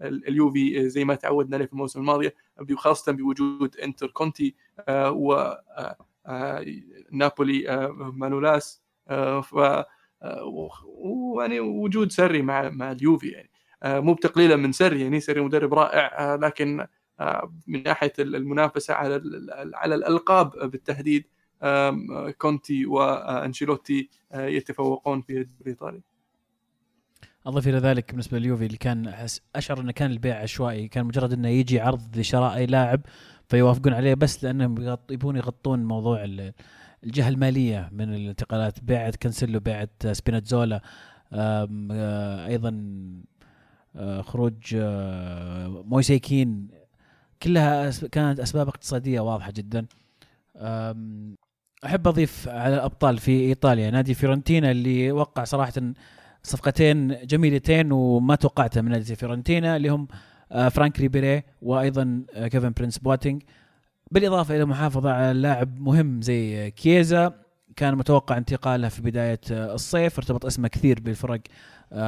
اليوفي 0.00 0.88
زي 0.88 1.04
ما 1.04 1.14
تعودنا 1.14 1.56
عليه 1.56 1.66
في 1.66 1.72
الموسم 1.72 2.00
الماضي 2.00 2.30
خاصة 2.76 3.12
بوجود 3.12 3.76
إنتر 3.76 4.06
كونتي 4.06 4.54
آه، 4.88 5.10
و 5.10 5.34
آه، 5.34 5.96
آه، 6.26 6.66
نابولي 7.10 7.88
مانولاس 7.98 8.82
ف 9.42 9.54
ويعني 10.94 11.60
وجود 11.60 12.12
ساري 12.12 12.42
مع 12.42 12.70
مع 12.70 12.92
اليوفي 12.92 13.28
يعني. 13.28 13.50
مو 13.84 14.14
بتقليلا 14.14 14.56
من 14.56 14.72
ساري 14.72 15.00
يعني 15.00 15.20
ساري 15.20 15.40
مدرب 15.40 15.74
رائع 15.74 16.34
لكن 16.34 16.86
من 17.66 17.82
ناحية 17.82 18.12
المنافسة 18.18 18.94
على 18.94 19.22
على 19.74 19.94
الألقاب 19.94 20.70
بالتحديد 20.70 21.24
كونتي 22.38 22.86
وأنشيلوتي 22.86 24.08
يتفوقون 24.34 25.22
في 25.22 25.32
الدوري 25.32 25.48
الايطالي 25.60 26.00
أضف 27.46 27.68
إلى 27.68 27.78
ذلك 27.78 28.10
بالنسبة 28.10 28.38
لليوفي 28.38 28.66
اللي 28.66 28.76
كان 28.76 29.26
أشعر 29.56 29.80
إنه 29.80 29.92
كان 29.92 30.10
البيع 30.10 30.42
عشوائي 30.42 30.88
كان 30.88 31.04
مجرد 31.04 31.32
إنه 31.32 31.48
يجي 31.48 31.80
عرض 31.80 32.16
لشراء 32.16 32.56
أي 32.56 32.66
لاعب 32.66 33.00
فيوافقون 33.48 33.92
عليه 33.92 34.14
بس 34.14 34.44
لأنهم 34.44 34.96
يبون 35.10 35.36
يغطون 35.36 35.84
موضوع 35.84 36.24
الجهة 37.04 37.28
المالية 37.28 37.88
من 37.92 38.14
الانتقالات 38.14 38.80
بيعه 38.80 39.10
كانسيلو 39.20 39.60
بيعه 39.60 39.88
سبيناتزولا 40.12 40.80
آه، 41.32 42.46
أيضا 42.46 42.70
آه، 43.96 44.22
خروج 44.22 44.74
آه، 44.74 45.68
مويس 45.86 46.33
كين 46.33 46.68
كلها 47.42 47.90
كانت 48.12 48.40
أسباب 48.40 48.68
اقتصادية 48.68 49.20
واضحة 49.20 49.52
جدا. 49.56 49.86
أحب 51.84 52.08
أضيف 52.08 52.48
على 52.48 52.74
الأبطال 52.74 53.18
في 53.18 53.40
إيطاليا. 53.40 53.90
نادي 53.90 54.14
فيورنتينا 54.14 54.70
اللي 54.70 55.12
وقع 55.12 55.44
صراحة 55.44 55.72
صفقتين 56.42 57.26
جميلتين 57.26 57.92
وما 57.92 58.34
توقعتها 58.34 58.80
من 58.80 58.90
نادي 58.90 59.16
فيورنتينا 59.16 59.76
اللي 59.76 59.88
هم 59.88 60.08
فرانك 60.50 61.00
ريبيري 61.00 61.42
وأيضا 61.62 62.24
كيفن 62.34 62.72
برينس 62.76 62.98
بواتينج 62.98 63.42
بالإضافة 64.12 64.56
إلى 64.56 64.64
محافظة 64.64 65.12
على 65.12 65.40
لاعب 65.40 65.80
مهم 65.80 66.22
زي 66.22 66.70
كيزا 66.70 67.34
كان 67.76 67.94
متوقع 67.94 68.36
انتقاله 68.36 68.88
في 68.88 69.02
بداية 69.02 69.40
آه، 69.52 69.74
الصيف 69.74 70.18
ارتبط 70.18 70.46
اسمه 70.46 70.68
كثير 70.68 71.00
بالفرق 71.00 71.40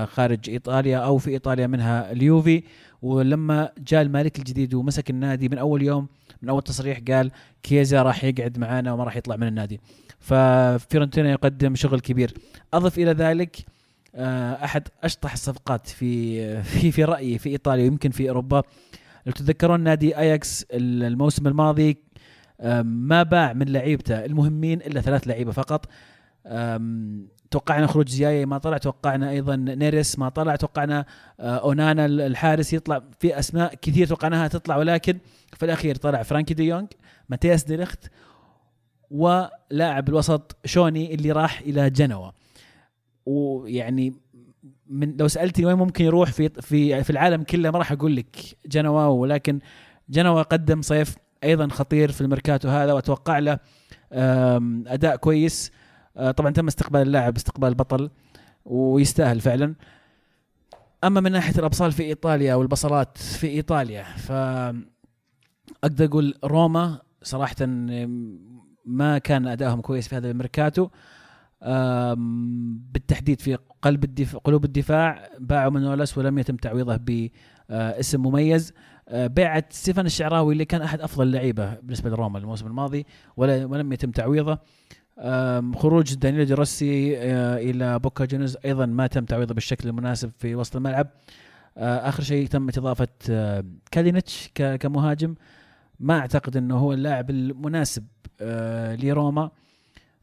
خارج 0.04 0.50
إيطاليا 0.50 0.98
أو 0.98 1.18
في 1.18 1.30
إيطاليا 1.30 1.66
منها 1.66 2.12
اليوفي. 2.12 2.62
ولما 3.02 3.72
جاء 3.78 4.02
المالك 4.02 4.38
الجديد 4.38 4.74
ومسك 4.74 5.10
النادي 5.10 5.48
من 5.48 5.58
أول 5.58 5.82
يوم 5.82 6.06
من 6.42 6.48
أول 6.48 6.62
تصريح 6.62 7.00
قال 7.08 7.30
كيزا 7.62 8.02
راح 8.02 8.24
يقعد 8.24 8.58
معنا 8.58 8.92
وما 8.92 9.04
راح 9.04 9.16
يطلع 9.16 9.36
من 9.36 9.46
النادي. 9.46 9.80
ففيورنتينا 10.18 11.30
يقدم 11.30 11.74
شغل 11.74 12.00
كبير. 12.00 12.34
أضف 12.74 12.98
إلى 12.98 13.10
ذلك 13.10 13.56
آه، 14.14 14.64
أحد 14.64 14.88
أشطح 15.02 15.32
الصفقات 15.32 15.86
في 15.86 16.62
في 16.62 16.92
في 16.92 17.04
رأيي 17.04 17.38
في 17.38 17.48
إيطاليا 17.48 17.84
ويمكن 17.84 18.10
في 18.10 18.28
أوروبا 18.28 18.62
لو 19.26 19.32
تتذكرون 19.32 19.80
نادي 19.80 20.18
اياكس 20.18 20.66
الموسم 20.72 21.46
الماضي 21.46 21.98
ما 22.82 23.22
باع 23.22 23.52
من 23.52 23.68
لعيبته 23.68 24.24
المهمين 24.24 24.80
إلا 24.80 25.00
ثلاث 25.00 25.28
لعيبة 25.28 25.52
فقط. 25.52 25.86
توقعنا 27.54 27.86
خروج 27.86 28.08
زياي 28.08 28.46
ما 28.46 28.58
طلع 28.58 28.78
توقعنا 28.78 29.30
أيضا 29.30 29.56
نيريس 29.56 30.18
ما 30.18 30.28
طلع 30.28 30.56
توقعنا 30.56 31.04
آه، 31.40 31.56
أونانا 31.56 32.06
الحارس 32.06 32.72
يطلع 32.72 33.02
في 33.18 33.38
أسماء 33.38 33.74
كثير 33.74 34.06
توقعناها 34.06 34.48
تطلع 34.48 34.76
ولكن 34.76 35.18
في 35.56 35.64
الأخير 35.64 35.94
طلع 35.94 36.22
فرانكي 36.22 36.54
دي 36.54 36.64
يونغ 36.64 36.86
ماتياس 37.28 37.64
ديليخت 37.64 38.10
ولاعب 39.10 40.08
الوسط 40.08 40.56
شوني 40.64 41.14
اللي 41.14 41.32
راح 41.32 41.60
إلى 41.60 41.90
جنوة 41.90 42.32
ويعني 43.26 44.14
من 44.86 45.16
لو 45.16 45.28
سألتني 45.28 45.66
وين 45.66 45.76
ممكن 45.76 46.04
يروح 46.04 46.30
في 46.32 46.48
في 46.48 47.04
في 47.04 47.10
العالم 47.10 47.42
كله 47.42 47.70
ما 47.70 47.78
راح 47.78 47.92
أقول 47.92 48.16
لك 48.16 48.36
جنوا 48.66 49.06
ولكن 49.06 49.60
جنوا 50.08 50.42
قدم 50.42 50.82
صيف 50.82 51.16
أيضا 51.44 51.68
خطير 51.68 52.12
في 52.12 52.20
الميركاتو 52.20 52.68
هذا 52.68 52.92
وأتوقع 52.92 53.38
له 53.38 53.58
أداء 54.86 55.16
كويس. 55.16 55.72
آه، 56.16 56.30
طبعا 56.30 56.50
تم 56.50 56.66
استقبال 56.66 57.00
اللاعب 57.00 57.36
استقبال 57.36 57.68
البطل 57.68 58.10
ويستاهل 58.64 59.40
فعلا. 59.40 59.74
أما 61.04 61.20
من 61.20 61.32
ناحية 61.32 61.58
الأبصال 61.58 61.92
في 61.92 62.02
إيطاليا 62.02 62.52
أو 62.52 62.62
البصلات 62.62 63.18
في 63.18 63.46
إيطاليا 63.46 64.02
ف 64.02 64.32
أقدر 65.84 66.04
أقول 66.04 66.34
روما 66.44 67.00
صراحة 67.22 67.66
ما 68.86 69.18
كان 69.18 69.46
ادائهم 69.46 69.80
كويس 69.80 70.08
في 70.08 70.16
هذا 70.16 70.30
الميركاتو. 70.30 70.88
بالتحديد 72.92 73.40
في 73.40 73.58
قلب 73.82 74.04
الدفاع 74.04 74.40
قلوب 74.44 74.64
الدفاع 74.64 75.28
باعوا 75.38 75.70
مانولاس 75.70 76.18
ولم 76.18 76.38
يتم 76.38 76.56
تعويضه 76.56 76.96
باسم 76.96 78.22
مميز. 78.22 78.72
آه، 79.08 79.26
بيعت 79.26 79.72
ستيفان 79.72 80.06
الشعراوي 80.06 80.52
اللي 80.52 80.64
كان 80.64 80.82
أحد 80.82 81.00
أفضل 81.00 81.26
اللعيبه 81.26 81.74
بالنسبة 81.74 82.10
لروما 82.10 82.38
الموسم 82.38 82.66
الماضي 82.66 83.06
ولم 83.36 83.92
يتم 83.92 84.10
تعويضه. 84.10 84.58
خروج 85.76 86.14
دانييلي 86.14 86.64
دي 86.64 87.18
آه، 87.18 87.56
إلى 87.56 87.98
بوكا 87.98 88.24
جونيورز 88.24 88.56
أيضا 88.64 88.86
ما 88.86 89.06
تم 89.06 89.24
تعويضه 89.24 89.54
بالشكل 89.54 89.88
المناسب 89.88 90.30
في 90.38 90.54
وسط 90.54 90.76
الملعب. 90.76 91.06
آه، 91.78 92.08
آخر 92.08 92.22
شيء 92.22 92.46
تمت 92.46 92.78
اضافه 92.78 93.08
كالينيتش 93.90 94.50
كمهاجم. 94.54 95.34
ما 96.00 96.18
أعتقد 96.18 96.56
إنه 96.56 96.78
هو 96.78 96.92
اللاعب 96.92 97.30
المناسب 97.30 98.04
لروما. 99.02 99.50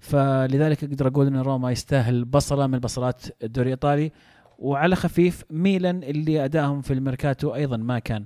فلذلك 0.01 0.83
أقدر 0.83 1.07
أقول 1.07 1.27
إن 1.27 1.37
روما 1.37 1.71
يستاهل 1.71 2.25
بصلة 2.25 2.67
من 2.67 2.79
بصلات 2.79 3.25
الدوري 3.43 3.67
الإيطالي. 3.67 4.11
وعلى 4.59 4.95
خفيف 4.95 5.43
ميلان 5.49 6.03
اللي 6.03 6.45
أدائهم 6.45 6.81
في 6.81 6.93
الميركاتو 6.93 7.55
أيضا 7.55 7.77
ما 7.77 7.99
كان 7.99 8.25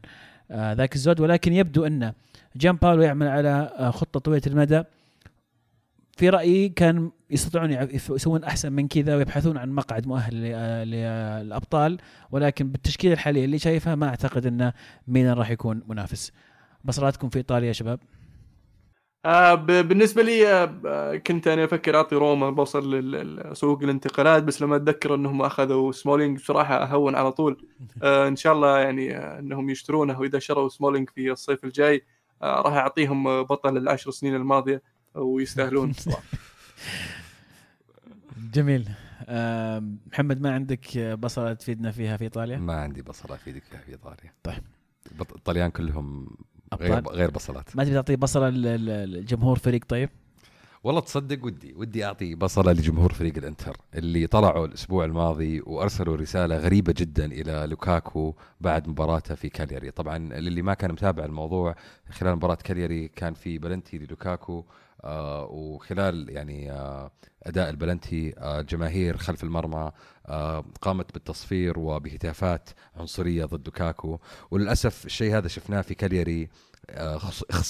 آه، 0.52 0.74
ذاك 0.74 0.96
الزود. 0.96 1.20
ولكن 1.20 1.54
يبدو 1.54 1.86
إن 1.86 2.14
جيامباولو 2.56 3.02
يعمل 3.02 3.28
على 3.28 3.50
آه، 3.78 3.90
خطة 3.92 4.20
طويلة 4.20 4.42
المدى. 4.48 4.84
في 6.18 6.30
رأيي 6.30 6.70
كان 6.70 7.12
يستطيعون 7.30 7.72
يسوون 7.72 8.44
أحسن 8.44 8.72
من 8.72 8.88
كذا 8.88 9.16
ويبحثون 9.16 9.58
عن 9.58 9.72
مقعد 9.72 10.08
مؤهل 10.08 10.52
آه، 10.56 10.84
للأبطال. 10.84 11.98
ولكن 12.32 12.72
بالتشكيلة 12.72 13.14
الحالية 13.14 13.46
اللي 13.46 13.60
شايفها 13.60 13.96
ما 13.96 14.08
أعتقد 14.08 14.46
إن 14.46 14.72
ميلان 15.08 15.34
راح 15.34 15.50
يكون 15.50 15.84
منافس. 15.88 16.32
بصلاتكم 16.84 17.30
في 17.30 17.38
إيطاليا 17.38 17.68
يا 17.68 17.74
شباب. 17.74 18.00
آه 19.26 19.56
بالنسبة 19.56 20.22
لي 20.24 20.48
آه 20.48 21.16
كنت 21.16 21.48
أنا 21.48 21.64
أفكر 21.66 21.96
أعطي 21.96 22.16
روما 22.16 22.50
بصل 22.50 22.96
لسوق 23.00 23.84
الانتقالات 23.84 24.44
بس 24.44 24.62
لما 24.62 24.76
أتذكر 24.76 25.16
إنهم 25.16 25.42
أخذوا 25.42 25.92
سمولينج 25.92 26.38
بصراحة 26.40 26.84
أهون 26.84 27.16
على 27.16 27.32
طول. 27.32 27.66
آه 28.04 28.28
إن 28.28 28.36
شاء 28.36 28.54
الله 28.54 28.80
يعني 28.80 29.18
آه 29.18 29.40
إنهم 29.40 29.70
يشترونه 29.70 30.20
وإذا 30.20 30.40
شروا 30.40 30.70
سمولينج 30.70 31.10
في 31.10 31.32
الصيف 31.32 31.64
الجاي 31.64 32.04
آه 32.42 32.62
راح 32.62 32.74
أعطيهم 32.74 33.28
آه، 33.28 33.42
بطل 33.42 33.78
العشر 33.78 34.12
سنين 34.12 34.36
الماضية 34.36 34.82
ويستاهلون. 35.16 35.94
صراحة 36.04 36.22
جميل. 38.54 38.90
محمد 40.12 40.42
ما 40.42 40.54
عندك 40.54 40.98
بصلة 40.98 41.54
تفيدنا 41.54 41.92
فيها 41.92 42.18
في 42.18 42.24
إيطاليا؟ 42.24 42.58
ما 42.58 42.74
عندي 42.76 43.02
بصلة 43.02 43.36
أفيدك 43.36 43.64
فيها 43.64 43.80
في 43.80 43.92
إيطاليا. 43.92 44.34
طيب. 44.44 44.64
الطليان 45.22 45.72
كلهم 45.72 46.28
غير 46.82 46.98
أبطال. 46.98 47.16
غير 47.16 47.32
بصلات. 47.32 47.76
ما 47.76 47.84
تبي 47.84 47.94
تعطي 47.94 48.16
بصلة 48.16 48.50
للجمهور 48.50 49.60
فريق 49.60 49.86
طيب؟ 49.88 50.10
والله 50.84 51.02
تصدق 51.02 51.46
ودي 51.46 51.74
ودي 51.74 52.06
أعطي 52.06 52.36
بصلة 52.36 52.72
لجمهور 52.72 53.14
فريق 53.14 53.38
الإنتر 53.38 53.78
اللي 53.96 54.28
طلعوا 54.28 54.66
الأسبوع 54.66 55.06
الماضي 55.06 55.62
وأرسلوا 55.62 56.16
رسالة 56.16 56.58
غريبة 56.58 56.94
جدا 56.98 57.26
إلى 57.26 57.66
لوكاكو 57.70 58.36
بعد 58.62 58.88
مباراته 58.88 59.36
في 59.36 59.50
كالياري. 59.50 59.92
طبعا 59.92 60.18
للي 60.18 60.62
ما 60.62 60.74
كان 60.74 60.92
متابع 60.92 61.26
الموضوع 61.26 61.76
خلال 62.12 62.36
مباراة 62.36 62.56
كالياري 62.56 63.08
كان 63.08 63.34
في 63.34 63.58
بلنتي 63.58 63.98
للوكاكو 63.98 64.66
آه 65.04 65.46
وخلال 65.46 66.30
يعني 66.30 66.72
آه 66.72 67.12
أداء 67.44 67.70
البلنتي 67.70 68.34
آه 68.38 68.62
جماهير 68.62 69.18
خلف 69.18 69.44
المرمى 69.44 69.92
قامت 70.82 71.14
بالتصفير 71.14 71.80
وبهتافات 71.80 72.70
عنصرية 72.96 73.46
ضد 73.46 73.66
لوكاكو 73.66 74.20
وللأسف 74.52 75.06
الشيء 75.06 75.38
هذا 75.38 75.48
شفناه 75.48 75.82
في 75.82 75.94
آه، 75.94 76.48
خص 76.48 76.50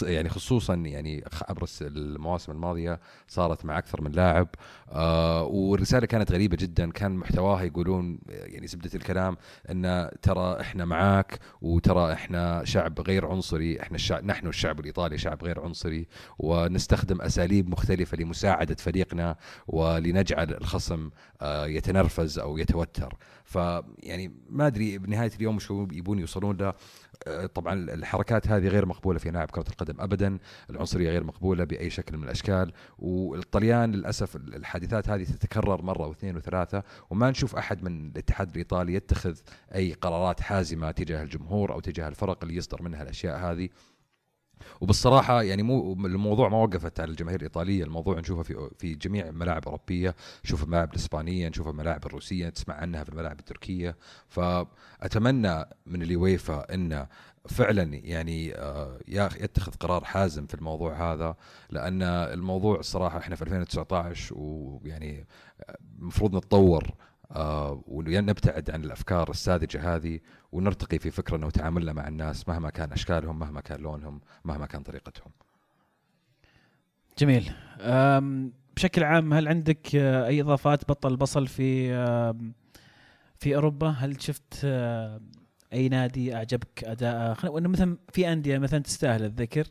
يعني 0.01 0.29
خصوصا 0.29 0.75
يعني 0.75 1.23
عبر 1.49 1.65
المواسم 1.81 2.51
الماضية 2.51 2.99
صارت 3.27 3.65
مع 3.65 3.77
أكثر 3.77 4.01
من 4.01 4.11
لاعب 4.11 4.47
آه 4.91 5.43
والرسالة 5.43 6.05
كانت 6.05 6.31
غريبة 6.31 6.57
جدا. 6.57 6.91
كان 6.91 7.15
محتواها 7.15 7.63
يقولون 7.63 8.19
يعني 8.29 8.67
زبدة 8.67 8.89
الكلام 8.95 9.37
إن 9.71 10.09
ترى 10.21 10.61
إحنا 10.61 10.85
معاك 10.85 11.39
وترى 11.61 12.13
إحنا 12.13 12.65
شعب 12.65 12.99
غير 13.01 13.25
عنصري 13.25 13.81
إحنا 13.81 13.95
الشعب 13.95 14.25
نحن 14.25 14.47
الشعب 14.47 14.79
الإيطالي 14.79 15.17
شعب 15.17 15.43
غير 15.43 15.61
عنصري 15.61 16.07
ونستخدم 16.39 17.21
أساليب 17.21 17.69
مختلفة 17.69 18.17
لمساعدة 18.17 18.75
فريقنا 18.75 19.35
ولنجعل 19.67 20.53
الخصم 20.53 21.09
آه 21.41 21.67
يتنرفز 21.67 22.39
أو 22.39 22.57
يتوتر. 22.57 23.13
فيعني 23.45 24.31
ما 24.49 24.67
أدري 24.67 24.97
بنهايه 24.97 25.31
اليوم 25.35 25.59
شو 25.59 25.87
يبون 25.91 26.19
يوصلون 26.19 26.57
له؟ 26.57 26.67
آه، 26.67 26.75
طبعا 27.53 27.73
الحركات 27.73 28.47
هذه 28.47 28.67
غير 28.67 28.85
مقبولة 28.85 29.19
في 29.19 29.31
لاعب 29.31 29.51
كرة 29.51 29.65
القدم 29.69 30.01
ابدا 30.01 30.37
العنصرية 30.69 31.09
غير 31.09 31.23
مقبولة 31.23 31.63
بأي 31.63 31.89
شكل 31.89 32.17
من 32.17 32.23
الأشكال 32.23 32.71
والطليان 32.99 33.91
للأسف 33.91 34.35
الحادثات 34.35 35.09
هذه 35.09 35.23
تتكرر 35.23 35.81
مرة 35.81 36.07
واثنين 36.07 36.37
وثلاثة 36.37 36.83
وما 37.09 37.29
نشوف 37.29 37.55
أحد 37.55 37.83
من 37.83 38.09
الاتحاد 38.09 38.49
الإيطالي 38.49 38.93
يتخذ 38.93 39.37
أي 39.75 39.93
قرارات 39.93 40.41
حازمة 40.41 40.91
تجاه 40.91 41.23
الجمهور 41.23 41.73
أو 41.73 41.79
تجاه 41.79 42.07
الفرق 42.07 42.43
اللي 42.43 42.55
يصدر 42.55 42.81
منها 42.81 43.03
الأشياء 43.03 43.37
هذه. 43.37 43.69
وبالصراحة 44.81 45.43
يعني 45.43 45.63
مو 45.63 45.93
الموضوع 45.93 46.49
ما 46.49 46.57
وقفت 46.57 46.99
على 46.99 47.11
الجماهير 47.11 47.39
الإيطالية 47.39 47.83
الموضوع 47.83 48.19
نشوفه 48.19 48.43
في 48.43 48.69
في 48.77 48.95
جميع 48.95 49.27
الملاعب 49.27 49.61
الأوروبية 49.61 50.15
نشوف 50.45 50.63
الملاعب 50.63 50.89
الإسبانية 50.91 51.49
نشوف 51.49 51.67
الملاعب 51.67 52.05
الروسية 52.05 52.49
تسمع 52.49 52.75
عنها 52.75 53.03
في 53.03 53.09
الملاعب 53.09 53.39
التركية. 53.39 53.95
فأتمنى 54.29 55.65
من 55.85 56.01
اليويفا 56.01 56.73
انه 56.73 57.07
فعلا 57.47 57.83
يعني 57.83 58.55
آه، 58.55 58.99
يتخذ 59.07 59.71
قرار 59.73 60.03
حازم 60.03 60.45
في 60.45 60.53
الموضوع 60.53 61.13
هذا 61.13 61.35
لأن 61.69 62.01
الموضوع 62.03 62.79
الصراحة 62.79 63.17
إحنا 63.17 63.35
في 63.35 63.41
2019 63.41 64.35
ويعني 64.37 65.25
آه، 65.69 65.77
المفروض 65.99 66.35
نتطور 66.35 66.93
آه، 67.31 67.83
ونبتعد 67.87 68.71
عن 68.71 68.83
الأفكار 68.83 69.29
الساذجة 69.29 69.95
هذه 69.95 70.19
ونرتقي 70.51 70.99
في 70.99 71.11
فكرنا 71.11 71.45
وتعاملنا 71.45 71.93
مع 71.93 72.07
الناس 72.07 72.47
مهما 72.47 72.69
كان 72.69 72.91
أشكالهم 72.91 73.39
مهما 73.39 73.61
كان 73.61 73.81
لونهم 73.81 74.21
مهما 74.45 74.65
كان 74.65 74.83
طريقتهم. 74.83 75.31
جميل. 77.17 77.51
بشكل 78.75 79.03
عام 79.03 79.33
هل 79.33 79.47
عندك 79.47 79.95
آه، 79.95 80.27
أي 80.27 80.41
إضافات 80.41 80.89
بطل 80.89 81.11
البصل 81.11 81.47
في 81.47 81.95
في 83.39 83.55
أوروبا؟ 83.55 83.89
هل 83.89 84.21
شفت 84.21 84.61
آه، 84.63 85.21
أي 85.73 85.89
نادي 85.89 86.35
أعجبك 86.35 86.83
أداءه؟ 86.83 87.33
خلينا 87.33 87.57
إنه 87.57 87.69
مثلا 87.69 87.97
في 88.11 88.33
أندية 88.33 88.57
مثلا 88.57 88.79
تستاهل 88.79 89.23
الذكر. 89.23 89.67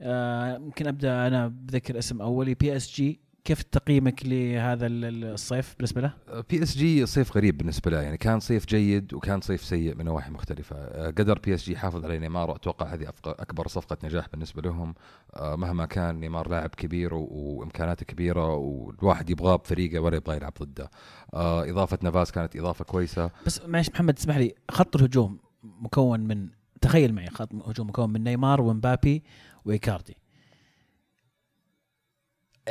آه، 0.00 0.58
ممكن 0.58 0.86
أبدأ 0.86 1.26
أنا 1.26 1.48
بذكر 1.48 1.98
اسم 1.98 2.22
أولي 2.22 2.54
PSG 2.54 3.20
كيف 3.48 3.62
تقييمك 3.62 4.26
لهذا 4.26 4.86
ال- 4.86 5.04
ال- 5.04 5.24
الصيف 5.24 5.74
بالنسبة 5.76 6.00
له؟ 6.00 6.14
PSG 6.50 7.06
صيف 7.06 7.36
غريب 7.36 7.58
بالنسبة 7.58 7.90
له 7.90 8.02
يعني 8.02 8.16
كان 8.16 8.40
صيف 8.40 8.66
جيد 8.66 9.14
وكان 9.14 9.40
صيف 9.40 9.64
سيء 9.64 9.94
من 9.94 10.04
نواحي 10.04 10.30
مختلفة. 10.30 10.76
آه، 10.76 11.06
قدر 11.10 11.38
PSG 11.38 11.72
يحافظ 11.72 12.04
على 12.04 12.18
نيمار 12.18 12.50
وأتوقع 12.50 12.94
هذه 12.94 13.08
أكبر 13.26 13.68
صفقة 13.68 13.96
نجاح 14.04 14.28
بالنسبة 14.28 14.62
لهم. 14.62 14.94
آه، 15.34 15.56
مهما 15.56 15.86
كان 15.86 16.20
نيمار 16.20 16.48
لاعب 16.48 16.70
كبير 16.70 17.14
وإمكاناته 17.14 18.06
كبيرة 18.06 18.54
والواحد 18.54 19.30
يبغاه 19.30 19.56
بفريقه 19.56 19.98
ولا 19.98 20.16
يبغى 20.16 20.36
يلعب 20.36 20.52
ضده. 20.62 20.90
آه، 21.34 21.70
إضافة 21.70 21.98
نافاس 22.02 22.32
كانت 22.32 22.56
إضافة 22.56 22.84
كويسة. 22.84 23.30
بس 23.46 23.60
معلش 23.66 23.90
محمد 23.90 24.14
تسمح 24.14 24.36
لي 24.36 24.54
خط 24.70 24.96
الهجوم 24.96 25.38
مكون 25.62 26.20
من 26.20 26.48
تخيل 26.80 27.14
معي 27.14 27.30
خط 27.30 27.54
هجوم 27.54 27.88
مكون 27.88 28.10
من 28.12 28.24
نيمار 28.24 28.60
ومبابي 28.60 29.22
وإيكاردي. 29.64 30.16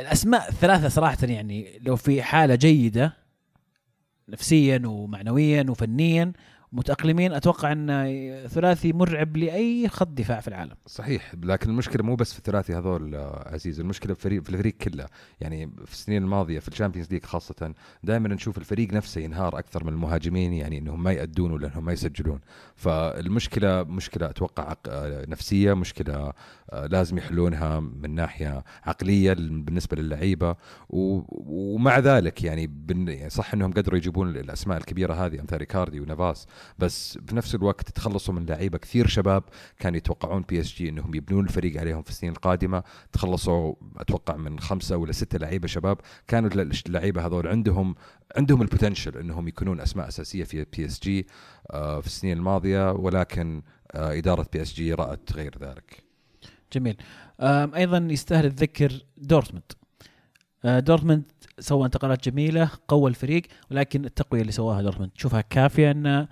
الأسماء 0.00 0.48
الثلاثة 0.48 0.88
صراحة 0.88 1.18
يعني 1.22 1.78
لو 1.82 1.96
في 1.96 2.22
حالة 2.22 2.54
جيدة 2.54 3.16
نفسيا 4.28 4.82
ومعنويا 4.86 5.66
وفنيا 5.68 6.32
متأقلمين 6.72 7.32
أتوقع 7.32 7.72
أن 7.72 7.86
ثلاثي 8.48 8.92
مرعب 8.92 9.36
لأي 9.36 9.88
خط 9.88 10.08
دفاع 10.08 10.40
في 10.40 10.48
العالم. 10.48 10.74
صحيح 10.86 11.34
لكن 11.42 11.70
المشكلة 11.70 12.02
مو 12.02 12.16
بس 12.16 12.32
في 12.32 12.38
الثلاثي 12.38 12.74
هذول 12.74 13.14
آه، 13.14 13.48
عزيز. 13.52 13.80
المشكلة 13.80 14.14
في 14.14 14.20
الفريق 14.20 14.42
في 14.42 14.50
الفريق 14.50 14.74
كله. 14.74 15.06
يعني 15.40 15.70
في 15.84 15.92
السنين 15.92 16.22
الماضية 16.22 16.58
في 16.58 16.68
ال 16.68 16.72
Champions 16.72 17.10
League 17.10 17.24
خاصة 17.24 17.74
دائما 18.04 18.28
نشوف 18.28 18.58
الفريق 18.58 18.92
نفسه 18.92 19.20
ينهار 19.20 19.58
أكثر 19.58 19.84
من 19.84 19.92
المهاجمين 19.92 20.52
يعني 20.52 20.78
إنهم 20.78 21.02
ما 21.02 21.12
يأدون 21.12 21.52
ولا 21.52 21.68
إنهم 21.68 21.84
ما 21.84 21.92
يسجلون. 21.92 22.40
فالمشكلة 22.76 23.82
مشكلة 23.82 24.30
أتوقع 24.30 24.74
آه، 24.88 25.26
نفسية 25.28 25.74
مشكلة 25.74 26.32
لازم 26.72 27.18
يحلونها 27.18 27.80
من 27.80 28.14
ناحية 28.14 28.64
عقلية 28.84 29.32
بالنسبة 29.32 29.96
للعيبة. 29.96 30.56
ومع 30.88 31.98
ذلك 31.98 32.44
يعني 32.44 32.70
يعني 32.88 33.30
صح 33.30 33.54
إنهم 33.54 33.72
قدروا 33.72 33.98
يجيبون 33.98 34.36
الأسماء 34.36 34.78
الكبيرة 34.78 35.14
هذه 35.14 35.40
امثال 35.40 35.58
إيكاردي 35.58 36.00
ونافاس 36.00 36.46
بس 36.78 37.18
في 37.26 37.36
نفس 37.36 37.54
الوقت 37.54 37.90
تخلصوا 37.90 38.34
من 38.34 38.46
لعيبة 38.46 38.78
كثير 38.78 39.06
شباب 39.06 39.42
كانوا 39.78 39.96
يتوقعون 39.96 40.42
PSG 40.42 40.88
إنهم 40.88 41.14
يبنون 41.14 41.44
الفريق 41.44 41.80
عليهم 41.80 42.02
في 42.02 42.10
السنين 42.10 42.32
القادمة. 42.32 42.82
تخلصوا 43.12 43.74
أتوقع 43.96 44.36
من 44.36 44.60
خمسة 44.60 44.96
ولا 44.96 45.12
ستة 45.12 45.38
لعيبة 45.38 45.66
شباب. 45.66 45.98
كانوا 46.28 46.50
اللعيبة 46.86 47.26
هذول 47.26 47.46
عندهم 47.46 47.94
عندهم 48.36 48.62
ال 48.62 48.68
potential 48.68 49.18
إنهم 49.18 49.48
يكونون 49.48 49.80
أسماء 49.80 50.08
أساسية 50.08 50.44
في 50.44 50.66
PSG 50.76 51.26
في 51.72 52.06
السنين 52.06 52.38
الماضية. 52.38 52.92
ولكن 52.92 53.62
آه، 53.92 54.18
إدارة 54.18 54.46
PSG 54.52 54.94
رأت 54.94 55.32
غير 55.32 55.58
ذلك. 55.60 56.07
جميل. 56.72 56.96
أيضا 57.76 57.98
يستاهل 58.10 58.44
الذكر 58.46 58.92
دورتموند. 59.16 59.72
أه، 60.64 60.80
دورتموند 60.80 61.22
سوى 61.58 61.84
انتقالات 61.86 62.28
جميلة 62.28 62.70
قوى 62.88 63.10
الفريق 63.10 63.42
ولكن 63.70 64.04
التقوية 64.04 64.40
اللي 64.40 64.52
سواها 64.52 64.82
دورتموند. 64.82 65.10
تشوفها 65.10 65.40
كافية 65.40 65.90
أن 65.90 66.06
آه، 66.06 66.28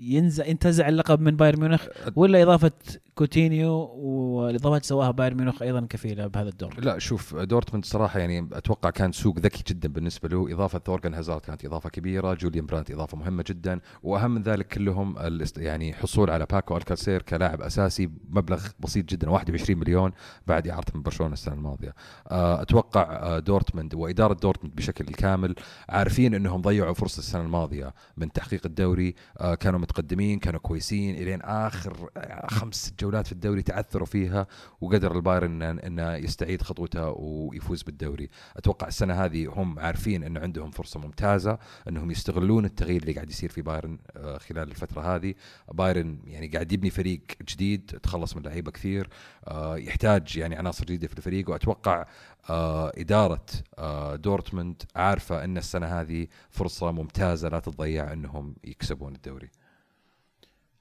ينزع 0.00 0.46
ينتزع 0.46 0.88
اللقب 0.88 1.20
من 1.20 1.36
بايرن 1.36 1.60
ميونخ 1.60 1.86
ولا 2.16 2.42
إضافة 2.42 2.72
كوتينيو 3.14 3.72
والإضافات 3.96 4.84
سواها 4.84 5.10
بايرن 5.10 5.36
ميونخ 5.36 5.62
أيضا 5.62 5.86
كفيلة 5.90 6.26
بهذا 6.26 6.48
الدور. 6.48 6.80
لا 6.80 6.98
شوف 6.98 7.36
دورتموند 7.36 7.84
صراحة 7.84 8.20
يعني 8.20 8.48
أتوقع 8.52 8.90
كان 8.90 9.12
سوق 9.12 9.38
ذكي 9.38 9.64
جدا 9.74 9.88
بالنسبة 9.88 10.28
له. 10.28 10.52
إضافة 10.52 10.78
ثورغن 10.78 11.14
هازارد 11.14 11.40
كانت 11.40 11.64
إضافة 11.64 11.90
كبيرة 11.90 12.34
جوليان 12.34 12.66
براند 12.66 12.90
إضافة 12.90 13.16
مهمة 13.16 13.44
جدا 13.46 13.80
وأهم 14.02 14.30
من 14.30 14.42
ذلك 14.42 14.66
كلهم 14.66 15.14
يعني 15.56 15.94
حصول 15.94 16.30
على 16.30 16.46
باكو 16.50 16.76
ألكاسير 16.76 17.22
كلاعب 17.22 17.62
أساسي 17.62 18.06
بمبلغ 18.06 18.66
بسيط 18.80 19.04
جدا 19.04 19.30
21 19.30 19.80
مليون 19.80 20.12
بعد 20.46 20.68
اعارته 20.68 20.92
من 20.96 21.02
برشلونة 21.02 21.32
السنة 21.32 21.54
الماضية. 21.54 21.94
آه، 22.30 22.62
أتوقع 22.62 23.02
آه، 23.02 23.38
دورتموند 23.38 23.94
وإدارة 23.94 24.34
دورتموند 24.34 24.76
بشكل 24.76 25.04
كامل 25.04 25.54
عارفين 25.88 26.34
إنهم 26.34 26.62
ضيعوا 26.62 26.94
فرصة 26.94 27.18
السنة 27.18 27.42
الماضية 27.42 27.94
من 28.16 28.32
تحقيق 28.32 28.66
الدوري. 28.66 29.14
كانوا 29.60 29.80
متقدمين 29.80 30.38
كانوا 30.38 30.60
كويسين 30.60 31.14
إلين 31.14 31.42
آخر 31.42 32.10
آه، 32.16 32.46
خمس 32.46 32.94
جولات 33.00 33.26
في 33.26 33.32
الدوري 33.32 33.62
تعثروا 33.62 34.06
فيها 34.06 34.46
وقدر 34.80 35.16
البايرن 35.16 35.62
إنه 35.62 36.14
يستعيد 36.14 36.62
خطوته 36.62 37.08
ويفوز 37.08 37.82
بالدوري. 37.82 38.28
أتوقع 38.56 38.86
السنة 38.88 39.24
هذه 39.24 39.52
هم 39.56 39.78
عارفين 39.78 40.24
انه 40.24 40.40
عندهم 40.40 40.70
فرصة 40.70 41.00
ممتازة 41.00 41.58
إنهم 41.88 42.10
يستغلون 42.10 42.64
التغيير 42.64 43.02
اللي 43.02 43.12
قاعد 43.12 43.30
يصير 43.30 43.50
في 43.50 43.62
بايرن 43.62 43.98
آه، 44.16 44.38
خلال 44.38 44.70
الفترة 44.70 45.16
هذه. 45.16 45.34
بايرن 45.72 46.18
يعني 46.26 46.48
قاعد 46.48 46.72
يبني 46.72 46.90
فريق 46.90 47.20
جديد 47.48 47.98
تخلص 48.02 48.36
من 48.36 48.42
لعيبة 48.42 48.70
كثير 48.70 49.08
آه، 49.48 49.76
يحتاج 49.76 50.36
يعني 50.36 50.56
عناصر 50.56 50.84
جديدة 50.84 51.08
في 51.08 51.18
الفريق. 51.18 51.50
وأتوقع 51.50 52.06
آه، 52.50 52.92
إدارة 52.96 53.46
آه، 53.78 54.16
دورتموند 54.16 54.82
عارفة 54.96 55.44
إن 55.44 55.56
السنة 55.56 55.86
هذه 55.86 56.26
فرصة 56.50 56.90
ممتازة 56.90 57.48
لا 57.48 57.58
تضيع 57.58 58.12
إنهم 58.12 58.54
يكسبون 58.64 59.14
الدوري. 59.14 59.50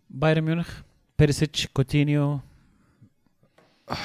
بايرن 0.09 0.41
ميونخ 0.41 0.81
بيريسيتش 1.19 1.67
كوتينيو. 1.67 2.39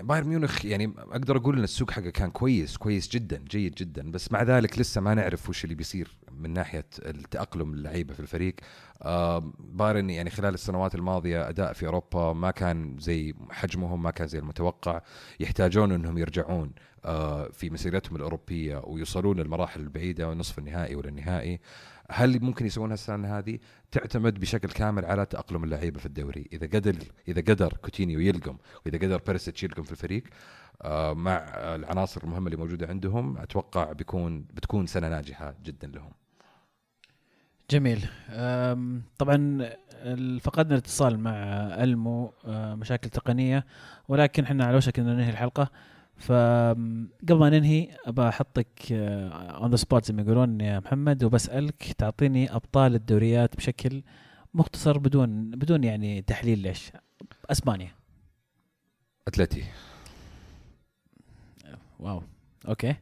بايرن 0.00 0.28
ميونخ 0.28 0.64
يعني 0.64 0.92
أقدر 0.98 1.36
أقول 1.36 1.58
إن 1.58 1.64
السوق 1.64 1.90
حقه 1.90 2.10
كان 2.10 2.30
كويس 2.30 2.76
كويس 2.76 3.08
جدا 3.08 3.44
جيد 3.50 3.74
جدا 3.74 4.10
بس 4.10 4.32
مع 4.32 4.42
ذلك 4.42 4.78
لسه 4.78 5.00
ما 5.00 5.14
نعرف 5.14 5.48
وش 5.48 5.64
اللي 5.64 5.74
بيصير 5.74 6.08
من 6.32 6.52
ناحية 6.52 6.86
التأقلم 6.98 7.72
اللعيبة 7.74 8.14
في 8.14 8.20
الفريق. 8.20 8.54
بايرن 9.58 10.10
يعني 10.10 10.30
خلال 10.30 10.54
السنوات 10.54 10.94
الماضية 10.94 11.48
أداء 11.48 11.72
في 11.72 11.86
أوروبا 11.86 12.32
ما 12.32 12.50
كان 12.50 12.98
زي 12.98 13.34
حجمهم 13.50 14.02
ما 14.02 14.10
كان 14.10 14.26
زي 14.26 14.38
المتوقع 14.38 15.02
يحتاجون 15.40 15.92
إنهم 15.92 16.18
يرجعون 16.18 16.72
في 17.52 17.70
مسيرتهم 17.70 18.16
الأوروبية 18.16 18.82
ويوصلون 18.84 19.40
للمراحل 19.40 19.80
البعيدة 19.80 20.28
ونصف 20.28 20.58
النهائي 20.58 20.94
ولا 20.94 21.08
النهائي 21.08 21.60
هل 22.12 22.42
ممكن 22.42 22.66
يسوونها 22.66 22.94
السنة 22.94 23.38
هذه؟ 23.38 23.58
تعتمد 23.90 24.40
بشكل 24.40 24.68
كامل 24.68 25.04
على 25.04 25.26
تأقلم 25.26 25.64
اللعيبة 25.64 25.98
في 25.98 26.06
الدوري، 26.06 26.48
إذا 26.52 26.66
قدر 26.66 26.96
إذا 27.28 27.40
قدر 27.40 27.72
كوتينيو 27.72 28.20
يلقم 28.20 28.56
وإذا 28.86 28.98
قدر 28.98 29.22
بيرسيتش 29.26 29.64
يلقم 29.64 29.82
في 29.82 29.92
الفريق 29.92 30.24
مع 31.12 31.36
العناصر 31.74 32.24
المهمة 32.24 32.46
اللي 32.46 32.56
موجودة 32.56 32.86
عندهم 32.86 33.38
أتوقع 33.38 33.92
بيكون 33.92 34.42
بتكون 34.42 34.86
سنة 34.86 35.08
ناجحة 35.08 35.54
جدا 35.64 35.86
لهم. 35.86 36.19
جميل. 37.70 38.08
طبعا 39.18 39.70
فقدنا 40.40 40.74
الاتصال 40.74 41.18
مع 41.20 41.32
ألمو 41.82 42.32
أه، 42.44 42.74
مشاكل 42.74 43.10
تقنية 43.10 43.66
ولكن 44.08 44.44
إحنا 44.44 44.64
على 44.64 44.76
وشك 44.76 44.98
ان 44.98 45.06
ننهي 45.06 45.30
الحلقة. 45.30 45.70
فقبل 46.16 47.38
ما 47.38 47.50
ننهي 47.50 47.88
ابى 48.06 48.28
أحطك 48.28 48.92
on 48.92 49.70
the 49.70 49.76
spot 49.76 50.04
زي 50.04 50.14
ما 50.14 50.22
يقولون 50.22 50.60
يا 50.60 50.80
محمد 50.80 51.24
وبسألك 51.24 51.92
تعطيني 51.98 52.54
أبطال 52.54 52.94
الدوريات 52.94 53.56
بشكل 53.56 54.02
مختصر 54.54 54.98
بدون 54.98 55.50
بدون 55.50 55.84
يعني 55.84 56.22
تحليل 56.22 56.58
ليش. 56.58 56.92
أسبانيا. 57.50 57.90
أتلتي. 59.28 59.64
Wow. 61.98 62.22
Okay. 62.68 62.94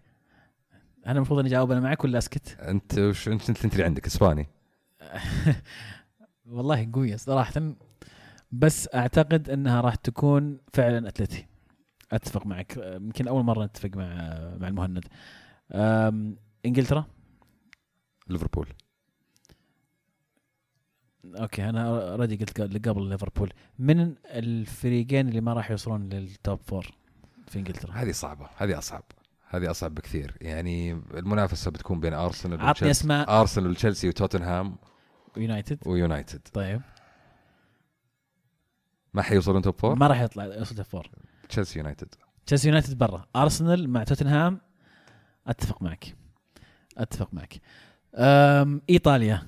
أنا 1.07 1.17
المفروض 1.17 1.39
إني 1.39 1.49
أجاوب 1.49 1.71
أنا 1.71 1.81
معك 1.81 2.05
ولا 2.05 2.19
أسكت؟ 2.19 2.57
أنت 2.61 2.99
وش 2.99 3.29
أنت 3.29 3.65
اللي 3.65 3.85
عندك 3.85 4.07
إسباني. 4.07 4.47
والله 6.47 6.91
قوية 6.93 7.17
صراحة 7.17 7.75
بس 8.53 8.89
أعتقد 8.95 9.51
إنها 9.51 9.81
راح 9.81 9.95
تكون 9.95 10.59
فعلا 10.73 11.09
أتلتي. 11.09 11.47
أتفق 12.13 12.47
معك. 12.47 12.77
يمكن 12.77 13.29
أول 13.29 13.45
مرة 13.45 13.65
نتفق 13.65 13.91
مع 13.97 14.07
مع 14.61 14.69
المهند. 14.69 15.05
إنجلترا؟ 16.67 17.05
ليفربول. 18.29 18.69
Okay 21.25 21.69
أنا 21.69 22.11
already 22.13 22.37
قلت 22.37 22.61
قبل- 22.89 23.09
ليفربول. 23.09 23.53
من 23.79 24.15
الفريقين 24.27 25.29
اللي 25.29 25.41
ما 25.41 25.53
راح 25.53 25.71
يوصلون 25.71 26.09
لل 26.09 26.30
top 26.30 26.61
four 26.63 26.87
في 27.49 27.59
إنجلترا؟ 27.59 27.93
هذه 27.93 28.13
صعبة 28.13 28.49
هذه 28.57 28.79
أصعب 28.79 29.03
هذه 29.49 29.71
أصعب 29.71 29.95
بكثير. 29.95 30.37
يعني 30.41 30.93
المنافسة 30.93 31.71
بتكون 31.71 32.01
بين 32.01 32.13
أرسنال 32.15 32.55
عطني 32.61 32.71
وتشيلسي. 32.71 32.91
أسماء. 33.01 33.41
أرسنال 33.41 33.71
وتشيلسي 33.71 34.09
وتوتنهام. 34.09 34.77
يونايتد 35.37 35.79
ويونايتد. 35.87 36.41
طيب. 36.53 36.81
ما 39.15 39.23
حيوصلون 39.23 39.63
top 39.63 39.75
four 39.81 39.95
ما 39.95 40.07
راح 40.07 40.21
يطلع 40.21 40.45
يوصل 40.45 40.77
top 40.77 40.85
four 40.85 41.11
تشيلسي 41.49 41.79
يونايتد 41.79 42.15
تشيلسي 42.47 42.69
يونايتد 42.69 42.99
برا. 42.99 43.27
ارسنال 43.37 43.91
مع 43.91 44.05
توتنهام 44.05 44.61
أتفق 45.47 45.83
معك. 45.83 46.15
أتفق 46.99 47.35
معك. 47.35 47.61
أم 48.15 48.83
إيطاليا. 48.91 49.43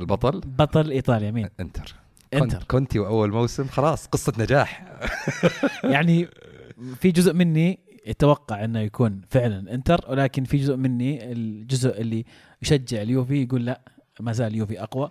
البطل؟ 0.00 0.40
بطل 0.40 0.90
إيطاليا 0.90 1.30
مين؟ 1.30 1.48
إنتر. 1.60 1.94
إنتر. 2.34 2.62
كونتي 2.62 2.98
وأول 2.98 3.32
موسم 3.32 3.68
خلاص 3.68 4.06
قصة 4.06 4.32
نجاح. 4.38 4.98
يعني 5.94 6.28
في 7.00 7.10
جزء 7.10 7.32
مني 7.32 7.78
يتوقع 8.06 8.64
إنه 8.64 8.80
يكون 8.80 9.20
فعلا 9.30 9.74
إنتر 9.74 10.04
ولكن 10.08 10.44
في 10.44 10.56
جزء 10.56 10.76
مني 10.76 11.32
الجزء 11.32 12.00
اللي 12.00 12.24
يشجع 12.62 13.02
اليوفي 13.02 13.42
يقول 13.42 13.64
لا. 13.64 13.80
ما 14.20 14.32
زال 14.32 14.46
اليوفي 14.52 14.82
أقوى. 14.82 15.10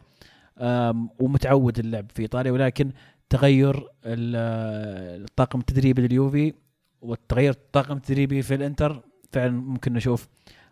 ومتعود 1.19 1.79
اللعب 1.79 2.05
في 2.15 2.21
إيطاليا 2.21 2.51
ولكن 2.51 2.91
تغير 3.29 3.75
ال- 4.05 5.23
الطاقم 5.23 5.59
التدريبي 5.59 6.01
لليوفي 6.01 6.53
والتغير 7.01 7.51
الطاقم 7.51 7.97
التدريبي 7.97 8.41
في 8.41 8.55
الإنتر 8.55 9.01
فعلا 9.31 9.51
ممكن 9.51 9.93
نشوف 9.93 10.27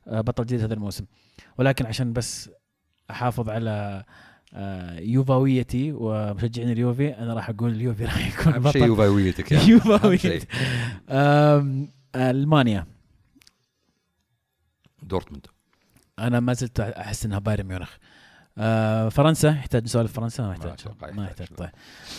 آه، 0.08 0.22
بطل 0.22 0.46
جديد 0.46 0.62
هذا 0.62 0.74
الموسم. 0.74 1.06
ولكن 1.58 1.86
عشان 1.86 2.14
بس 2.14 2.50
أحافظ 3.12 3.50
على 3.50 4.04
آه، 4.54 5.00
يوفاويتي 5.00 5.92
ومشجعين 5.96 6.72
اليوفي 6.72 7.10
أنا 7.18 7.34
راح 7.34 7.50
أقول 7.50 7.72
اليوفي 7.72 8.06
راح 8.06 8.40
يكون 8.40 8.54
أهم 8.54 8.72
شيء 8.72 8.82
بطل. 8.82 8.88
يوفاويتك 8.90 9.52
يعني. 9.52 9.68
يوفاويتي. 9.72 10.46
ألمانيا. 12.16 12.86
دورتموند. 15.04 15.48
أنا 16.28 16.40
ما 16.40 16.54
زلت 16.54 16.80
أحس 16.80 17.26
إنها 17.26 17.40
بايرن 17.40 17.64
ميونخ. 17.66 17.92
أه 18.58 19.10
فرنسا 19.10 19.50
يحتاج 19.50 19.84
نسولف 19.84 20.14
فرنسا؟ 20.14 20.44
ما 20.44 20.52
يحتاج. 20.52 20.80
ما 21.14 21.26
يحتاج. 21.26 21.48
طيب. 21.48 21.70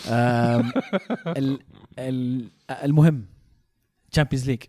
أم، 0.09 0.73
ال- 1.39 1.61
ال- 1.99 2.51
المهم 2.71 3.27
Champions 4.13 4.47
League 4.51 4.63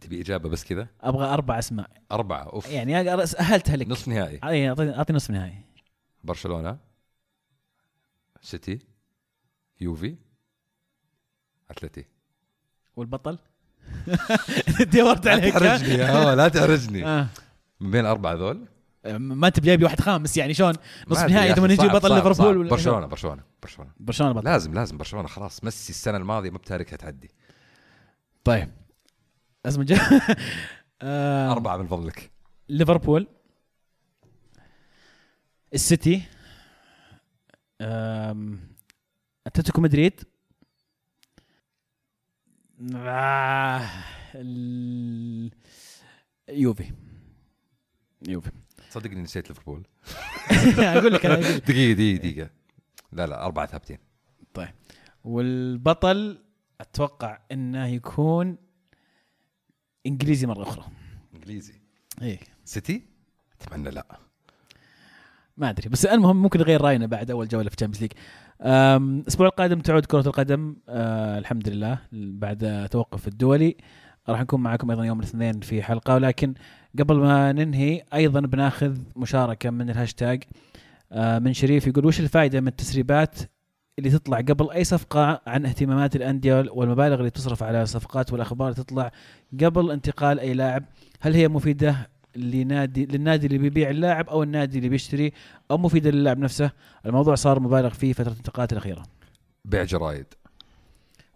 تبي 0.00 0.20
إجابة 0.20 0.48
بس 0.48 0.64
كذا؟ 0.64 0.88
أبغى 1.00 1.26
أربع 1.26 1.58
أسماء. 1.58 1.90
أربعة 2.12 2.42
أوف. 2.42 2.68
يعني 2.70 3.26
سهلتها 3.26 3.76
لك. 3.76 3.88
نصف 3.88 4.08
نهائي. 4.08 4.40
اعطيني 4.42 4.96
اعطيني 4.96 5.16
نصف 5.16 5.30
نهائي. 5.30 5.64
برشلونة 6.24 6.78
سيتي 8.42 8.78
يوفي 9.80 10.16
أتلتي. 11.70 12.04
والبطل؟ 12.96 13.38
دورت 14.92 15.24
لا 15.24 15.32
عليك 15.32 15.54
ها؟ 15.54 15.58
تحرجني 15.76 16.02
آه، 16.04 16.34
لا 16.34 16.48
تحرجني 16.48 17.06
آه. 17.06 17.26
من 17.80 17.90
بين 17.90 18.00
الأربعة 18.00 18.32
ذول 18.34 18.68
ما 19.06 19.46
أنت 19.46 19.60
جايب 19.60 19.80
لي 19.80 19.84
واحد 19.84 20.00
خامس 20.00 20.36
يعني 20.36 20.54
شلون؟ 20.54 20.74
نص 21.08 21.16
ما 21.18 21.24
أدري 21.24 21.34
نهائي 21.34 21.54
ثم 21.54 21.76
صعب- 21.76 21.96
بطل 21.96 22.14
ليفربول. 22.14 22.56
ولا- 22.56 22.70
برشلونة 22.70 23.06
برشلونة 23.06 23.42
برشلونة. 23.62 23.90
برشلونة 24.00 24.32
بطل. 24.32 24.44
لازم 24.44 24.74
لازم 24.74 24.96
برشلونة 24.98 25.28
خلاص. 25.28 25.64
ميسي 25.64 25.90
السنة 25.90 26.16
الماضية 26.16 26.50
ما 26.50 26.58
بتاركها 26.58 26.96
تعدي. 26.96 27.30
طيب. 28.44 28.68
لازم 29.64 29.82
جا... 29.82 29.96
آه، 31.02 31.52
أربعة 31.52 31.76
من 31.76 31.86
فضلك 31.86 32.30
ليفربول. 32.68 33.26
السيتي. 35.74 36.22
أتلتيكو 39.46 39.80
مدريد. 39.80 40.20
آه، 42.96 43.82
ال- 44.34 45.50
يوفي. 46.48 46.92
يوفي. 48.28 48.50
صدقني 48.90 49.22
نسيت 49.22 49.48
ليفربول. 49.48 49.86
أقول 50.78 51.12
لك 51.12 51.26
أنا. 51.26 51.34
دقيقة 51.68 51.92
دقيقة 51.92 52.18
دقيقة. 52.18 52.50
لا 53.12 53.26
لا 53.26 53.44
أربعة 53.44 53.66
ثابتين. 53.66 53.98
والبطل 55.24 56.38
أتوقع 56.80 57.38
إنه 57.52 57.86
يكون 57.86 58.56
إنجليزي 60.06 60.46
مرة 60.46 60.62
أخرى. 60.62 60.84
إنجليزي. 61.34 61.74
إيه. 62.22 62.38
سيتي؟ 62.64 63.02
أتمنى 63.60 63.90
لا. 63.90 64.18
ما 65.56 65.70
أدري 65.70 65.88
بس 65.88 66.06
المهم 66.06 66.42
ممكن 66.42 66.60
نغير 66.60 66.80
رأينا 66.80 67.06
بعد 67.06 67.30
أول 67.30 67.48
جولة 67.48 67.70
في 67.70 67.76
Champions 67.76 68.02
League 68.02 68.12
الأسبوع 68.62 69.46
القادم 69.46 69.80
تعود 69.80 70.06
كرة 70.06 70.26
القدم. 70.28 70.76
أه 70.88 71.38
الحمد 71.38 71.68
لله. 71.68 71.98
بعد 72.12 72.88
توقف 72.90 73.28
الدولي. 73.28 73.76
راح 74.30 74.40
نكون 74.40 74.60
معكم 74.60 74.90
أيضا 74.90 75.04
يوم 75.04 75.18
الاثنين 75.18 75.60
في 75.60 75.82
حلقة 75.82 76.14
ولكن 76.14 76.54
قبل 76.98 77.16
ما 77.16 77.52
ننهي 77.52 78.02
أيضا 78.14 78.40
بناخذ 78.40 78.98
مشاركة 79.16 79.70
من 79.70 79.90
الهاشتاج. 79.90 80.42
أه 81.12 81.38
من 81.38 81.52
شريف 81.52 81.86
يقول 81.86 82.06
وش 82.06 82.20
الفائدة 82.20 82.60
من 82.60 82.68
التسريبات 82.68 83.38
اللي 83.98 84.10
تطلع 84.10 84.38
قبل 84.38 84.70
أي 84.70 84.84
صفقة 84.84 85.40
عن 85.46 85.66
اهتمامات 85.66 86.16
الأندية 86.16 86.64
والمبالغ 86.70 87.18
اللي 87.18 87.30
تصرف 87.30 87.62
على 87.62 87.82
الصفقات 87.82 88.32
والأخبار 88.32 88.68
اللي 88.68 88.84
تطلع 88.84 89.12
قبل 89.64 89.90
انتقال 89.90 90.40
أي 90.40 90.54
لاعب؟ 90.54 90.84
هل 91.20 91.34
هي 91.34 91.48
مفيدة 91.48 92.08
لنادي 92.36 93.06
للنادي 93.06 93.46
اللي 93.46 93.58
بيبيع 93.58 93.90
اللاعب 93.90 94.28
أو 94.28 94.42
النادي 94.42 94.78
اللي 94.78 94.88
بيشتري 94.88 95.32
أو 95.70 95.78
مفيدة 95.78 96.10
للاعب 96.10 96.38
نفسه؟ 96.38 96.70
الموضوع 97.06 97.34
صار 97.34 97.60
مبالغ 97.60 97.88
فيه 97.88 98.12
فترة 98.12 98.32
الانتقالات 98.32 98.72
الأخيرة. 98.72 99.02
بيع 99.64 99.84
جرايد 99.84 100.26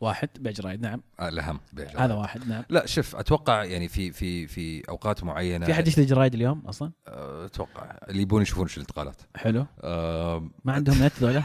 واحد 0.05 0.29
بيع 0.41 0.53
جرايد 0.53 0.81
نعم. 0.81 1.03
آه، 1.21 1.29
الاهم 1.29 1.61
بيع 1.73 1.85
جرايد 1.85 2.01
هذا 2.01 2.15
واحد. 2.15 2.49
نعم. 2.49 2.65
لا 2.69 2.87
شوف 2.87 3.17
أتوقع 3.17 3.65
يعني 3.65 3.89
في 3.89 4.13
في 4.13 4.47
في 4.47 4.89
أوقات 4.89 5.25
معينة 5.25 5.67
في 5.67 5.75
حد 5.75 5.89
يشتري 5.89 6.05
جرايد 6.05 6.35
اليوم 6.35 6.63
أصلا؟ 6.67 6.93
آه، 7.09 7.47
أتوقع. 7.47 7.97
اللي 8.09 8.23
يبون 8.23 8.43
يشوفون 8.43 8.67
شو 8.67 8.77
الانتقالات. 8.77 9.23
حلو. 9.37 9.67
آه، 9.81 10.49
ما 10.65 10.73
عندهم 10.73 11.05
نت 11.05 11.13
ذولا؟ 11.21 11.43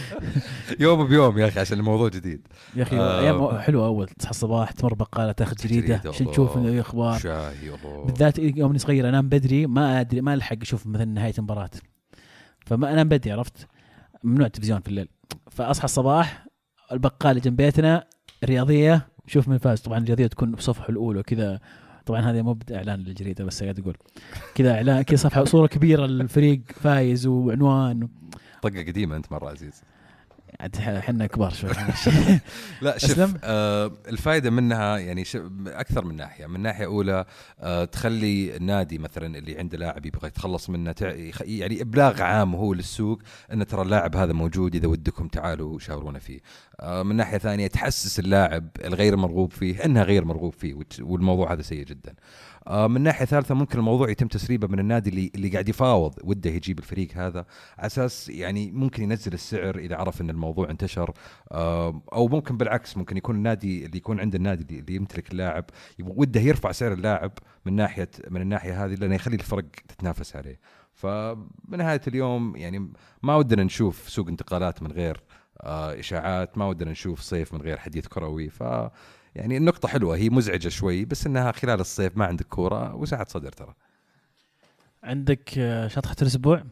يوم 0.80 1.06
بيوم 1.06 1.38
يا 1.38 1.48
أخي 1.48 1.60
عشان 1.60 1.78
الموضوع 1.78 2.08
جديد. 2.08 2.48
يا 2.76 2.82
أخي 2.82 2.98
آه. 2.98 3.20
أيام 3.20 3.58
حلوة 3.58 3.86
أول 3.86 4.08
تصحى 4.08 4.30
الصباح 4.30 4.70
تمر 4.70 4.94
بقالة 4.94 5.32
تاخذ 5.32 5.56
جريدة 5.56 6.02
عشان. 6.06 6.30
تشوف 6.30 6.56
أخبار 6.58 7.18
شاهي 7.18 7.74
الله 7.74 8.04
بالذات 8.04 8.38
يوم 8.38 8.70
اني 8.70 8.78
صغير 8.78 9.08
أنام 9.08 9.28
بدري 9.28 9.66
ما 9.66 10.00
أدري 10.00 10.20
ما 10.20 10.34
ألحق 10.34 10.56
أشوف 10.62 10.86
مثلا 10.86 11.04
نهاية 11.04 11.34
المباراة. 11.38 11.70
فما 12.66 12.92
أنام 12.92 13.08
بدري 13.08 13.32
عرفت؟ 13.32 13.66
ممنوع 14.24 14.46
التلفزيون 14.46 14.80
في 14.80 14.88
الليل. 14.88 15.08
فأصحى 15.50 15.84
الصباح 15.84 16.46
البقاله 16.92 17.40
جنب 17.40 17.56
بيتنا 17.56 18.04
رياضية. 18.44 19.08
شوف 19.26 19.48
من 19.48 19.58
فاز. 19.58 19.80
طبعا 19.80 19.98
الرياضية 19.98 20.26
تكون 20.26 20.52
بصفحه 20.52 20.88
الأولى 20.88 21.20
وكذا. 21.20 21.60
طبعا 22.06 22.20
هذا 22.20 22.42
مو 22.42 22.58
اعلان 22.72 23.00
للجريدة 23.00 23.44
بس 23.44 23.62
قاعد 23.62 23.78
أقول. 23.78 23.96
كذا 24.54 24.74
إعلان 24.74 25.02
كذا 25.02 25.16
صفحة. 25.16 25.44
صورة 25.44 25.66
كبيرة 25.66 26.04
الفريق 26.04 26.60
فايز 26.74 27.26
وعنوان. 27.26 28.08
طقة 28.62 28.82
قديمة 28.82 29.16
أنت 29.16 29.32
مرة 29.32 29.50
عزيز. 29.50 29.82
إحنا 30.60 31.26
كبار 31.26 31.50
شوي 31.50 31.70
لا 32.82 32.98
شوف؟ 32.98 33.34
آه 33.44 33.92
الفائده 34.08 34.50
منها 34.50 34.98
يعني. 34.98 35.24
أكثر 35.66 36.04
من 36.04 36.16
ناحية 36.16 36.46
من 36.46 36.60
ناحية 36.60 36.84
أولى 36.84 37.24
آه 37.60 37.84
تخلي 37.84 38.56
النادي 38.56 38.98
مثلا 38.98 39.38
اللي 39.38 39.58
عنده 39.58 39.78
لاعب 39.78 40.06
يبغى 40.06 40.28
يتخلص 40.28 40.70
منه 40.70 40.94
يعني 41.40 41.82
إبلاغ 41.82 42.22
عام 42.22 42.54
هو 42.54 42.74
للسوق 42.74 43.22
إن 43.52 43.66
ترى 43.66 43.82
اللاعب 43.82 44.16
هذا 44.16 44.32
موجود 44.32 44.74
إذا 44.74 44.86
ودكم 44.88 45.28
تعالوا 45.28 45.78
شاورونا 45.78 46.18
فيه 46.18 46.40
آه 46.80 47.02
من 47.02 47.16
ناحية 47.16 47.38
ثانية 47.38 47.66
تحسس 47.66 48.18
اللاعب 48.18 48.68
الغير 48.84 49.16
مرغوب 49.16 49.52
فيه 49.52 49.84
إنها 49.84 50.02
غير 50.02 50.24
مرغوب 50.24 50.52
فيه 50.52 50.74
والموضوع 51.00 51.52
هذا 51.52 51.62
سيء 51.62 51.84
جدا 51.84 52.10
آه 52.10 52.51
من 52.70 53.00
ناحية 53.00 53.24
ثالثة 53.24 53.54
ممكن 53.54 53.78
الموضوع 53.78 54.10
يتم 54.10 54.26
تسريبه 54.26 54.66
من 54.68 54.78
النادي 54.78 55.10
اللي 55.10 55.30
اللي 55.34 55.48
قاعد 55.48 55.68
يفاوض 55.68 56.14
وده 56.24 56.50
يجيب 56.50 56.78
الفريق 56.78 57.08
هذا. 57.16 57.46
على 57.78 57.86
أساس 57.86 58.28
يعني 58.28 58.70
ممكن 58.70 59.02
ينزل 59.02 59.32
السعر 59.32 59.78
إذا 59.78 59.96
عرف 59.96 60.20
إن 60.20 60.30
الموضوع 60.30 60.70
انتشر 60.70 61.12
آه، 61.52 62.02
أو 62.12 62.28
ممكن 62.28 62.56
بالعكس 62.56 62.96
ممكن 62.96 63.16
يكون 63.16 63.36
النادي 63.36 63.86
اللي 63.86 63.96
يكون 63.96 64.20
عند 64.20 64.34
النادي 64.34 64.78
اللي- 64.80 64.94
يمتلك 64.96 65.32
اللاعب 65.32 65.64
وده 66.00 66.40
يرفع 66.40 66.72
سعر 66.72 66.92
اللاعب 66.92 67.32
من 67.66 67.72
ناحيه 67.76 68.08
من 68.30 68.40
الناحية 68.40 68.84
هذه 68.84 68.94
لأنه 68.94 69.14
يخلي 69.14 69.34
الفرق 69.36 69.64
تتنافس 69.88 70.36
عليه. 70.36 70.60
فبنهايه 70.94 72.00
اليوم 72.06 72.56
يعني 72.56 72.92
ما 73.22 73.36
ودنا 73.36 73.64
نشوف 73.64 74.08
سوق 74.08 74.28
انتقالات 74.28 74.82
من 74.82 74.92
غير 74.92 75.22
آه، 75.60 75.98
إشاعات 76.00 76.58
ما 76.58 76.66
ودنا 76.66 76.90
نشوف 76.90 77.20
صيف 77.20 77.54
من 77.54 77.60
غير 77.62 77.76
حديث 77.76 78.06
كروي. 78.06 78.48
ف 78.48 78.62
يعني 79.34 79.56
النقطة 79.56 79.88
حلوة 79.88 80.16
هي 80.16 80.30
مزعجة 80.30 80.68
شوي 80.68 81.04
بس 81.04 81.26
إنها 81.26 81.52
خلال 81.52 81.80
الصيف 81.80 82.16
ما 82.16 82.24
عندك 82.24 82.46
كورة 82.46 82.94
وسعة 82.94 83.26
صدر 83.28 83.52
ترى. 83.52 83.74
عندك 85.02 85.50
آه، 85.58 85.88
شطحة 85.88 86.16
الأسبوع؟ 86.22 86.62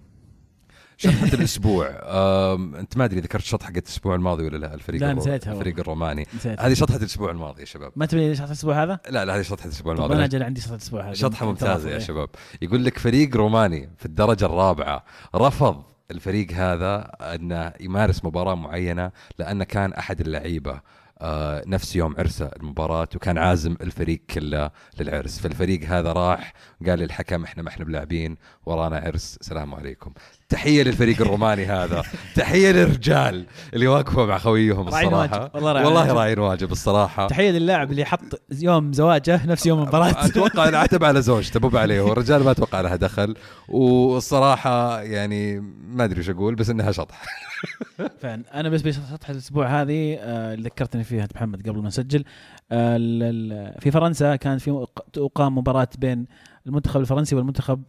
شطحة 0.97 1.27
الأسبوع. 1.27 1.87
أنت 2.81 2.97
ما 2.97 3.05
أدري 3.05 3.21
ذكرت 3.21 3.43
شطحة 3.43 3.67
حقت 3.67 3.77
الأسبوع 3.87 4.15
الماضي 4.15 4.45
ولا 4.45 4.57
لا 4.57 4.75
الفريق 4.75 5.01
لا، 5.01 5.13
نسيتها 5.13 5.53
الفريق 5.53 5.79
الروماني. 5.79 6.27
نسيت 6.37 6.61
هذه 6.61 6.75
شطحة 6.75 6.97
الأسبوع 6.97 7.31
الماضي 7.31 7.61
يا 7.61 7.67
شباب. 7.67 7.93
ما 7.97 8.07
تبي 8.07 8.35
شطحة 8.35 8.47
الأسبوع 8.47 8.83
هذا؟ 8.83 9.01
لا 9.11 9.25
لا 9.25 9.37
هذه 9.37 9.43
شطحة 9.43 9.65
الأسبوع 9.67 9.95
طب 9.95 10.01
أنا 10.05 10.13
الماضي 10.15 10.25
أجل 10.37 10.43
عندي 10.43 10.61
شطحة 10.61 10.75
الأسبوع 10.75 11.11
هذا. 11.11 11.29
ممتازة 11.43 11.73
رافض 11.73 11.87
يا 11.87 11.93
إيه؟ 11.93 11.99
شباب. 11.99 12.29
يقول 12.63 12.85
لك 12.85 12.99
فريق 12.99 13.37
روماني 13.37 13.91
في 13.99 14.07
الدرجة 14.07 14.45
الرابعة 14.47 15.05
رفض 15.35 15.83
الفريق 16.11 16.53
هذا 16.53 16.99
انه 17.21 17.73
يمارس 17.81 18.25
مباراة 18.25 18.55
معينة 18.55 19.13
لأنه 19.39 19.65
كان 19.65 19.93
أحد 19.93 20.21
اللعيبة. 20.21 20.81
آه 21.21 21.62
نفس 21.66 21.97
يوم 21.97 22.14
عرسه 22.18 22.47
المباراة 22.47 23.09
وكان 23.16 23.39
عازم 23.39 23.77
الفريق 23.81 24.21
كله 24.31 24.71
للعرس. 25.01 25.41
فالفريق 25.41 25.83
هذا 25.85 26.12
راح 26.12 26.53
قال 26.87 26.99
للحكم 26.99 27.45
إحنا 27.45 27.62
ما 27.62 27.68
إحنا 27.68 27.85
بلاعبين 27.85 28.37
ورانا 28.66 28.97
عرس 28.97 29.39
سلام 29.41 29.75
عليكم. 29.75 30.12
تحية 30.51 30.82
للفريق 30.82 31.20
الروماني 31.20 31.66
هذا. 31.66 32.03
تحية 32.34 32.72
للرجال 32.72 33.46
اللي 33.74 33.86
واقفوا 33.86 34.26
مع 34.26 34.38
خويهم 34.38 34.86
واجب. 34.86 35.51
والله 35.55 35.72
راعين 35.72 35.86
والله. 35.86 36.12
راعين 36.12 36.38
واجب 36.38 36.72
الصراحة. 36.72 37.26
تحية 37.26 37.51
للاعب 37.51 37.90
اللي 37.90 38.05
حط 38.05 38.42
يوم 38.53 38.92
زواجه 38.92 39.46
نفس 39.46 39.66
يوم 39.66 39.82
المباراة. 39.82 40.24
أتوقع 40.24 40.68
إنه 40.68 40.78
عتب 40.78 41.05
على 41.05 41.22
زوجته 41.22 41.61
مو 41.68 41.78
عليه. 41.78 42.01
والرجال 42.01 42.44
ما 42.44 42.51
أتوقع 42.51 42.80
لها 42.80 42.96
دخل. 42.96 43.34
والصراحة 43.68 45.03
يعني 45.03 45.61
ما 45.88 46.05
أدري 46.05 46.20
وش 46.20 46.30
أقول 46.30 46.55
بس 46.55 46.70
إنها 46.70 46.92
شطح 46.92 47.22
فعلا. 48.22 48.61
أنا 48.61 48.68
بس 48.68 48.82
بشطحه 48.82 49.18
الأسبوع 49.30 49.66
هذه 49.82 50.14
آه، 50.20 50.55
اللي 50.55 50.68
ذكرتني 50.68 51.05
فيها 51.05 51.28
محمد 51.34 51.68
قبل 51.68 51.78
ما 51.78 51.88
نسجل 51.88 52.24
آه، 52.72 53.78
في 53.80 53.90
فرنسا 53.90 54.36
كان 54.36 54.59
في 54.59 54.86
تقام 55.12 55.59
مباراة 55.59 55.88
بين 55.98 56.26
المنتخب 56.66 57.01
الفرنسي 57.01 57.34
والمنتخب 57.34 57.82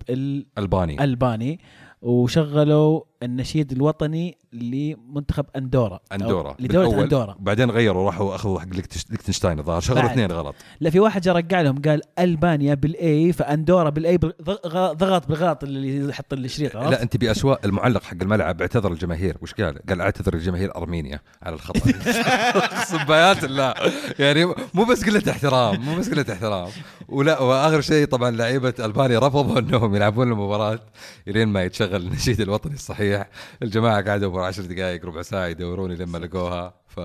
الباني 0.58 0.94
الألباني. 0.94 1.60
وشغلوا 2.02 3.02
النشيد 3.24 3.72
الوطني 3.72 4.38
لمنتخب 4.54 5.46
أندورا 5.56 6.00
أندورا 6.14 6.56
لدولة. 6.60 7.04
أندورا 7.04 7.36
بعدين 7.40 7.72
غيروا 7.72 8.06
راحوا 8.06 8.36
أخذوا 8.36 8.60
حق 8.60 8.68
ليكتنشتاين 8.68 9.60
الظاهر 9.60 9.82
شغلوا. 9.82 10.06
اثنين 10.06 10.32
غلط 10.32 10.56
لا 10.80 10.90
في 10.90 11.00
واحد 11.00 11.22
جا 11.22 11.34
رجع 11.34 11.62
لهم 11.62 11.82
قال 11.82 12.02
ألبانيا 12.20 12.74
بال 12.74 13.14
A 13.14 13.34
فأندورا 13.34 13.90
بال 13.90 14.08
A 14.08 14.18
ضغط 14.18 15.28
بالغلط 15.28 15.64
اللي 15.64 16.10
يحط 16.10 16.34
الشريط؟ 16.34 16.76
لا 16.76 17.02
أنت 17.02 17.18
باسواء 17.18 17.66
المعلق 17.66 18.04
حق 18.04 18.18
الملعب 18.22 18.62
اعتذر 18.62 18.92
الجماهير 18.92 19.38
وش 19.42 19.54
قال؟ 19.54 19.80
قال 19.90 20.02
اعتذر 20.02 20.34
الجماهير 20.34 20.76
أرمينيا 20.76 21.20
على 21.44 21.56
الخطأ 21.56 21.92
اقسم 22.56 23.46
الله 23.46 23.74
يعني 24.20 24.46
مو 24.74 24.84
بس 24.84 25.06
قلة 25.06 25.32
احترام 25.32 25.82
مو 25.82 25.96
بس 25.96 26.10
قلة 26.10 26.26
احترام 26.34 26.70
ولا 27.12 27.40
وآخر 27.40 27.82
شيء 27.82 28.06
طبعا 28.06 28.32
لعيبة 28.32 28.74
ألبانيا 28.80 29.20
رفضوا 29.20 29.60
إنهم 29.60 29.96
يلعبون 29.96 30.32
المباراة 30.32 30.80
إلين 31.28 31.48
ما 31.48 31.64
يتشغل 31.64 32.02
النشيد 32.08 32.42
الوطني 32.42 32.74
الصحيح. 32.74 33.30
الجماعة 33.64 34.02
قعدوا 34.02 34.28
ابو 34.28 34.40
10 34.40 34.64
دقائق 34.64 35.06
ربع 35.06 35.22
ساعة 35.22 35.46
يدورون 35.48 35.92
لما 35.92 36.18
لقوها 36.18 36.74
ف 36.88 37.00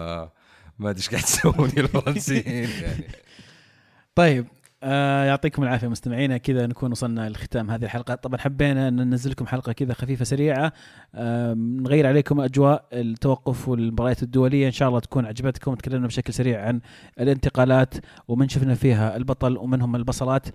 ما 0.78 0.90
أدري 0.90 0.96
إيش 0.96 1.10
قاعد 1.10 1.22
تسوون 1.22 1.72
الفرنسيين 1.78 2.70
يعني. 2.82 3.08
طيب 4.14 4.46
آه 4.82 5.24
يعطيكم 5.24 5.62
العافية 5.62 5.88
مستمعينا. 5.88 6.36
كذا 6.36 6.66
نكون 6.66 6.90
وصلنا 6.90 7.28
لختام 7.28 7.70
هذه 7.70 7.84
الحلقة. 7.84 8.14
طبعا 8.14 8.40
حبينا 8.40 8.88
أن 8.88 8.96
ننزل 8.96 9.30
لكم 9.30 9.46
حلقة 9.46 9.72
كذا 9.72 9.94
خفيفة 9.94 10.24
سريعة. 10.24 10.72
نغير 11.54 12.06
عليكم 12.06 12.40
أجواء 12.40 12.84
التوقف 12.92 13.68
والمباريات 13.68 14.22
الدولية. 14.22 14.66
إن 14.66 14.72
شاء 14.72 14.88
الله 14.88 15.00
تكون 15.00 15.26
عجبتكم. 15.26 15.74
تكلمنا 15.74 16.06
بشكل 16.06 16.32
سريع 16.32 16.66
عن 16.66 16.80
الانتقالات 17.20 17.94
ومن 18.28 18.48
شفنا 18.48 18.74
فيها 18.74 19.16
البطل 19.16 19.56
ومن 19.56 19.82
هم 19.82 19.96
البصلات. 19.96 20.46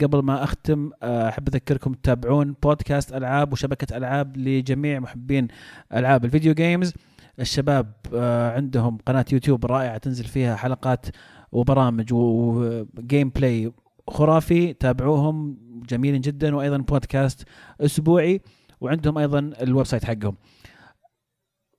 قبل 0.00 0.22
ما 0.22 0.44
أختم 0.44 0.90
آه، 1.02 1.28
أحب 1.28 1.48
أذكركم 1.48 1.94
تتابعون 1.94 2.54
بودكاست 2.62 3.12
ألعاب 3.12 3.52
وشبكة 3.52 3.96
ألعاب 3.96 4.36
لجميع 4.36 5.00
محبين 5.00 5.48
ألعاب 5.94 6.24
ال 6.24 6.29
video 6.29 6.54
games 6.54 6.94
الشباب 7.40 7.92
آه، 8.14 8.52
عندهم 8.56 8.98
قناة 9.06 9.24
يوتيوب 9.32 9.66
رائعة 9.66 9.98
تنزل 9.98 10.24
فيها 10.24 10.56
حلقات 10.56 11.06
وبرامج 11.54 12.12
و 12.12 13.28
gameplay 13.28 13.72
خرافي. 14.08 14.72
تابعوهم 14.72 15.56
جميل 15.88 16.20
جدا. 16.20 16.56
وأيضا 16.56 16.76
بودكاست 16.76 17.44
أسبوعي. 17.80 18.40
وعندهم 18.80 19.18
أيضا 19.18 19.38
ال 19.38 19.86
website 19.86 20.04
حقهم. 20.04 20.36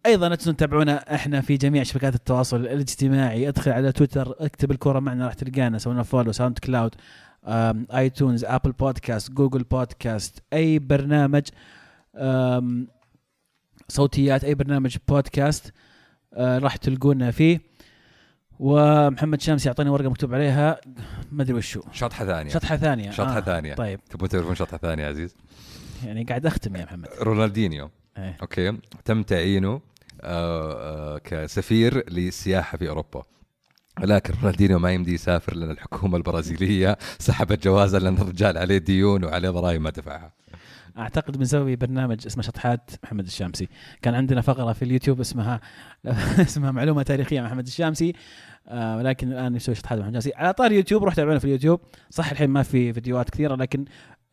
أيضا 0.05 0.29
لا 0.29 0.35
تنسوا 0.35 0.53
تتابعونا 0.53 1.15
إحنا 1.15 1.41
في 1.41 1.57
جميع 1.57 1.83
شبكات 1.83 2.15
التواصل 2.15 2.59
الاجتماعي. 2.61 3.49
ادخل 3.49 3.71
على 3.71 3.91
تويتر 3.91 4.35
اكتب 4.39 4.71
الكورة 4.71 4.99
معنا 4.99 5.25
راح 5.25 5.33
تلقانا. 5.33 5.77
سوينا 5.77 6.03
follow 6.03 6.31
SoundCloud 6.31 6.95
iTunes 7.47 8.45
Apple 8.45 8.71
Podcast 8.71 9.31
Google 9.31 9.63
Podcast 9.63 10.43
أي 10.53 10.79
برنامج 10.79 11.43
صوتيات 13.87 14.43
أي 14.43 14.55
برنامج 14.55 14.97
بودكاست 15.07 15.73
آه، 16.33 16.57
راح 16.57 16.75
تلقونا 16.75 17.31
فيه. 17.31 17.59
ومحمد 18.59 19.41
شامس 19.41 19.65
يعطيني 19.65 19.89
ورقة 19.89 20.09
مكتوب 20.09 20.33
عليها. 20.33 20.79
ما 21.31 21.43
أدري 21.43 21.53
وشو. 21.53 21.81
شطحة 21.91 22.25
ثانية. 22.25 22.51
شطحة 22.51 22.77
ثانية. 22.77 23.11
شطحة 23.11 23.37
آه. 23.37 23.41
ثانية. 23.41 23.73
طيب. 23.73 23.99
تبون 24.09 24.29
تعرفون 24.29 24.55
شطحة 24.55 24.77
ثانية 24.77 25.03
يا 25.03 25.09
عزيز؟ 25.09 25.35
يعني 26.05 26.23
قاعد 26.23 26.45
أختم 26.45 26.75
يا 26.75 26.83
محمد. 26.85 27.07
رونالدينيو. 27.21 27.89
إيه. 28.17 28.37
Okay. 28.41 28.77
تم 29.05 29.23
تعيينه 29.23 29.81
آه، 30.21 31.15
آه، 31.15 31.17
كسفير 31.17 32.09
للسياحه 32.11 32.77
في 32.77 32.89
أوروبا. 32.89 33.23
ولكن 34.01 34.33
رونالدينيو 34.41 34.79
ما 34.79 34.91
يمدي 34.91 35.13
يسافر 35.13 35.55
لأن 35.55 35.71
الحكومة 35.71 36.17
البرازيلية 36.17 36.97
سحبت 37.19 37.63
جوازه 37.63 37.97
لأن 37.97 38.17
الرجال 38.17 38.57
عليه 38.57 38.77
ديون 38.77 39.23
وعليه 39.23 39.49
ضرائب 39.49 39.81
ما 39.81 39.89
دفعها. 39.89 40.33
أعتقد 40.97 41.37
بنسوي 41.37 41.75
برنامج 41.75 42.25
اسمه 42.25 42.43
شطحات 42.43 42.91
محمد 43.03 43.25
الشامسي. 43.25 43.67
كان 44.01 44.15
عندنا 44.15 44.41
فقرة 44.41 44.73
في 44.73 44.85
اليوتيوب 44.85 45.19
اسمها 45.19 45.61
اسمها 46.47 46.71
معلومة 46.71 47.03
تاريخية 47.03 47.41
مع 47.41 47.47
محمد 47.47 47.67
الشامسي 47.67 48.13
آه 48.67 48.97
ولكن 48.97 49.31
الآن 49.31 49.53
نسوي 49.53 49.75
شطحات 49.75 49.99
محمد 49.99 50.15
الشامسي. 50.15 50.37
على 50.37 50.53
طار 50.53 50.71
يوتيوب 50.71 51.03
روح 51.03 51.13
تابعونا 51.13 51.39
في 51.39 51.45
اليوتيوب. 51.45 51.81
صح 52.09 52.31
الحين 52.31 52.49
ما 52.49 52.63
في 52.63 52.93
فيديوهات 52.93 53.29
كثيرة 53.29 53.55
لكن 53.55 53.85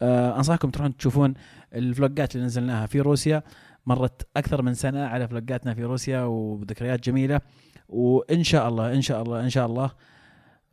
آه 0.03 0.37
أنصحكم 0.37 0.71
تروحون 0.71 0.97
تشوفون 0.97 1.35
الفلوجات 1.75 2.35
اللي 2.35 2.47
نزلناها 2.47 2.87
في 2.87 3.01
روسيا. 3.01 3.43
مرت 3.87 4.27
أكثر 4.37 4.63
من 4.63 4.75
سنة 4.75 5.05
على 5.05 5.29
فلوجاتنا 5.29 5.75
في 5.75 5.85
روسيا 5.85 6.21
وذكريات 6.21 7.05
جميلة. 7.05 7.41
وإن 7.89 8.43
شاء 8.43 8.69
الله 8.69 8.93
إن 8.93 9.03
شاء 9.03 9.23
الله 9.23 9.41
إن 9.41 9.51
شاء 9.51 9.67
الله 9.67 9.91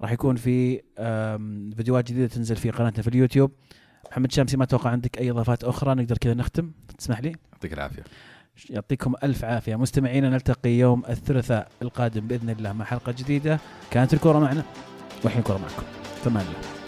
راح 0.01 0.11
يكون 0.11 0.35
في 0.35 0.81
فيديوهات 1.75 2.11
جديدة 2.11 2.27
تنزل 2.27 2.55
في 2.55 2.69
قناتنا 2.69 3.01
في 3.01 3.07
اليوتيوب. 3.07 3.51
محمد 4.11 4.31
شامسي 4.31 4.57
ما 4.57 4.63
أتوقع 4.63 4.89
عندك 4.89 5.17
أي 5.17 5.31
إضافات 5.31 5.63
أخرى؟ 5.63 5.95
نقدر 5.95 6.17
كذا 6.17 6.33
نختم؟ 6.33 6.71
تسمح 6.97 7.19
لي؟ 7.19 7.35
يعطيك 7.53 7.73
العافية. 7.73 8.03
يعطيكم 8.69 9.13
ألف 9.23 9.45
عافية. 9.45 9.75
مستمعينا 9.75 10.29
نلتقي 10.29 10.69
يوم 10.69 11.03
الثلاثاء 11.09 11.67
القادم 11.81 12.27
بإذن 12.27 12.49
الله 12.49 12.73
مع 12.73 12.85
حلقة 12.85 13.11
جديدة. 13.11 13.59
كانت 13.91 14.13
الكره 14.13 14.39
معنا 14.39 14.63
والحين 15.23 15.39
الكره 15.39 15.57
معكم. 15.57 15.83
فمان 16.23 16.45
الله 16.45 16.78